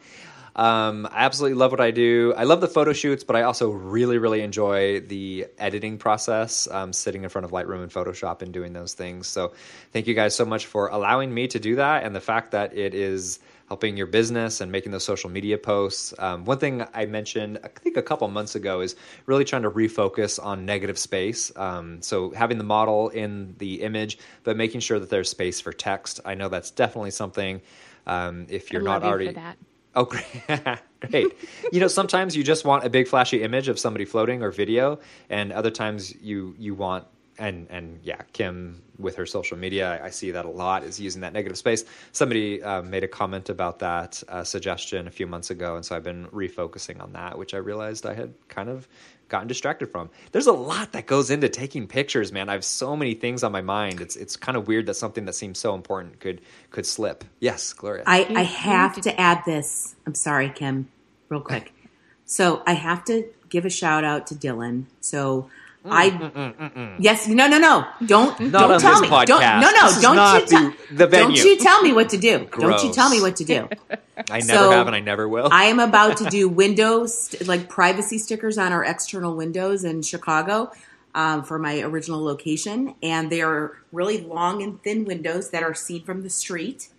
Um, 0.57 1.07
I 1.11 1.25
absolutely 1.25 1.55
love 1.55 1.69
what 1.69 1.81
I 1.81 1.91
do. 1.91 2.33
I 2.35 2.45
love 2.45 2.61
the 2.61 2.67
photo 2.67 2.91
shoots, 2.91 3.23
but 3.23 3.35
I 3.35 3.43
also 3.43 3.69
really, 3.69 4.17
really 4.17 4.41
enjoy 4.41 5.01
the 5.01 5.45
editing 5.59 5.99
process, 5.99 6.67
um, 6.71 6.93
sitting 6.93 7.23
in 7.23 7.29
front 7.29 7.45
of 7.45 7.51
Lightroom 7.51 7.83
and 7.83 7.91
Photoshop 7.91 8.41
and 8.41 8.51
doing 8.51 8.73
those 8.73 8.93
things. 8.93 9.27
So, 9.27 9.53
thank 9.91 10.07
you 10.07 10.15
guys 10.15 10.33
so 10.33 10.45
much 10.45 10.65
for 10.65 10.87
allowing 10.87 11.31
me 11.31 11.47
to 11.49 11.59
do 11.59 11.75
that 11.75 12.03
and 12.03 12.15
the 12.15 12.21
fact 12.21 12.51
that 12.51 12.75
it 12.75 12.95
is 12.95 13.39
helping 13.67 13.97
your 13.97 14.07
business 14.07 14.61
and 14.61 14.71
making 14.71 14.91
those 14.91 15.03
social 15.03 15.29
media 15.29 15.57
posts. 15.57 16.13
Um, 16.19 16.45
one 16.45 16.57
thing 16.57 16.85
I 16.93 17.05
mentioned, 17.05 17.59
I 17.63 17.67
think 17.67 17.97
a 17.97 18.01
couple 18.01 18.27
months 18.29 18.55
ago, 18.55 18.81
is 18.81 18.95
really 19.25 19.43
trying 19.43 19.63
to 19.63 19.71
refocus 19.71 20.43
on 20.43 20.65
negative 20.65 20.97
space. 20.97 21.51
Um, 21.55 22.01
so, 22.01 22.31
having 22.31 22.57
the 22.57 22.63
model 22.63 23.09
in 23.09 23.55
the 23.57 23.81
image, 23.81 24.17
but 24.43 24.57
making 24.57 24.79
sure 24.81 24.99
that 24.99 25.09
there's 25.09 25.29
space 25.29 25.59
for 25.59 25.73
text. 25.73 26.19
I 26.25 26.35
know 26.35 26.49
that's 26.49 26.71
definitely 26.71 27.11
something. 27.11 27.61
Um, 28.05 28.47
if 28.49 28.71
you're 28.71 28.81
not 28.81 29.03
you 29.03 29.09
already 29.09 29.27
for 29.27 29.33
that. 29.33 29.57
Oh, 29.95 30.05
great. 30.05 30.25
great. 31.11 31.33
You 31.71 31.79
know, 31.79 31.87
sometimes 31.87 32.37
you 32.37 32.43
just 32.43 32.63
want 32.63 32.85
a 32.85 32.89
big 32.89 33.07
flashy 33.07 33.41
image 33.41 33.67
of 33.67 33.79
somebody 33.79 34.05
floating 34.05 34.43
or 34.43 34.51
video, 34.51 34.99
and 35.29 35.51
other 35.51 35.71
times 35.71 36.15
you 36.21 36.55
you 36.57 36.75
want 36.75 37.05
and 37.39 37.67
and 37.69 37.99
yeah, 38.03 38.21
Kim 38.33 38.81
with 38.99 39.15
her 39.15 39.25
social 39.25 39.57
media, 39.57 39.99
I, 40.01 40.05
I 40.05 40.09
see 40.09 40.31
that 40.31 40.45
a 40.45 40.49
lot 40.49 40.83
is 40.83 40.99
using 40.99 41.21
that 41.21 41.33
negative 41.33 41.57
space. 41.57 41.85
Somebody 42.11 42.61
uh, 42.63 42.81
made 42.81 43.03
a 43.03 43.07
comment 43.07 43.49
about 43.49 43.79
that 43.79 44.21
uh, 44.27 44.43
suggestion 44.43 45.07
a 45.07 45.11
few 45.11 45.27
months 45.27 45.49
ago, 45.49 45.75
and 45.75 45.85
so 45.85 45.95
I've 45.95 46.03
been 46.03 46.27
refocusing 46.27 47.01
on 47.01 47.13
that, 47.13 47.37
which 47.37 47.53
I 47.53 47.57
realized 47.57 48.05
I 48.05 48.13
had 48.13 48.33
kind 48.47 48.69
of 48.69 48.87
gotten 49.29 49.47
distracted 49.47 49.91
from. 49.91 50.09
There's 50.31 50.47
a 50.47 50.53
lot 50.53 50.93
that 50.93 51.05
goes 51.05 51.29
into 51.29 51.49
taking 51.49 51.87
pictures, 51.87 52.31
man. 52.31 52.49
I 52.49 52.53
have 52.53 52.63
so 52.65 52.95
many 52.95 53.13
things 53.13 53.43
on 53.43 53.51
my 53.51 53.61
mind. 53.61 54.01
It's 54.01 54.15
it's 54.15 54.35
kind 54.35 54.57
of 54.57 54.67
weird 54.67 54.85
that 54.87 54.95
something 54.95 55.25
that 55.25 55.33
seems 55.33 55.59
so 55.59 55.75
important 55.75 56.19
could 56.19 56.41
could 56.71 56.85
slip. 56.85 57.23
Yes, 57.39 57.73
Gloria. 57.73 58.03
I, 58.07 58.25
I 58.35 58.43
have 58.43 58.99
to 59.01 59.19
add 59.19 59.43
this. 59.45 59.95
I'm 60.05 60.15
sorry, 60.15 60.49
Kim, 60.49 60.89
real 61.29 61.41
quick. 61.41 61.73
So 62.29 62.61
I 62.67 62.73
have 62.73 63.05
to 63.05 63.23
give 63.47 63.63
a 63.63 63.69
shout 63.69 64.03
out 64.03 64.27
to 64.27 64.35
Dylan. 64.35 64.83
So 64.99 65.49
I 65.89 66.09
mm, 66.11 66.31
mm, 66.31 66.73
mm, 66.73 66.95
yes 66.99 67.27
no 67.27 67.47
no 67.47 67.57
no 67.57 67.85
don't 68.05 68.39
Not 68.39 68.51
don't 68.51 68.71
on 68.71 68.79
tell 68.79 69.01
me 69.01 69.07
podcast. 69.07 69.25
don't 69.25 69.41
no 69.61 69.69
no 69.71 69.87
This 69.87 70.01
don't 70.01 70.15
you 70.41 70.45
tell 70.47 70.69
the- 70.69 70.95
the 70.95 71.07
venue. 71.07 71.35
don't 71.35 71.45
you 71.45 71.57
tell 71.57 71.81
me 71.81 71.93
what 71.93 72.09
to 72.09 72.17
do 72.17 72.47
don't 72.59 72.83
you 72.83 72.91
tell 72.93 73.09
me 73.09 73.21
what 73.21 73.35
to 73.37 73.43
do 73.45 73.67
I 74.29 74.39
never 74.39 74.41
So, 74.43 74.71
have 74.71 74.87
and 74.87 74.95
I 74.95 74.99
never 74.99 75.27
will. 75.29 75.47
I 75.51 75.65
am 75.65 75.79
about 75.79 76.17
to 76.17 76.25
do 76.25 76.49
windows 76.49 77.35
like 77.45 77.69
privacy 77.69 78.17
stickers 78.17 78.57
on 78.57 78.71
our 78.73 78.83
external 78.83 79.35
windows 79.35 79.83
in 79.83 80.01
Chicago 80.01 80.71
um, 81.13 81.43
for 81.43 81.57
my 81.59 81.79
original 81.81 82.23
location, 82.23 82.95
and 83.03 83.31
they 83.31 83.41
are 83.41 83.77
really 83.91 84.19
long 84.21 84.61
and 84.63 84.81
thin 84.83 85.05
windows 85.05 85.51
that 85.51 85.61
are 85.63 85.73
seen 85.75 86.03
from 86.03 86.23
the 86.23 86.29
street. 86.31 86.89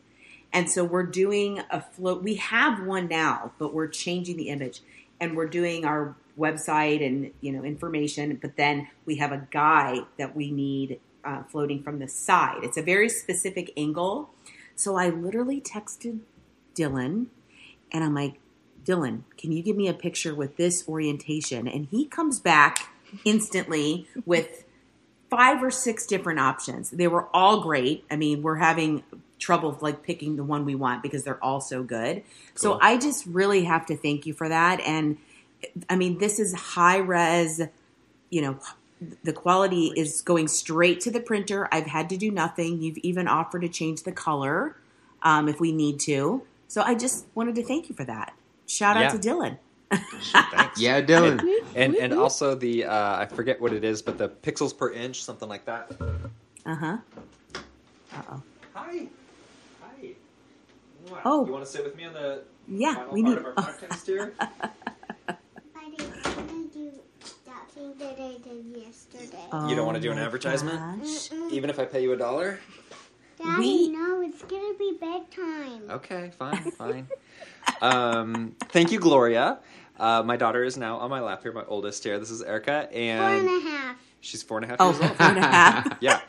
And 0.53 0.70
so 0.70 0.83
we're 0.85 1.03
doing 1.07 1.61
a 1.70 1.81
float. 1.83 2.22
We 2.22 2.37
have 2.37 2.85
one 2.87 3.07
now, 3.09 3.53
but 3.59 3.74
we're 3.74 3.88
changing 3.88 4.37
the 4.37 4.48
image, 4.48 4.81
and 5.20 5.37
we're 5.37 5.48
doing 5.48 5.85
our 5.85 6.14
website 6.38 7.05
and 7.05 7.33
you 7.40 7.53
know 7.53 7.64
information. 7.64 8.38
But 8.40 8.57
then 8.57 8.88
we 9.05 9.16
have 9.16 9.33
a 9.33 9.46
guy 9.51 10.01
that 10.18 10.37
we 10.37 10.51
need 10.51 11.01
uh, 11.24 11.42
floating 11.44 11.83
from 11.83 11.98
the 11.98 12.09
side. 12.09 12.61
It's 12.62 12.77
a 12.77 12.83
very 12.83 13.09
specific 13.09 13.72
angle. 13.77 14.31
So 14.74 14.96
I 14.96 15.09
literally 15.09 15.61
texted 15.61 16.20
Dylan, 16.74 17.27
and 17.90 18.05
I'm 18.05 18.14
like, 18.14 18.38
Dylan, 18.85 19.22
can 19.37 19.53
you 19.53 19.62
give 19.62 19.77
me 19.77 19.88
a 19.88 19.94
picture 19.94 20.35
with 20.35 20.57
this 20.57 20.88
orientation? 20.88 21.66
And 21.66 21.88
he 21.90 22.06
comes 22.06 22.40
back 22.40 22.88
instantly 23.25 24.06
with 24.25 24.65
five 25.29 25.62
or 25.62 25.71
six 25.71 26.06
different 26.06 26.40
options. 26.40 26.90
They 26.90 27.08
were 27.08 27.29
all 27.35 27.60
great. 27.60 28.04
I 28.10 28.17
mean, 28.17 28.42
we're 28.42 28.56
having 28.56 29.02
trouble 29.38 29.77
like 29.81 30.02
picking 30.02 30.37
the 30.37 30.44
one 30.44 30.65
we 30.65 30.75
want 30.75 31.02
because 31.02 31.25
they're 31.25 31.42
all 31.42 31.60
so 31.60 31.83
good. 31.83 32.23
So 32.54 32.79
I 32.81 32.96
just 32.96 33.27
really 33.27 33.65
have 33.65 33.87
to 33.87 33.96
thank 33.96 34.27
you 34.27 34.35
for 34.35 34.48
that. 34.48 34.81
And 34.81 35.19
I 35.90 35.96
mean, 35.96 36.19
this 36.19 36.38
is 36.38 36.54
high 36.54 36.98
res, 36.98 37.61
you 38.31 38.42
know, 38.42 38.59
the 39.23 39.33
quality 39.33 39.92
is 39.96 40.23
going 40.23 40.48
straight 40.48 41.00
to 41.02 41.11
the 41.11 41.21
printer. 41.21 41.69
I've 41.73 41.87
had 41.87 42.09
to 42.11 42.17
do 42.17 42.31
nothing. 42.31 42.81
You've 42.83 42.98
even 42.98 43.29
offered 43.29 43.63
to 43.63 43.69
change 43.69 44.02
the 44.02 44.13
color 44.13 44.77
um, 45.23 45.48
if 45.48 45.61
we 45.61 45.71
need 45.73 46.00
to. 46.00 46.42
So 46.67 46.83
I 46.83 46.94
just 46.94 47.27
wanted 47.35 47.54
to 47.56 47.65
thank 47.65 47.88
you 47.88 47.94
for 47.94 48.04
that. 48.04 48.35
Shout 48.67 48.96
out 48.96 49.02
Yeah. 49.02 49.11
to 49.11 49.19
Dylan. 49.19 49.59
Thanks. 49.90 50.79
Yeah, 50.81 51.00
Dylan. 51.00 51.40
And, 51.75 51.94
and 51.94 51.94
and 51.96 52.13
also 52.13 52.54
the 52.54 52.85
uh, 52.85 53.17
I 53.19 53.27
forget 53.27 53.59
what 53.61 53.73
it 53.73 53.85
is, 53.85 54.02
but 54.02 54.19
the 54.19 54.29
pixels 54.29 54.77
per 54.77 54.90
inch, 54.92 55.23
something 55.25 55.48
like 55.48 55.65
that. 55.65 55.90
Uh 56.67 56.75
huh. 56.75 56.96
Uh 58.15 58.23
oh. 58.33 58.42
Hi. 58.75 59.06
Hi. 59.81 60.11
Oh. 61.25 61.46
You 61.46 61.52
want 61.52 61.65
to 61.65 61.71
sit 61.71 61.85
with 61.85 61.96
me 61.96 62.04
on 62.04 62.13
the 62.13 62.42
Yeah, 62.69 62.94
final 62.96 63.15
we 63.15 63.23
part 63.23 63.35
need. 63.35 63.38
of 63.38 63.46
our 63.46 63.54
oh, 63.56 63.63
podcast 63.63 64.06
here? 64.06 64.35
I 64.40 65.90
didn't 65.96 66.27
want 66.37 66.48
to 66.50 66.69
do 66.79 66.92
that 67.46 67.67
thing 67.79 67.94
that 67.98 68.18
I 68.20 68.37
did 68.42 68.64
yesterday. 68.85 69.38
oh 69.52 69.68
You 69.68 69.76
don't 69.76 69.87
wanna 69.87 70.00
do 70.00 70.10
an 70.12 70.18
advertisement? 70.18 71.02
gosh. 71.02 71.31
Even 71.50 71.70
if 71.70 71.79
I 71.79 71.85
pay 71.85 72.02
you 72.02 72.12
a 72.12 72.16
dollar? 72.16 72.58
Daddy, 73.38 73.58
we- 73.60 73.88
no, 73.90 74.20
it's 74.22 74.42
gonna 74.42 74.74
be 74.79 74.96
bedtime. 75.00 75.90
Okay, 75.90 76.31
fine, 76.38 76.70
fine. 76.72 77.06
um, 77.81 78.56
thank 78.70 78.90
you, 78.90 78.98
Gloria. 78.98 79.58
Uh, 79.98 80.22
my 80.24 80.37
daughter 80.37 80.62
is 80.64 80.76
now 80.76 80.96
on 80.98 81.10
my 81.10 81.20
lap 81.20 81.42
here, 81.42 81.52
my 81.52 81.64
oldest 81.66 82.02
here. 82.04 82.18
This 82.18 82.31
is 82.31 82.42
Erica, 82.42 82.88
and 82.92 83.48
and 83.48 83.66
a 83.66 83.68
half. 83.70 83.96
she's 84.20 84.42
four 84.42 84.58
and 84.58 84.64
a 84.64 84.68
half 84.68 84.76
Oh, 84.81 84.90
years 84.90 85.00
old. 85.02 85.16
four 85.16 85.26
and 85.26 85.38
a 85.38 85.42
half. 85.42 85.98
Yeah. 86.00 86.20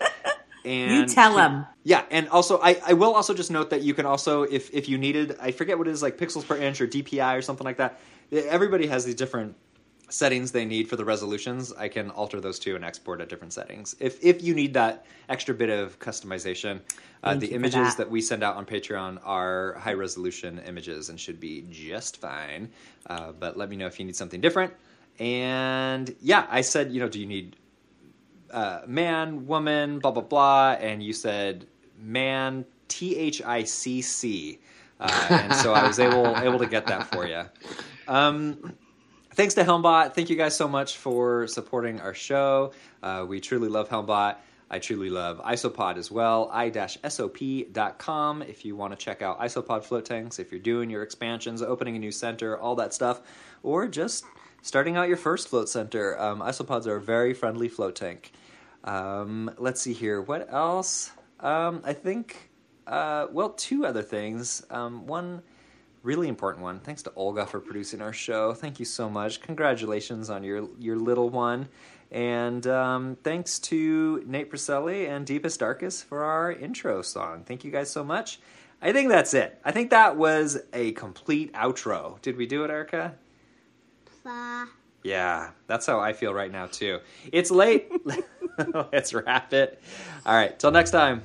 And 0.66 1.10
You 1.10 1.16
tell 1.16 1.38
him. 1.38 1.66
Yeah, 1.84 2.04
and 2.12 2.28
also 2.30 2.60
I, 2.62 2.80
I 2.86 2.94
will 2.94 3.16
also 3.16 3.34
just 3.34 3.50
note 3.50 3.70
that 3.70 3.82
you 3.82 3.94
can 3.94 4.06
also 4.06 4.44
if 4.44 4.72
if 4.74 4.90
you 4.90 4.98
needed 4.98 5.38
I 5.42 5.52
forget 5.52 5.78
what 5.78 5.88
it 5.88 5.92
is 5.92 6.02
like 6.04 6.18
pixels 6.18 6.46
per 6.46 6.58
inch 6.58 6.82
or 6.82 6.88
DPI 6.88 7.38
or 7.38 7.42
something 7.42 7.64
like 7.66 7.78
that. 7.78 7.98
Everybody 8.32 8.86
has 8.88 9.06
these 9.06 9.16
different 9.16 9.56
settings 10.10 10.52
they 10.52 10.66
need 10.66 10.90
for 10.90 10.96
the 10.96 11.06
resolutions. 11.06 11.72
I 11.74 11.88
can 11.88 12.10
alter 12.10 12.40
those 12.42 12.60
too 12.60 12.76
and 12.76 12.84
export 12.84 13.22
at 13.22 13.30
different 13.30 13.54
settings. 13.54 13.96
If 14.00 14.24
if 14.24 14.44
you 14.44 14.54
need 14.54 14.74
that 14.74 15.06
extra 15.30 15.54
bit 15.56 15.70
of 15.70 16.00
customization, 16.00 16.82
uh, 17.24 17.36
the 17.36 17.52
images 17.54 17.96
that. 17.96 17.98
that 17.98 18.10
we 18.10 18.22
send 18.22 18.44
out 18.44 18.56
on 18.56 18.66
Patreon 18.66 19.20
are 19.24 19.76
high 19.76 19.94
resolution 19.94 20.60
images 20.68 21.10
and 21.10 21.20
should 21.20 21.40
be 21.40 21.66
just 21.70 22.18
fine. 22.18 22.70
Uh, 23.08 23.32
but 23.40 23.58
let 23.58 23.70
me 23.70 23.76
know 23.76 23.88
if 23.88 24.00
you 24.00 24.06
need 24.06 24.16
something 24.16 24.42
different. 24.42 24.74
And 25.20 26.16
yeah, 26.22 26.48
I 26.50 26.62
said, 26.62 26.92
you 26.92 27.00
know, 27.00 27.10
do 27.10 27.20
you 27.20 27.26
need 27.26 27.56
uh, 28.52 28.82
man, 28.88 29.46
woman, 29.48 30.00
blah 30.00 30.12
blah 30.12 30.24
blah, 30.24 30.72
and 30.80 31.04
you 31.04 31.14
said 31.14 31.68
man, 32.02 32.66
T 32.88 33.16
H 33.18 33.42
I 33.44 33.64
C 33.64 34.02
C, 34.02 34.60
uh, 35.00 35.28
and 35.30 35.54
so 35.54 35.74
I 35.74 35.86
was 35.86 36.00
able 36.00 36.36
able 36.38 36.60
to 36.60 36.68
get 36.68 36.88
that 36.88 37.08
for 37.12 37.28
you. 37.28 37.44
Um, 38.08 38.76
thanks 39.40 39.54
to 39.54 39.64
Helmbot. 39.64 40.14
Thank 40.16 40.30
you 40.30 40.36
guys 40.36 40.54
so 40.54 40.68
much 40.68 40.98
for 40.98 41.48
supporting 41.48 42.02
our 42.02 42.14
show. 42.14 42.74
Uh, 43.02 43.26
we 43.26 43.40
truly 43.40 43.70
love 43.70 43.88
Helmbot. 43.88 44.36
I 44.70 44.80
truly 44.80 45.10
love 45.10 45.42
Isopod 45.42 45.96
as 45.96 46.12
well. 46.12 46.52
isopod.com 46.54 48.42
if 48.42 48.66
you 48.66 48.76
want 48.76 48.92
to 48.92 48.98
check 48.98 49.22
out 49.22 49.40
Isopod 49.40 49.86
float 49.86 50.04
tanks, 50.04 50.40
if 50.40 50.52
you're 50.52 50.60
doing 50.60 50.90
your 50.90 51.04
expansions, 51.04 51.62
opening 51.62 51.96
a 51.96 52.00
new 52.00 52.12
center, 52.12 52.58
all 52.58 52.76
that 52.76 52.94
stuff, 52.94 53.22
or 53.64 53.88
just 53.88 54.26
starting 54.62 54.98
out 54.98 55.08
your 55.08 55.16
first 55.16 55.48
float 55.48 55.70
center. 55.70 56.20
Um, 56.20 56.42
Isopods 56.42 56.86
are 56.86 56.98
a 56.98 57.02
very 57.02 57.34
friendly 57.34 57.70
float 57.70 57.96
tank. 57.96 58.34
Um, 58.84 59.52
let's 59.58 59.80
see 59.80 59.94
here. 59.94 60.20
What 60.22 60.52
else? 60.52 61.14
Um, 61.40 61.82
I 61.86 61.94
think, 61.94 62.50
uh, 62.86 63.28
well, 63.32 63.52
two 63.52 63.86
other 63.86 64.02
things. 64.04 64.66
Um, 64.70 65.08
one 65.08 65.44
really 66.04 66.28
important 66.28 66.64
one. 66.64 66.80
Thanks 66.80 67.04
to 67.04 67.14
Olga 67.16 67.46
for 67.46 67.60
producing 67.60 68.02
our 68.02 68.14
show. 68.14 68.54
Thank 68.54 68.80
you 68.80 68.86
so 68.86 69.10
much. 69.10 69.42
Congratulations 69.42 70.30
on 70.30 70.44
your 70.44 70.68
your 70.80 70.98
little 70.98 71.30
one. 71.30 71.68
And 72.12 72.66
um, 72.66 73.18
thanks 73.24 73.60
to 73.60 74.24
Nate 74.26 74.52
Priscelli 74.52 75.08
and 75.08 75.26
Deepest 75.26 75.60
Darkest 75.60 76.06
for 76.06 76.24
our 76.24 76.52
intro 76.52 77.02
song. 77.04 77.44
Thank 77.44 77.64
you 77.64 77.72
guys 77.72 77.90
so 77.90 78.04
much. 78.04 78.40
I 78.82 78.94
think 78.94 79.10
that's 79.10 79.34
it. 79.34 79.60
I 79.64 79.72
think 79.72 79.90
that 79.92 80.16
was 80.16 80.58
a 80.74 80.94
complete 80.94 81.54
outro. 81.54 82.20
Did 82.22 82.38
we 82.38 82.48
do 82.48 82.64
it, 82.64 82.72
Erica? 82.72 83.14
Fa. 84.24 84.68
Yeah, 85.04 85.52
that's 85.68 85.86
how 85.86 86.00
I 86.00 86.14
feel 86.14 86.34
right 86.34 86.52
now 86.52 86.66
too. 86.66 87.00
It's 87.32 87.52
late. 87.52 87.92
Let's 88.92 89.14
wrap 89.14 89.54
it. 89.54 89.82
All 90.26 90.36
right, 90.36 90.58
till 90.58 90.72
next 90.72 90.92
time. 90.92 91.24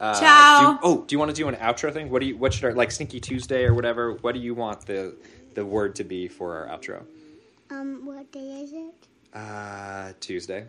Uh, 0.00 0.18
Ciao. 0.20 0.60
do 0.60 0.66
you- 0.72 0.78
oh, 0.82 1.04
do 1.06 1.14
you 1.14 1.18
want 1.18 1.30
to 1.30 1.34
do 1.34 1.48
an 1.48 1.56
outro 1.56 1.92
thing? 1.92 2.08
What 2.10 2.20
do 2.20 2.26
you? 2.26 2.36
What 2.36 2.52
should 2.52 2.64
our 2.64 2.72
like 2.74 2.90
Stinky 2.90 3.20
Tuesday 3.20 3.64
or 3.64 3.74
whatever? 3.74 4.12
What 4.14 4.32
do 4.34 4.40
you 4.40 4.54
want 4.54 4.86
the 4.86 5.16
the 5.54 5.64
word 5.64 5.94
to 5.96 6.04
be 6.04 6.28
for 6.28 6.54
our 6.56 6.78
outro? 6.78 7.02
Um, 7.70 8.06
what 8.06 8.30
day 8.32 8.62
is 8.62 8.72
it? 8.72 8.94
Uh, 9.34 10.12
Tuesday. 10.20 10.66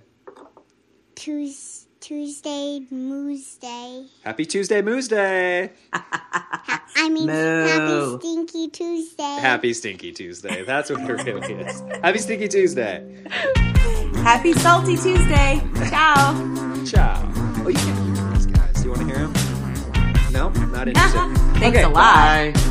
Tues 1.15 1.85
Tuesday, 1.99 2.81
Moose 2.91 3.55
Day. 3.57 4.05
Happy 4.23 4.45
Tuesday, 4.45 4.81
Moose 4.81 5.09
Day. 5.09 5.71
I 5.93 7.09
mean, 7.09 7.27
Moo. 7.27 7.65
Happy 7.67 8.17
Stinky 8.19 8.67
Tuesday. 8.69 9.23
Happy 9.41 9.73
Stinky 9.73 10.11
Tuesday. 10.13 10.63
That's 10.63 10.89
what 10.89 11.01
it 11.01 11.23
really 11.25 11.53
is. 11.55 11.81
Happy 12.01 12.19
Stinky 12.19 12.47
Tuesday. 12.47 13.23
Happy 14.23 14.53
Salty 14.53 14.95
Tuesday. 14.95 15.61
Ciao. 15.89 16.83
Ciao. 16.85 17.31
Oh, 17.65 17.67
you 17.67 18.08
No, 20.39 20.47
not 20.67 20.87
interested. 20.87 21.19
Thanks 21.59 21.77
Okay, 21.77 21.83
a 21.83 21.89
lot. 21.89 21.95
Bye. 21.95 22.68